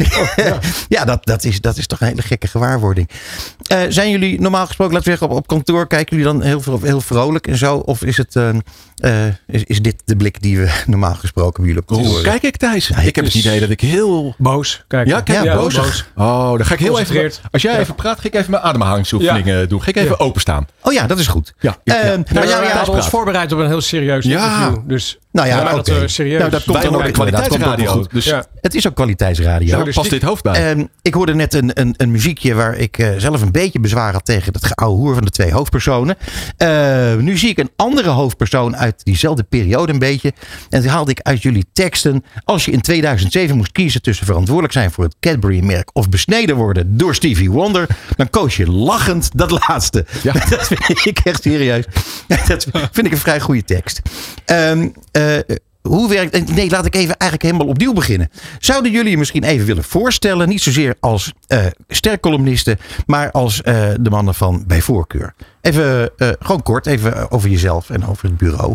[0.96, 3.08] ja, dat, dat, is, dat is toch een hele gekke gewaarwording.
[3.66, 6.62] Eh, zijn jullie normaal gesproken, laten we zeggen, op, op kantoor kijken jullie dan heel,
[6.82, 7.76] heel vrolijk en zo?
[7.76, 8.36] Of is het,
[9.00, 12.20] eh, eh, is, is dit de blik die we normaal gesproken bij jullie op Hoe
[12.22, 12.88] kijk ik Thijs?
[12.88, 14.34] Ja, ik heb het idee dat ik heel...
[14.38, 14.84] Boos.
[14.88, 15.06] Kijk.
[15.08, 15.74] Ja, kijk, Ja, boos.
[15.74, 16.04] boos.
[16.16, 17.32] Oh, dan ga ik heel even...
[17.50, 19.82] Als jij even praat, ga ik even mijn ademhalingsoefeningen doen.
[19.82, 20.24] Ga ik even Ja.
[20.24, 20.66] openstaan.
[20.82, 21.54] Oh ja, dat is goed.
[21.60, 21.76] Ja.
[21.84, 21.94] Ja.
[22.32, 24.44] nou, ja, we hadden ons voorbereid op een heel serieus Ja.
[24.58, 24.88] interview.
[24.88, 26.38] Dus Nou ja, dat we serieus.
[26.38, 27.90] Nou, dat komt dan ook kwaliteitsradio.
[27.90, 28.10] goed.
[28.10, 28.44] Dus Ja.
[28.60, 29.84] Het is ook kwaliteitsradio.
[29.84, 30.70] daar past dit hoofd bij.
[30.70, 34.12] Ehm, ik hoorde net een, een, een muziekje waar ik eh, zelf een beetje bezwaar
[34.12, 36.16] had tegen het geouwe hoer van de twee hoofdpersonen.
[36.56, 40.32] Eh, nu zie ik een andere hoofdpersoon uit diezelfde periode een beetje.
[40.70, 42.24] En die haalde ik uit jullie teksten.
[42.44, 46.96] Als je in 2007 moest kiezen tussen verantwoordelijk zijn voor het Cadbury-merk of besneden worden
[46.96, 47.86] door Stevie Wonder,
[48.16, 50.06] dan koos je lachend dat laatste.
[50.22, 50.32] Ja.
[50.48, 51.84] Dat vind ik echt serieus.
[52.48, 54.00] Dat vind ik een vrij goede tekst.
[54.44, 54.72] Eh,
[55.88, 56.54] hoe werkt.
[56.54, 58.30] Nee, laat ik even eigenlijk helemaal opnieuw beginnen.
[58.58, 60.48] Zouden jullie je misschien even willen voorstellen?
[60.48, 65.34] Niet zozeer als eh stercolumnisten, maar als eh, de mannen van bij voorkeur.
[65.60, 68.74] Even, eh, gewoon kort, even over jezelf en over het bureau.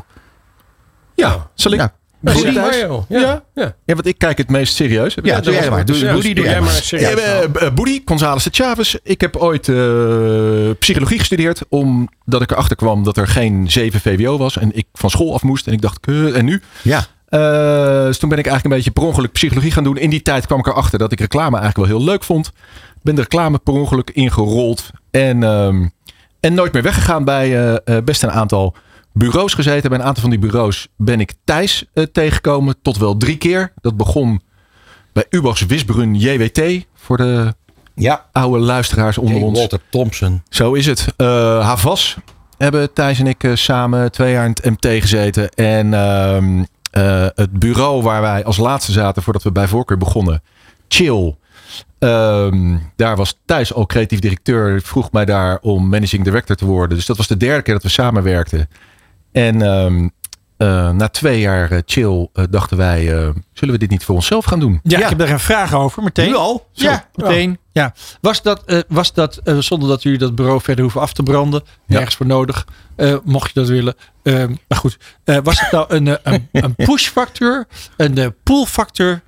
[1.15, 1.79] ja, zal ik...
[1.79, 1.93] Ja,
[2.23, 3.05] Mario.
[3.09, 3.19] Ja.
[3.19, 3.43] Ja.
[3.53, 3.75] Ja.
[3.85, 5.15] Ja, want ik kijk het meest serieus.
[5.15, 5.85] Heb Ja, doe jij maar.
[5.85, 6.69] Doe, Ja, Rudy, dus doe jij maar.
[6.71, 7.19] serieus.
[7.21, 8.95] Eh, eh, eh, Boedi, González de Chavez.
[9.03, 9.75] Ik heb ooit eh,
[10.79, 11.61] psychologie gestudeerd.
[11.69, 14.57] Omdat ik erachter kwam dat er geen 7 VWO was.
[14.57, 15.67] En ik van school af moest.
[15.67, 16.61] En ik dacht, "Kut, en nu?
[16.81, 17.39] Ja, Eh,
[18.05, 19.97] dus toen ben ik eigenlijk een beetje per ongeluk psychologie gaan doen.
[19.97, 22.51] In die tijd kwam ik erachter dat ik reclame eigenlijk wel heel leuk vond.
[23.01, 24.89] Ben de reclame per ongeluk ingerold.
[25.11, 25.85] En, ehm,
[26.39, 28.75] en nooit meer weggegaan bij best een aantal
[29.13, 29.89] bureaus gezeten.
[29.89, 32.75] Bij een aantal van die bureaus ben ik Thijs eh, tegengekomen.
[32.81, 33.73] Tot wel drie keer.
[33.81, 34.41] Dat begon
[35.13, 36.85] bij Ubachs Wisbrun JWT.
[36.95, 37.53] Voor de
[37.95, 38.25] ja.
[38.31, 39.57] oude luisteraars onder ons.
[39.57, 40.41] Walter Thompson.
[40.49, 41.13] Zo is het.
[41.17, 42.17] Eh Havas
[42.57, 45.49] hebben Thijs en ik eh, samen twee jaar in het MT gezeten.
[45.49, 50.41] En ehm, eh, het bureau waar wij als laatste zaten voordat we bij voorkeur begonnen.
[50.87, 51.35] Chill.
[51.99, 54.81] Ehm, daar was Thijs al creatief directeur.
[54.81, 56.97] Vroeg mij daar om managing director te worden.
[56.97, 58.69] Dus dat was de derde keer dat we samenwerkten.
[59.33, 60.07] En ehm,
[60.57, 63.05] eh, na twee jaar eh, chill eh, dachten wij,
[63.53, 64.79] zullen we dit niet voor onszelf gaan doen?
[64.83, 65.03] Ja, Ja.
[65.03, 66.27] ik heb daar een vraag over meteen.
[66.27, 66.67] Nu al?
[66.71, 66.85] Zo.
[66.89, 67.57] Ja, meteen.
[67.71, 67.93] Ja.
[68.21, 71.71] Was dat, was dat zonder dat jullie dat bureau verder hoeven af te branden, Ja.
[71.95, 72.67] nergens voor nodig,
[73.23, 73.95] mocht je dat willen.
[74.23, 74.97] Eh, maar goed,
[75.43, 77.65] was het nou een, een, een push factor,
[77.97, 79.21] een pull factor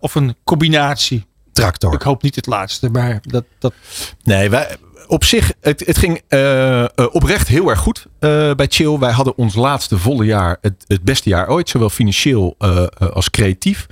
[0.00, 1.26] of een combinatie?
[1.52, 1.94] Tractor.
[1.94, 3.74] Ik hoop niet het laatste, maar dat, dat
[4.22, 4.76] Nee, wij,
[5.06, 8.98] op zich, het, het ging eh, eh, oprecht heel erg goed eh, bij Chill.
[8.98, 12.54] Wij hadden ons laatste volle jaar het, het beste jaar ooit, zowel financieel
[13.12, 13.86] als creatief.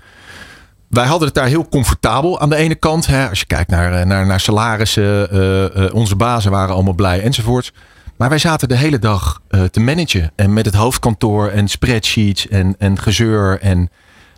[0.90, 3.06] Wij hadden het daar heel comfortabel aan de ene kant.
[3.06, 7.22] Hè, als je kijkt naar, naar, naar salarissen, eh, eh, onze bazen waren allemaal blij
[7.22, 7.72] enzovoorts.
[8.16, 10.32] Maar wij zaten de hele dag eh, te managen.
[10.36, 13.90] En met het hoofdkantoor en spreadsheets en, en gezeur en,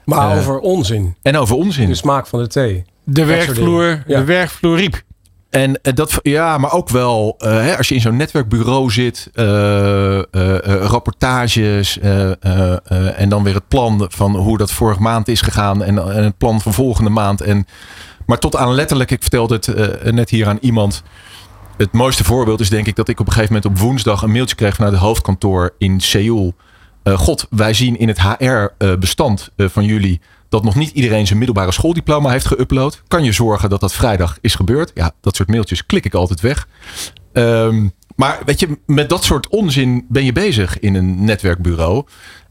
[0.05, 1.17] Maar over onzin.
[1.23, 1.89] en over onzin.
[1.89, 2.85] De smaak van de thee.
[3.05, 5.03] de werkvloer, de werkvloer riep.
[5.53, 10.21] En eh, dat, ja, maar ook wel eh, als je in zo'n netwerkbureau zit, eh,
[10.65, 16.39] rapportages en dan weer het plan van hoe dat vorige maand is gegaan en, het
[16.39, 17.41] plan van volgende maand.
[17.41, 17.67] En,
[18.27, 21.03] maar tot aan letterlijk, ik vertelde het net hier aan iemand.
[21.77, 24.33] Het mooiste voorbeeld is denk ik dat ik op een gegeven moment op woensdag een
[24.33, 26.55] mailtje kreeg vanuit het hoofdkantoor in Seoul.
[27.05, 30.21] God, wij zien in het HR-bestand van jullie
[30.53, 33.03] dat nog niet iedereen zijn middelbare schooldiploma heeft geüpload.
[33.09, 34.91] Kan je zorgen dat dat vrijdag is gebeurd?
[34.95, 36.69] Ja, dat soort mailtjes klik ik altijd weg.
[37.33, 42.05] Ehm, maar weet je, met dat soort onzin ben je bezig in een netwerkbureau.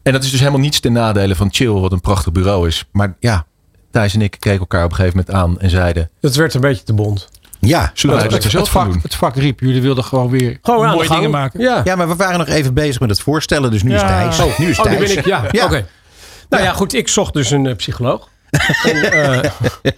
[0.04, 2.86] En dat is dus helemaal niets ten nadele van Chill, wat een prachtig bureau is.
[2.92, 3.46] Maar ja,
[3.92, 6.10] Thijs en ik keken elkaar op een gegeven moment aan en zeiden...
[6.20, 7.30] Dat werd een beetje te bond.
[7.60, 7.92] Ja.
[7.94, 9.60] Zullen wij Het, het, vak, het vak riep.
[9.60, 11.60] Jullie wilden gewoon weer Gewoon mooie dingen maken.
[11.60, 11.82] Ja.
[11.84, 13.72] ja, maar we waren nog even bezig met het voorstellen.
[13.72, 14.02] Dus nu is.
[14.02, 14.40] Thijs.
[14.40, 15.10] Oh, nu is oh, nu Thijs.
[15.10, 15.26] ben ik.
[15.26, 15.66] Ja, Ja.
[15.66, 15.86] oké.
[16.52, 16.94] Nou ja, goed.
[16.94, 18.30] Ik zocht dus een eh, psycholoog.
[18.90, 19.52] en, eh,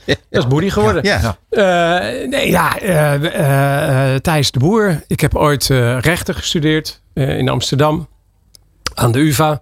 [0.06, 1.04] dat is Boedi geworden.
[1.04, 1.38] Ja.
[1.50, 5.04] Eh, nee, ja, eh, eh, eh, Thijs de Boer.
[5.08, 8.08] Ik heb ooit eh, rechten gestudeerd eh, in Amsterdam
[8.94, 9.62] aan de UvA.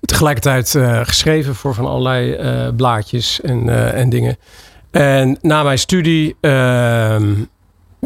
[0.00, 4.36] Tegelijkertijd eh, geschreven voor van allerlei eh, blaadjes en, eh, en dingen.
[4.90, 7.34] En na mijn studie ehm,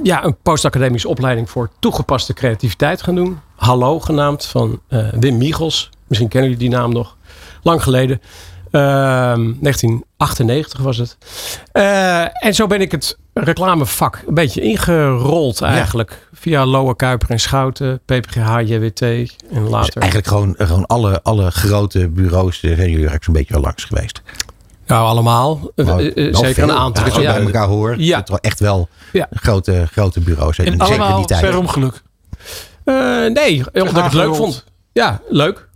[0.02, 3.40] ja, een postacademische opleiding voor toegepaste creativiteit gaan doen.
[3.56, 5.90] Hallo genaamd van eh, Wim Michels.
[6.06, 7.16] Misschien kennen jullie die naam nog.
[7.62, 8.20] Lang geleden.
[8.70, 11.16] Ehm, 1998 was het.
[11.72, 16.28] Eh, en zo ben ik het reclamevak een beetje ingerold eigenlijk.
[16.32, 19.26] Via Lowe Kuiper en Schouten, PPGH, JWT en
[19.62, 19.96] Dus later.
[20.00, 23.84] eigenlijk gewoon, gewoon alle, alle grote bureaus eh, zijn jullie eigenlijk zo'n beetje wel langs
[23.84, 24.22] geweest.
[24.86, 25.70] nou, allemaal.
[25.76, 27.04] Eh, Nou, eh, wel zeker een aantal.
[27.04, 27.32] Als je Ja.
[27.32, 28.18] bij elkaar hoort, Ja.
[28.18, 29.26] het wel echt wel Ja.
[29.30, 30.58] grote, grote bureaus.
[30.58, 31.40] En zeker allemaal die tijd.
[31.40, 32.02] per ongeluk.
[32.84, 32.94] Eh,
[33.26, 34.64] nee, omdat ik het leuk vond.
[34.92, 35.68] Ja, leuk.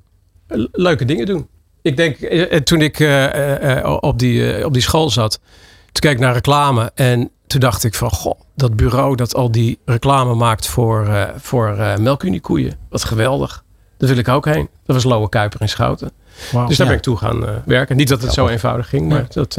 [0.49, 1.49] Le- Leuke dingen doen.
[1.85, 5.41] Ik denk, eh, eh, toen ik eh, op, die, op die school zat,
[5.85, 9.51] toen keek ik naar reclame en toen dacht ik van, goh, dat bureau dat al
[9.51, 12.77] die reclame maakt voor, eh voor eh melkuniekoeien.
[12.89, 13.65] Wat geweldig.
[13.99, 14.69] Daar wil ik ook heen.
[14.85, 16.11] Dat was Lowe Kuiper in Schouten.
[16.35, 16.85] Dus daar Ja.
[16.85, 17.97] ben ik toe gaan werken.
[17.97, 19.59] Niet dat het zo eenvoudig ging, maar dat,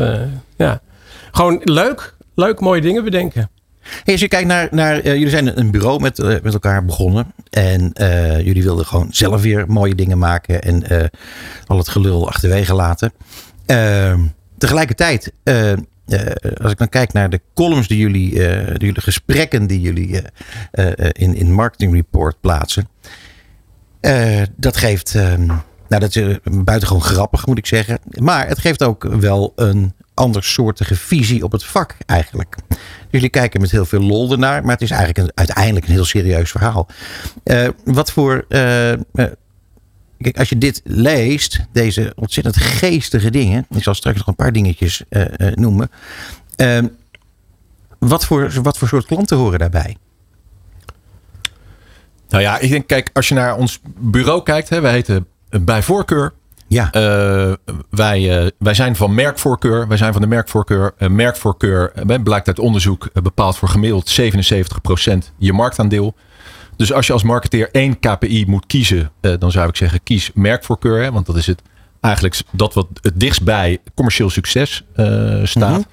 [0.58, 0.82] ja.
[1.32, 2.16] Gewoon leuk.
[2.36, 3.50] Leuk mooie dingen bedenken.
[4.04, 6.86] Hey, als je kijkt naar, naar eh, jullie zijn een bureau met, eh, met elkaar
[6.86, 7.34] begonnen.
[7.50, 10.62] En eh, jullie wilden gewoon zelf weer mooie dingen maken.
[10.62, 10.84] En
[11.66, 13.14] al het gelul achterwege laten.
[13.66, 14.20] Ehm,
[14.58, 15.32] tegelijkertijd,
[16.62, 20.22] als ik dan kijk naar de columns die jullie, die jullie gesprekken die jullie
[21.12, 22.90] in, in Marketing Report plaatsen.
[24.56, 28.00] dat geeft, ehm, nou dat is buitengewoon grappig moet ik zeggen.
[28.20, 32.56] Maar het geeft ook wel een andersoortige visie op het vak eigenlijk.
[33.10, 36.06] Jullie kijken met heel veel lol ernaar, maar het is eigenlijk een, uiteindelijk een heel
[36.06, 36.88] serieus verhaal.
[37.44, 38.46] Eh, wat voor.
[38.48, 38.98] eh, eh,
[40.20, 43.66] kijk, als je dit leest, deze ontzettend geestige dingen.
[43.70, 45.04] Ik zal straks nog een paar dingetjes
[45.54, 45.90] noemen.
[46.56, 46.80] Eh,
[48.00, 49.98] wat, voor, wat voor soort klanten horen daarbij?
[52.30, 55.84] Nou ja, ik denk, kijk, als je naar ons bureau kijkt, hè, wij heten bij
[55.84, 56.34] voorkeur.
[56.68, 56.92] Ja.
[56.92, 57.54] Eh,
[57.90, 59.88] wij, eh, wij zijn van merkvoorkeur.
[59.88, 60.94] Wij zijn van de merkvoorkeur.
[60.98, 61.92] Eh, merkvoorkeur
[62.24, 66.16] blijkt uit onderzoek bepaalt voor gemiddeld 77% je marktaandeel.
[66.78, 71.04] Dus als je als marketeer één KPI moet kiezen, dan zou ik zeggen kies merkvoorkeur.
[71.04, 71.62] Hè, want dat is het
[72.02, 74.84] eigenlijk dat wat het dichtst bij commercieel succes
[75.44, 75.86] staat.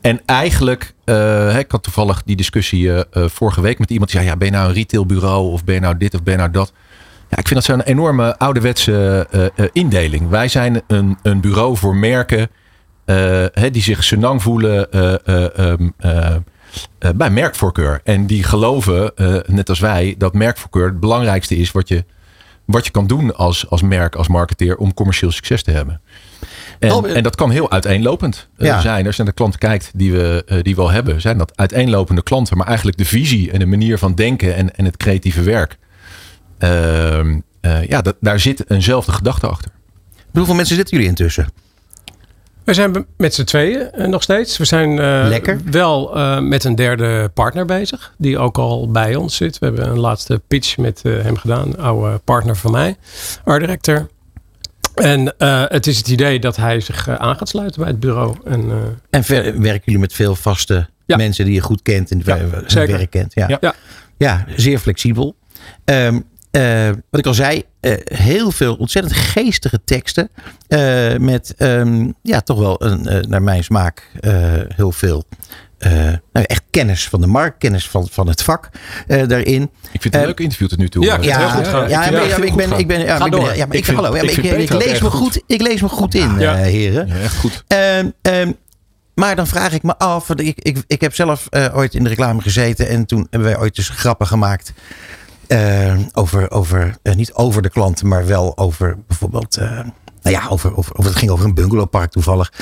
[0.00, 0.94] En eigenlijk,
[1.58, 4.68] ik had toevallig die discussie vorige week met iemand die zei: ja, ben je nou
[4.68, 6.72] een retailbureau of ben je nou dit of ben je nou dat?
[7.30, 9.26] Ja, ik vind dat zo'n enorme ouderwetse
[9.56, 10.28] eh, indeling.
[10.28, 12.48] Wij zijn een, een bureau voor merken
[13.04, 16.34] eh, hè, die zich senang voelen eh, eh, ehm, eh,
[16.98, 18.00] eh, bij merkvoorkeur.
[18.04, 19.12] En die geloven,
[19.46, 22.04] net als wij, dat merkvoorkeur het belangrijkste is wat je,
[22.64, 26.00] wat je kan doen als, als merk, als marketeer om commercieel succes te hebben.
[26.78, 28.80] En, Oh, en dat kan heel uiteenlopend Ja.
[28.80, 29.06] zijn.
[29.06, 32.22] Als je naar de klanten kijkt die we, die we al hebben, zijn dat uiteenlopende
[32.22, 32.56] klanten.
[32.56, 35.78] Maar eigenlijk de visie en de manier van denken en, en het creatieve werk.
[36.60, 39.70] Ehm, eh, ja, dat, daar zit eenzelfde gedachte achter.
[40.32, 41.48] Hoeveel mensen zitten jullie intussen?
[42.64, 44.56] We zijn met z'n tweeën eh, nog steeds.
[44.58, 45.60] We zijn eh, Lekker.
[45.70, 48.14] wel eh, met een derde partner bezig.
[48.18, 49.58] Die ook al bij ons zit.
[49.58, 51.78] We hebben een laatste pitch met eh, hem gedaan.
[51.78, 52.96] Oude partner van mij.
[53.44, 54.06] Art director.
[54.94, 58.36] En eh, het is het idee dat hij zich aan gaat sluiten bij het bureau.
[58.44, 58.76] En, eh,
[59.10, 61.16] En ver- werken jullie met veel vaste Ja.
[61.16, 62.96] mensen die je goed kent en Ja, zeker.
[62.96, 63.34] werk kent?
[63.34, 63.48] Ja.
[63.48, 63.58] Ja.
[63.60, 63.74] Ja.
[64.18, 64.44] Ja.
[64.56, 65.34] zeer flexibel.
[65.84, 70.28] Ehm, eh, wat ik al zei, eh, heel veel ontzettend geestige teksten.
[70.68, 74.32] eh, met met ja, toch wel een, naar mijn smaak eh,
[74.74, 75.24] heel veel.
[75.78, 75.92] eh,
[76.32, 78.68] nou, echt kennis van de markt, kennis van, van het vak
[79.06, 79.62] eh, daarin.
[79.92, 81.04] Ik vind het een leuk interview tot nu toe.
[81.04, 81.88] ja, ja, Ja, heel goed ja, gaan.
[81.88, 82.10] ja, Ik
[82.54, 83.54] ben, ik ben, ja, ik ben, door.
[83.56, 85.18] ja, maar Ik hallo, ja, ik lees me goed.
[85.34, 86.56] goed, ik lees me goed in, Ja.
[86.56, 87.06] eh, heren.
[87.08, 87.64] Ja, echt goed.
[87.66, 88.52] Ehm, ehm,
[89.14, 92.02] maar dan vraag ik me af, want ik, ik, ik heb zelf eh, ooit in
[92.02, 94.72] de reclame gezeten en toen hebben wij ooit dus grappen gemaakt
[95.50, 99.70] eh, over, over eh, niet over de klanten, maar wel over bijvoorbeeld, eh,
[100.22, 102.52] nou ja, over, over, over, het ging over een bungalowpark toevallig.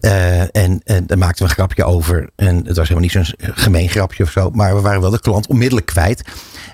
[0.00, 3.88] En, en daar maakten we een grapje over en het was helemaal niet zo'n gemeen
[3.88, 6.22] grapje of zo, maar we waren wel de klant onmiddellijk kwijt.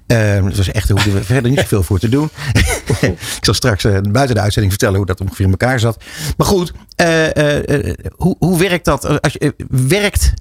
[0.07, 2.31] Het was echt, hoefden we verder niet zoveel voor te doen.
[3.01, 6.05] ik zal straks buiten de uitzending vertellen hoe dat ongeveer in elkaar zat.
[6.37, 6.73] Maar goed,
[8.17, 9.21] hoe, hoe werkt dat?
[9.21, 10.33] Als je, werkt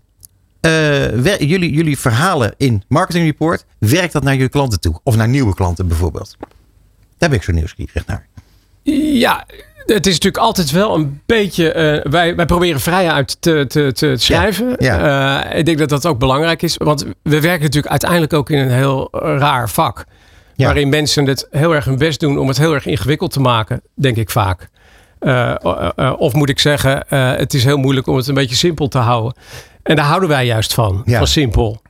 [0.65, 4.99] eh, jullie, jullie verhalen in Marketing Report, werkt dat naar jullie klanten toe?
[5.03, 6.37] Of naar nieuwe klanten bijvoorbeeld?
[7.17, 8.27] Daar ben ik zo nieuwsgierig naar.
[8.83, 9.45] Ja,
[9.85, 11.71] het is natuurlijk altijd wel een beetje.
[11.71, 14.75] eh, wij, wij proberen vrij uit te, te, te schrijven.
[14.79, 15.43] ja.
[15.49, 16.77] Eh, ik denk dat dat ook belangrijk is.
[16.77, 20.05] Want we werken natuurlijk uiteindelijk ook in een heel raar vak.
[20.55, 20.65] Ja.
[20.65, 23.81] Waarin mensen het heel erg hun best doen om het heel erg ingewikkeld te maken,
[23.93, 24.69] denk ik vaak.
[26.17, 27.03] Of moet ik zeggen,
[27.37, 29.33] het is heel moeilijk om het een beetje simpel te houden.
[29.85, 31.17] En daar houden wij juist van, Ja.
[31.17, 31.81] van simpel.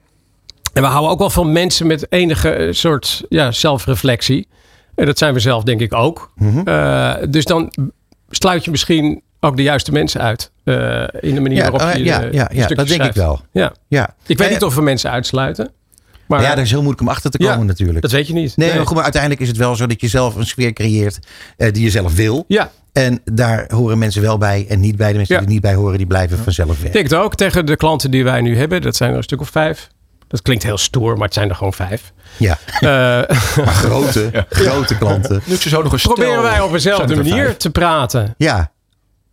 [0.74, 4.48] En we houden ook wel van mensen met enige eh, soort ja, zelfreflectie.
[4.96, 6.32] En dat zijn we zelf denk ik ook.
[6.36, 6.68] Mhm.
[6.68, 7.74] Eh, dus dan
[8.30, 10.52] sluit je misschien ook de juiste mensen uit.
[10.64, 13.14] eh, in de manier Ja, waarop je ja, de ja, ja, stukjes dat denk ik
[13.14, 13.42] wel.
[13.52, 13.74] Ja.
[13.88, 14.16] Ja.
[14.26, 15.72] Ik weet niet of we mensen uitsluiten.
[16.28, 18.02] Maar ja, dat is heel moeilijk om achter te Ja, komen natuurlijk.
[18.02, 18.58] dat weet je niet.
[18.58, 21.20] Nee, maar goed, maar uiteindelijk is het wel zo dat je zelf een sfeer creëert
[21.58, 22.46] eh, die je zelf wil.
[22.48, 25.12] Ja, En daar horen mensen wel bij en niet bij.
[25.12, 25.40] De mensen Ja.
[25.42, 26.86] die er niet bij horen, die blijven vanzelf weg.
[26.88, 28.82] ik denk het ook tegen de klanten die wij nu hebben.
[28.82, 29.88] Dat zijn er een stuk of vijf.
[30.28, 32.14] Dat klinkt heel stoer, maar het zijn er gewoon vijf.
[32.38, 32.88] Ja, Eh,
[33.66, 35.42] maar grote, grote klanten.
[35.46, 37.58] Nu ze zo nog een proberen wij op dezelfde er manier vijf.
[37.58, 38.34] te praten.
[38.38, 38.72] Ja,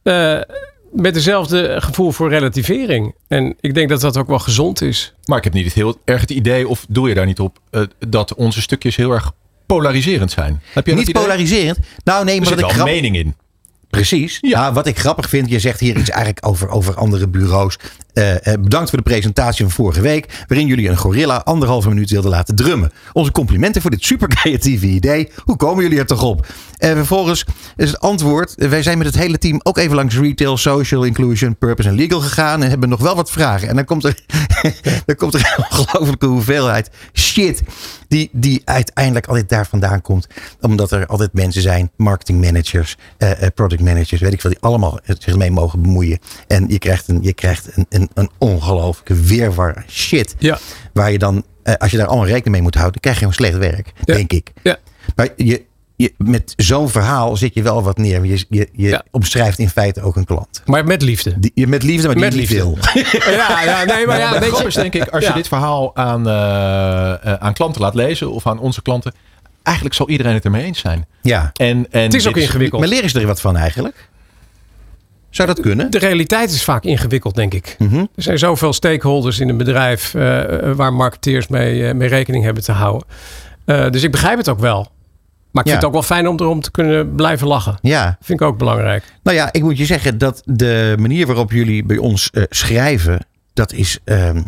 [0.02, 0.38] Eh,
[0.92, 3.14] met dezelfde gevoel voor relativering.
[3.28, 5.14] En ik denk dat dat ook wel gezond is.
[5.24, 7.58] Maar ik heb niet het heel erg het idee, of doe je daar niet op,
[7.70, 9.32] eh, dat onze stukjes heel erg
[9.66, 10.62] polariserend zijn.
[10.72, 11.78] Heb je dat niet polariserend.
[12.04, 12.94] Nou nee, Er maar zit wat ik wel grap...
[12.94, 13.34] mening in.
[13.92, 14.38] Precies.
[14.40, 14.60] Ja.
[14.60, 17.78] Nou, wat ik grappig vind, je zegt hier iets eigenlijk over, over andere bureaus.
[18.12, 20.44] Eh, eh, bedankt voor de presentatie van vorige week.
[20.48, 22.90] Waarin jullie een gorilla anderhalve minuut wilden laten drummen.
[23.12, 25.30] Onze complimenten voor dit super creatieve idee.
[25.44, 26.46] Hoe komen jullie er toch op?
[26.78, 27.44] En vervolgens
[27.76, 28.54] is het antwoord.
[28.54, 31.94] eh, Wij zijn met het hele team ook even langs retail, social, inclusion, purpose en
[31.94, 32.62] legal gegaan.
[32.62, 33.68] En hebben nog wel wat vragen.
[33.68, 34.18] En dan komt er,
[35.06, 37.62] dan komt er een ongelofelijke hoeveelheid shit.
[38.08, 40.26] Die, die uiteindelijk altijd daar vandaan komt.
[40.60, 44.58] Omdat er altijd mensen zijn, marketing managers, eh, eh, product managers, weet ik veel, die
[44.60, 46.18] allemaal zich mee mogen bemoeien.
[46.46, 50.34] En je krijgt een, je krijgt een, een ongelofelijke weerwar shit.
[50.38, 50.58] Ja.
[50.92, 53.34] Waar je dan, eh, als je daar allemaal rekening mee moet houden, dan krijg je
[53.36, 54.14] gewoon slecht werk, Ja.
[54.14, 54.52] denk ik.
[54.62, 54.76] Ja.
[55.16, 55.62] Maar je,
[55.96, 58.24] je, met zo'n verhaal zit je wel wat neer.
[58.24, 59.02] Je, je, je Ja.
[59.10, 60.62] omschrijft in feite ook een klant.
[60.64, 61.34] Maar met liefde.
[61.38, 62.54] Die, je met liefde, maar Met niet liefde.
[62.54, 62.78] veel.
[63.32, 65.34] Ja, ja, nee, maar ja, weet je, is denk ik, als je Ja.
[65.34, 69.14] dit verhaal aan, eh, eh, aan klanten laat lezen of aan onze klanten,
[69.62, 71.06] eigenlijk zal iedereen het ermee eens zijn.
[71.22, 71.50] Ja.
[71.56, 72.80] En, en Het is ook ingewikkeld.
[72.80, 74.08] Maar leren ze er wat van eigenlijk?
[75.32, 75.90] Zou dat kunnen?
[75.90, 77.76] De realiteit is vaak ingewikkeld, denk ik.
[77.78, 77.96] Mhm.
[77.96, 80.22] Er zijn zoveel stakeholders in een bedrijf eh,
[80.72, 83.06] waar marketeers mee, eh, mee rekening hebben te houden.
[83.64, 84.90] Eh, dus ik begrijp het ook wel.
[85.50, 85.70] Maar ik Ja.
[85.70, 87.78] vind het ook wel fijn om erom te kunnen blijven lachen.
[87.80, 88.16] Ja.
[88.20, 89.04] Vind ik ook belangrijk.
[89.22, 93.72] Nou ja, ik moet je zeggen dat de manier waarop jullie bij ons schrijven, dat
[93.72, 94.42] is ehm,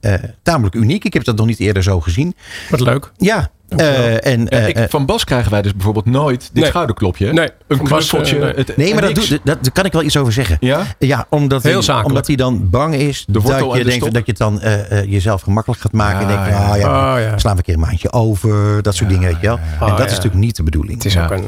[0.00, 1.04] eh, tamelijk uniek.
[1.04, 2.34] Ik heb dat nog niet eerder zo gezien.
[2.70, 3.12] Wat leuk.
[3.16, 3.50] Ja.
[3.68, 6.66] eh, en, Ja, eh, ik, van Bas krijgen wij dus bijvoorbeeld nooit dit Nee.
[6.70, 7.32] schouderklopje.
[7.32, 8.52] Nee, een Bas, eh, nee.
[8.54, 10.56] het- nee, maar dat, doet, dat, daar kan ik wel iets over zeggen.
[10.60, 10.82] Ja?
[10.98, 12.08] Ja, omdat, Heel hij, zakelijk.
[12.08, 14.12] omdat hij dan bang is dat je de denkt stok.
[14.14, 16.26] dat je het dan eh, eh, jezelf gemakkelijk gaat maken.
[16.26, 16.72] en Ja, denk van, ja.
[16.72, 17.38] ah, ja, Oh, ja.
[17.38, 18.82] slaan we een keer een maandje over.
[18.82, 19.56] Dat soort dingen, weet je wel.
[19.58, 20.04] en Oh, dat ja.
[20.04, 20.94] is natuurlijk niet de bedoeling.
[20.94, 21.24] Het is Ja.
[21.24, 21.44] ook een...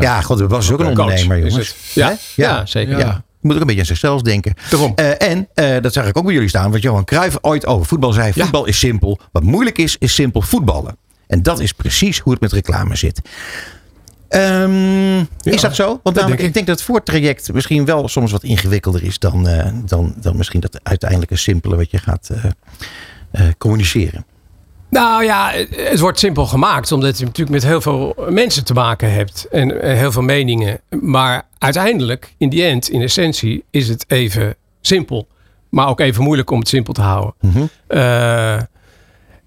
[0.00, 0.20] ja.
[0.20, 1.74] god, dat was ook een ondernemer, jongens.
[1.94, 2.98] Ja, ja, zeker.
[2.98, 3.22] Ja.
[3.42, 4.54] Je moet ook een beetje aan zichzelf denken.
[4.70, 4.92] Daarom.
[4.94, 6.70] Eh, en eh, dat zag ik ook bij jullie staan.
[6.70, 8.32] Wat Johan Cruijff ooit over voetbal zei.
[8.34, 8.42] Ja.
[8.42, 9.20] Voetbal is simpel.
[9.32, 10.96] Wat moeilijk is, is simpel voetballen.
[11.26, 13.20] En dat is precies hoe het met reclame zit.
[14.28, 16.00] Ehm, is dat zo?
[16.02, 16.46] Want namelijk, denk ik.
[16.46, 16.54] ik.
[16.54, 20.60] denk dat het voortraject misschien wel soms wat ingewikkelder is dan, eh, dan, dan misschien
[20.60, 22.30] dat uiteindelijke simpele wat je gaat
[23.58, 24.24] communiceren.
[24.92, 26.92] Nou ja, het wordt simpel gemaakt.
[26.92, 29.46] Omdat je natuurlijk met heel veel mensen te maken hebt.
[29.50, 30.80] En eh, heel veel meningen.
[31.00, 35.28] Maar uiteindelijk, in die end, in essentie, is het even simpel.
[35.68, 37.34] Maar ook even moeilijk om het simpel te houden.
[37.40, 37.64] Mhm.
[37.86, 37.98] Eh,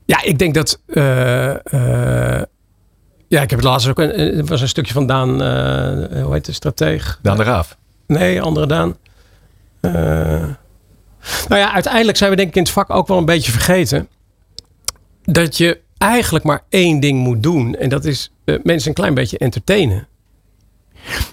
[0.06, 0.82] ja, ik denk dat...
[0.86, 1.02] eh,
[3.28, 4.00] ja, ik heb het laatst ook...
[4.00, 5.30] Een, er was een stukje van Daan...
[6.22, 7.20] hoe heet de strateeg?
[7.22, 7.78] Daan de Raaf.
[8.08, 8.96] Nee, andere Daan.
[11.48, 14.08] Nou ja, uiteindelijk zijn we denk ik in het vak ook wel een beetje vergeten.
[15.26, 17.76] Dat je eigenlijk maar één ding moet doen.
[17.76, 20.08] En dat is eh, mensen een klein beetje entertainen.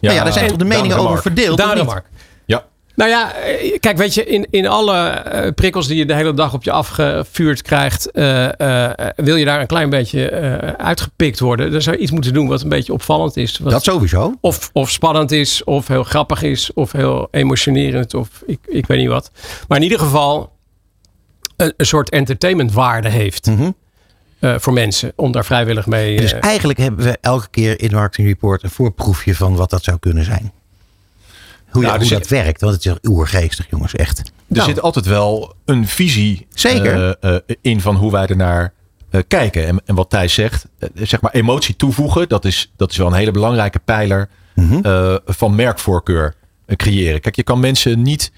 [0.01, 1.60] Ja, ja, daar zijn toch de meningen over verdeeld?
[1.60, 1.85] of Daar niet?
[1.85, 2.06] Mark.
[2.47, 2.64] Ja.
[2.94, 6.35] Nou ja, eh, kijk, weet je, in, in alle eh, prikkels die je de hele
[6.35, 11.40] dag op je afgevuurd krijgt, eh, eh, wil je daar een klein beetje eh, uitgepikt
[11.40, 11.73] worden.
[11.73, 13.59] Dan zou je iets moeten doen wat een beetje opvallend is.
[13.59, 14.35] Wat, Dat sowieso.
[14.40, 18.98] of, of spannend is, of heel grappig is, of heel emotionerend, of ik, ik weet
[18.98, 19.31] niet wat.
[19.69, 20.52] Maar in ieder geval
[21.56, 23.70] een, een soort entertainmentwaarde heeft Mhm.
[24.43, 26.16] Eh, voor mensen om daar vrijwillig mee.
[26.16, 29.85] Dus eh, eigenlijk hebben we elke keer in Marketing Report een voorproefje van wat dat
[29.85, 30.52] zou kunnen zijn.
[31.70, 32.60] Hoe, Ja, je- hoe je- dat werkt.
[32.60, 34.19] Want het is oergeestig, jongens, echt.
[34.19, 34.69] Er Nou.
[34.69, 37.16] zit altijd wel een visie Zeker.
[37.20, 38.73] eh, eh, in van hoe wij ernaar
[39.10, 39.66] eh, kijken.
[39.66, 43.12] En, en wat Thijs zegt, zeg maar emotie toevoegen, dat is, dat is wel een
[43.12, 44.78] hele belangrijke pijler Mhm.
[44.86, 46.35] eh, van merkvoorkeur
[46.77, 47.20] creëren.
[47.20, 48.32] Kijk, je kan mensen niet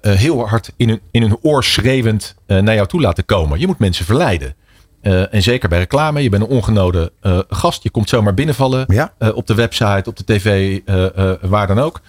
[0.00, 3.60] heel hard in hun, in hun oor schreeuwend eh, naar jou toe laten komen.
[3.60, 4.54] Je moet mensen verleiden.
[5.02, 7.82] Eh, en zeker bij reclame, je bent een ongenode eh, gast.
[7.82, 9.12] Je komt zomaar binnenvallen Ja.
[9.18, 12.00] eh, op de website, op de tv, eh, eh, waar dan ook.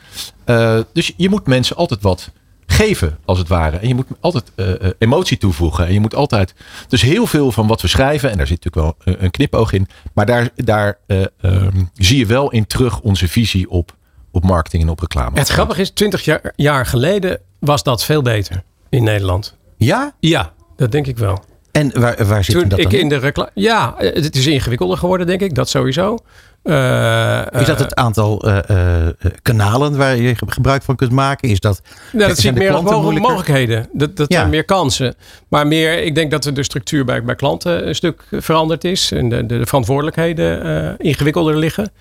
[0.45, 2.31] Eh, dus je moet mensen altijd wat
[2.65, 3.77] geven, als het ware.
[3.77, 5.85] En je moet altijd eh, eh, emotie toevoegen.
[5.87, 6.53] En je moet altijd.
[6.87, 9.87] Dus heel veel van wat we schrijven, en daar zit natuurlijk wel een knipoog in.
[10.13, 13.95] Maar daar, daar eh, ehm, zie je wel in terug onze visie op,
[14.31, 15.39] op marketing en op reclame.
[15.39, 19.57] het grappige is, 20 jaar, jaar geleden was dat veel beter in Nederland.
[19.77, 20.13] Ja?
[20.19, 21.43] Ja, dat denk ik wel.
[21.73, 23.49] En waar, waar zit Toen dat ik dan in de reclame.
[23.53, 25.55] Ja, het is ingewikkelder geworden, denk ik.
[25.55, 26.17] Dat sowieso.
[26.63, 29.07] Eh, Is dat eh, het aantal eh,
[29.41, 31.49] kanalen waar je ge- gebruik van kunt maken?
[31.49, 31.81] Is dat,
[32.11, 32.83] Nou, dat zie ik de meer als
[33.19, 33.87] mogelijkheden.
[33.93, 34.37] Dat, dat Ja.
[34.37, 35.15] zijn meer kansen.
[35.47, 39.11] Maar meer, ik denk dat de structuur bij, bij klanten een stuk veranderd is.
[39.11, 41.91] En de, de, de verantwoordelijkheden ingewikkelder liggen.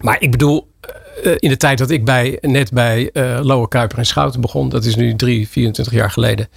[0.00, 0.70] Maar ik bedoel,
[1.38, 3.10] in de tijd dat ik bij, net bij
[3.42, 4.68] Lowe Kuiper en Schouten begon.
[4.68, 6.48] Dat is nu 3, 24 jaar geleden.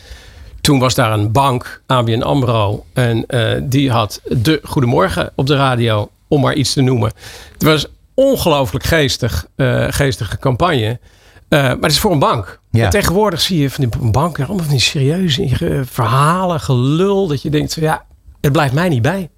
[0.64, 2.86] Toen was daar een bank, ABN AMRO.
[2.94, 7.12] En eh, die had de Goedemorgen op de radio, om maar iets te noemen.
[7.54, 11.00] Het was ongelooflijk geestig, eh, geestige campagne.
[11.48, 12.60] Eh, maar het is voor een bank.
[12.72, 12.84] Ja.
[12.84, 17.28] En tegenwoordig zie je van die banken allemaal van die serieuze verhalen, gelul.
[17.28, 18.06] Dat je denkt, ja,
[18.42, 19.30] het blijft mij niet bij.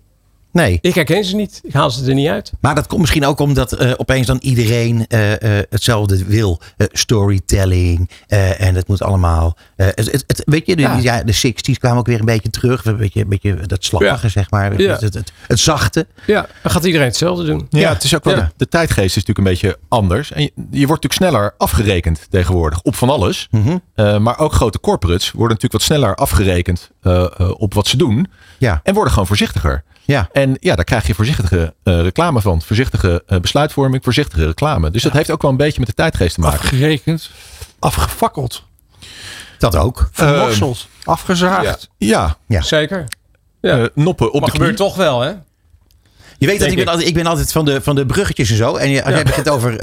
[0.56, 0.78] Nee.
[0.82, 1.60] Ik herken ze niet.
[1.64, 2.52] Ik haal ze er niet uit.
[2.60, 6.60] Maar dat komt misschien ook omdat eh, opeens dan iedereen eh, eh, hetzelfde wil.
[6.92, 8.10] Storytelling.
[8.28, 9.58] eh, en het moet allemaal.
[9.76, 10.98] eh, het, het, het- weet je, de, Ja.
[10.98, 11.24] ja.
[11.24, 12.86] de 60s kwamen ook weer een beetje terug.
[12.86, 14.30] Een beetje, een beetje dat slappige, Ja.
[14.30, 14.82] zeg maar.
[14.82, 14.92] Ja.
[14.92, 16.08] Het, het, het, het zachte.
[16.26, 17.68] Ja, dan gaat iedereen hetzelfde doen.
[17.70, 18.52] Ja, het is ook wel, Ja.
[18.58, 20.32] de tijdgeest is natuurlijk een beetje anders.
[20.32, 23.48] En je, je wordt natuurlijk sneller afgerekend tegenwoordig op van alles.
[23.52, 23.78] Mhm.
[23.96, 27.98] Eh, maar ook grote corporates worden natuurlijk wat sneller afgerekend eh, eh, op wat ze
[27.98, 28.28] doen.
[28.58, 28.80] Ja.
[28.84, 29.84] En worden gewoon voorzichtiger.
[30.06, 30.30] Ja.
[30.32, 32.62] En ja, daar krijg je voorzichtige eh, reclame van.
[32.62, 34.92] Voorzichtige eh, besluitvorming, voorzichtige reclame.
[34.92, 36.60] Dus dat heeft ook wel een beetje met de tijdgeest te maken.
[36.60, 37.30] Afgerekend.
[37.80, 38.64] Afgefakkeld.
[39.58, 40.10] Dat ook.
[40.12, 40.88] Vermorseld.
[41.04, 41.90] afgezaagd.
[41.98, 42.62] Ja, Ja.
[42.62, 43.04] Zeker.
[43.62, 44.52] eh, noppen op Maar de knie.
[44.52, 45.34] gebeurt toch wel, hè?
[46.38, 46.90] Je weet dat ik ben, ik.
[46.90, 48.76] altijd, ik ben altijd van de, van de bruggetjes en zo.
[48.76, 49.78] En je, als begint over,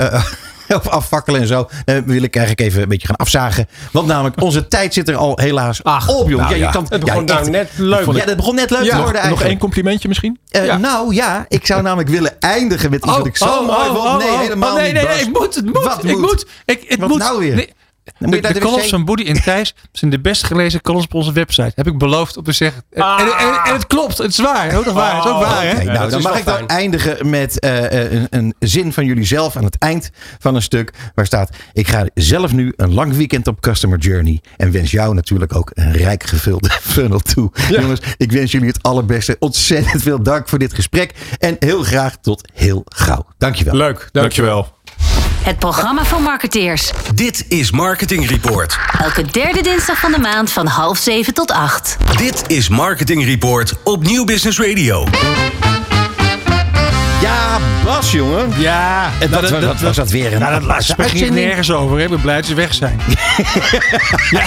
[0.78, 3.68] over afvakkelen en zo, eh, wil ik eigenlijk even een beetje gaan afzagen.
[3.92, 6.70] Want namelijk, onze tijd zit er al helaas Ach, op, nou ja, je ja.
[6.70, 7.50] kan, Het begon nou echt.
[7.50, 8.12] net leuk.
[8.12, 10.38] Ja, dat begon net leuk te worden nog één complimentje misschien?
[10.50, 10.76] Eh.
[10.76, 14.18] Nou ja, ik zou namelijk willen eindigen met iets wat ik zo mooi vond.
[14.18, 14.94] Nee, helemaal oh, nee, niet.
[14.94, 15.26] nee, nee, Bas.
[15.26, 16.20] ik moet, het moet, Wat ik moet?
[16.20, 16.46] moet.
[16.64, 17.18] Ik, het Wat moet.
[17.18, 17.54] nou weer?
[17.54, 17.72] Nee,
[18.18, 21.14] Dan moet je de columns van Boody en Thijs zijn de best gelezen columns op
[21.14, 21.72] onze website.
[21.74, 22.82] Heb ik beloofd om te zeggen.
[22.92, 23.20] En, Ah.
[23.20, 24.76] en, en, en het klopt, het is waar.
[24.76, 25.84] Ook nog waar, het is ook waar, hè?
[25.84, 26.66] Nou, dan mag ik dan fijn.
[26.68, 30.62] eindigen met eh, eh, een, een zin van jullie zelf aan het eind van een
[30.62, 30.92] stuk.
[31.14, 34.40] Waar staat: Ik ga zelf nu een lang weekend op Customer Journey.
[34.56, 37.50] En wens jou natuurlijk ook een rijk gevulde funnel toe.
[37.68, 39.36] Jongens, ik wens jullie het allerbeste.
[39.38, 41.12] Ontzettend veel dank voor dit gesprek.
[41.38, 43.26] En heel graag tot heel gauw.
[43.38, 43.74] Dankjewel.
[43.76, 44.08] Leuk.
[44.12, 44.80] Dankjewel.
[45.42, 46.92] Het programma van marketeers.
[47.14, 48.78] Dit is Marketing Report.
[48.98, 51.96] Elke derde dinsdag van de maand van half zeven tot acht.
[52.16, 55.06] Dit is Marketing Report op Nieuw Business Radio.
[57.22, 58.48] Ja, Bas, jongen.
[58.58, 61.34] Ja, En dat, was- dat was dat weer een Nou, dat laatste uitzending.
[61.46, 61.96] nergens over.
[61.96, 62.02] hè.
[62.02, 63.00] Ik ben blij dat ze weg zijn.
[64.30, 64.44] ja.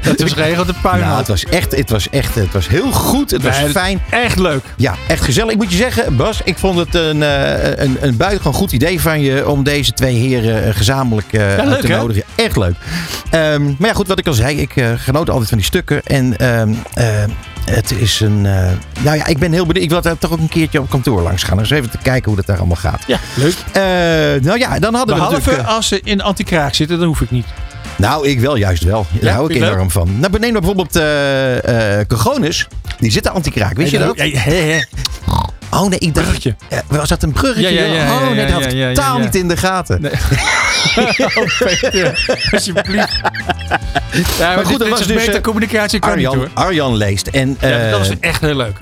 [0.00, 1.00] Het was geregeld de puin.
[1.00, 3.30] Nou, het was echt, het was echt, het was heel goed.
[3.30, 4.00] Het was Nee, fijn.
[4.10, 4.62] Echt leuk.
[4.76, 5.50] Ja, echt gezellig.
[5.52, 9.00] Ik moet je zeggen, Bas, ik vond het een, eh, een, een buitengewoon goed idee
[9.00, 11.96] van je om deze twee heren eh, gezamenlijk eh, uit leuk, te hè?
[11.96, 12.22] nodigen.
[12.34, 12.74] Echt leuk.
[13.30, 16.02] Ehm, maar ja, goed, wat ik al zei, ik genoot altijd van die stukken.
[16.04, 17.06] En ehm, eh,
[17.64, 18.42] het is een.
[19.00, 19.84] nou ja, ik ben heel benieuwd.
[19.84, 21.56] Ik wil daar toch ook een keertje op kantoor langs gaan.
[21.56, 23.02] Dus even te kijken hoe dat daar allemaal gaat.
[23.06, 23.54] Ja, leuk.
[23.72, 23.82] Eh,
[24.44, 27.30] nou ja, dan hadden we Behalve eh, als ze in anti-kraak zitten, dan hoef ik
[27.30, 27.46] niet.
[27.96, 29.06] nou, ik wel juist wel.
[29.10, 30.20] Daar Ja, hou ik enorm van.
[30.20, 31.00] Nou, neem bijvoorbeeld
[32.06, 32.68] Cogonus.
[32.98, 33.76] Die zitten anti-kraak.
[33.76, 34.16] Wist je dat?
[34.16, 34.80] Hè, hè.
[35.74, 36.26] Oh nee, ik dacht.
[36.26, 36.54] Bruggetje.
[36.86, 37.72] Was dat een bruggetje?
[37.72, 40.00] Ja, ja, ja, oh nee, dat had ik totaal niet in de gaten.
[40.02, 40.12] Nee.
[40.96, 41.36] Oh,
[42.52, 43.20] alsjeblieft.
[44.38, 46.64] Ja, maar, goed, dit, dat was dus, beter eh, communicatie kan niet Arjan, hoor.
[46.64, 47.26] Arjan leest.
[47.26, 48.76] En Ja, eh, dat is echt heel leuk.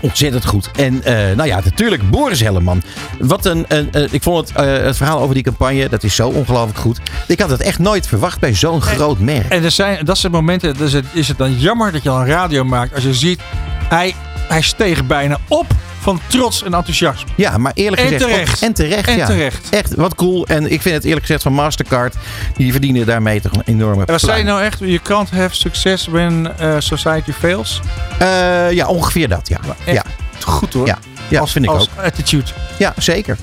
[0.00, 0.70] ontzettend goed.
[0.76, 2.82] En eh, nou ja, natuurlijk Boris Helleman.
[3.18, 6.28] Wat een, een, een- ik vond het, het verhaal over die campagne, dat is zo
[6.28, 7.00] ongelooflijk goed.
[7.26, 9.48] Ik had het echt nooit verwacht bij zo'n groot merk.
[9.48, 12.20] En er zijn, dat zijn momenten, dus het, is het dan jammer dat je al
[12.20, 12.94] een radio maakt.
[12.94, 13.40] Als je ziet,
[13.88, 14.14] hij,
[14.48, 15.66] hij steeg bijna op
[16.00, 17.30] van trots en enthousiasme.
[17.34, 18.24] Ja, maar eerlijk En gezegd.
[18.30, 18.54] terecht.
[18.56, 19.08] ook- en terecht.
[19.08, 19.26] En ja.
[19.26, 19.68] terecht.
[19.70, 20.46] Echt, wat cool.
[20.46, 22.14] En ik vind het eerlijk gezegd van Mastercard.
[22.56, 24.04] Die verdienen daarmee toch een enorme.
[24.04, 24.78] En wat zei je nou echt?
[24.78, 27.80] You can't have success when eh, society fails.
[28.18, 29.48] Eh, ja, ongeveer dat.
[29.48, 29.60] Ja,
[29.92, 30.04] ja.
[30.44, 30.86] Goed hoor.
[30.86, 30.98] Ja,
[31.30, 32.04] ja als, vind ik als ook.
[32.04, 32.44] attitude.
[32.78, 33.36] Ja, zeker.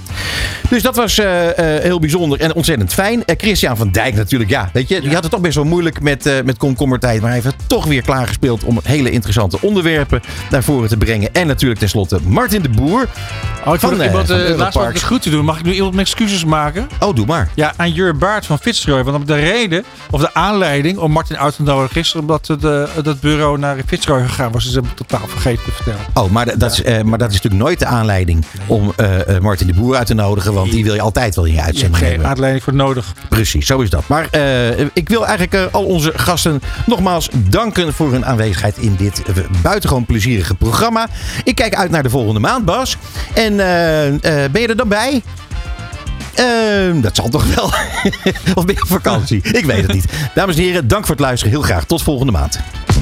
[0.70, 3.26] Dus dat was eh, eh, heel bijzonder en ontzettend fijn.
[3.26, 4.70] Eh, Christian van Dijk natuurlijk, ja.
[4.74, 7.22] Weet je, die had het toch best wel moeilijk met, met komkommertijd.
[7.22, 11.34] Maar hij heeft het toch weer klaargespeeld om hele interessante onderwerpen naar voren te brengen.
[11.34, 13.08] En natuurlijk tenslotte Martin de Boer.
[13.66, 15.46] Oh, ik eh, iemand, laatst wat de groeten doen.
[15.46, 16.88] Mag ik nu iemand mijn excuses maken?
[17.00, 17.50] Oh, doe maar.
[17.56, 19.04] Ja, aan Jur Baart van Fitzroy.
[19.04, 23.20] Want de reden, of de aanleiding om Martin uit te nodigen gisteren, omdat de, dat
[23.20, 24.64] bureau naar Fitzroy gegaan was.
[24.64, 26.00] Dus ze hebben het totaal vergeten te vertellen.
[26.14, 29.42] Oh, maar, dat- dat is, maar dat is natuurlijk nooit de aanleiding om eh, eh,
[29.42, 30.54] Martin de Boer uit te nodigen.
[30.54, 32.28] Want die wil je altijd wel in je uitzending geen hebben.
[32.28, 33.14] aanleiding voor nodig.
[33.30, 34.08] Precies, zo is dat.
[34.08, 39.22] Maar eh, ik wil eigenlijk al onze gasten nogmaals danken voor hun aanwezigheid in dit
[39.62, 41.08] buitengewoon plezierige programma.
[41.44, 42.98] Ik kijk uit naar de volgende maand, Bas.
[43.34, 43.56] En
[44.52, 45.22] ben je er dan bij?
[46.38, 47.66] Ehm, dat zal toch wel.
[48.56, 49.42] of ben je op vakantie?
[49.52, 50.06] Ik weet het niet.
[50.34, 51.54] Dames en heren, dank voor het luisteren.
[51.54, 51.86] Heel graag.
[51.86, 52.60] Tot volgende maand.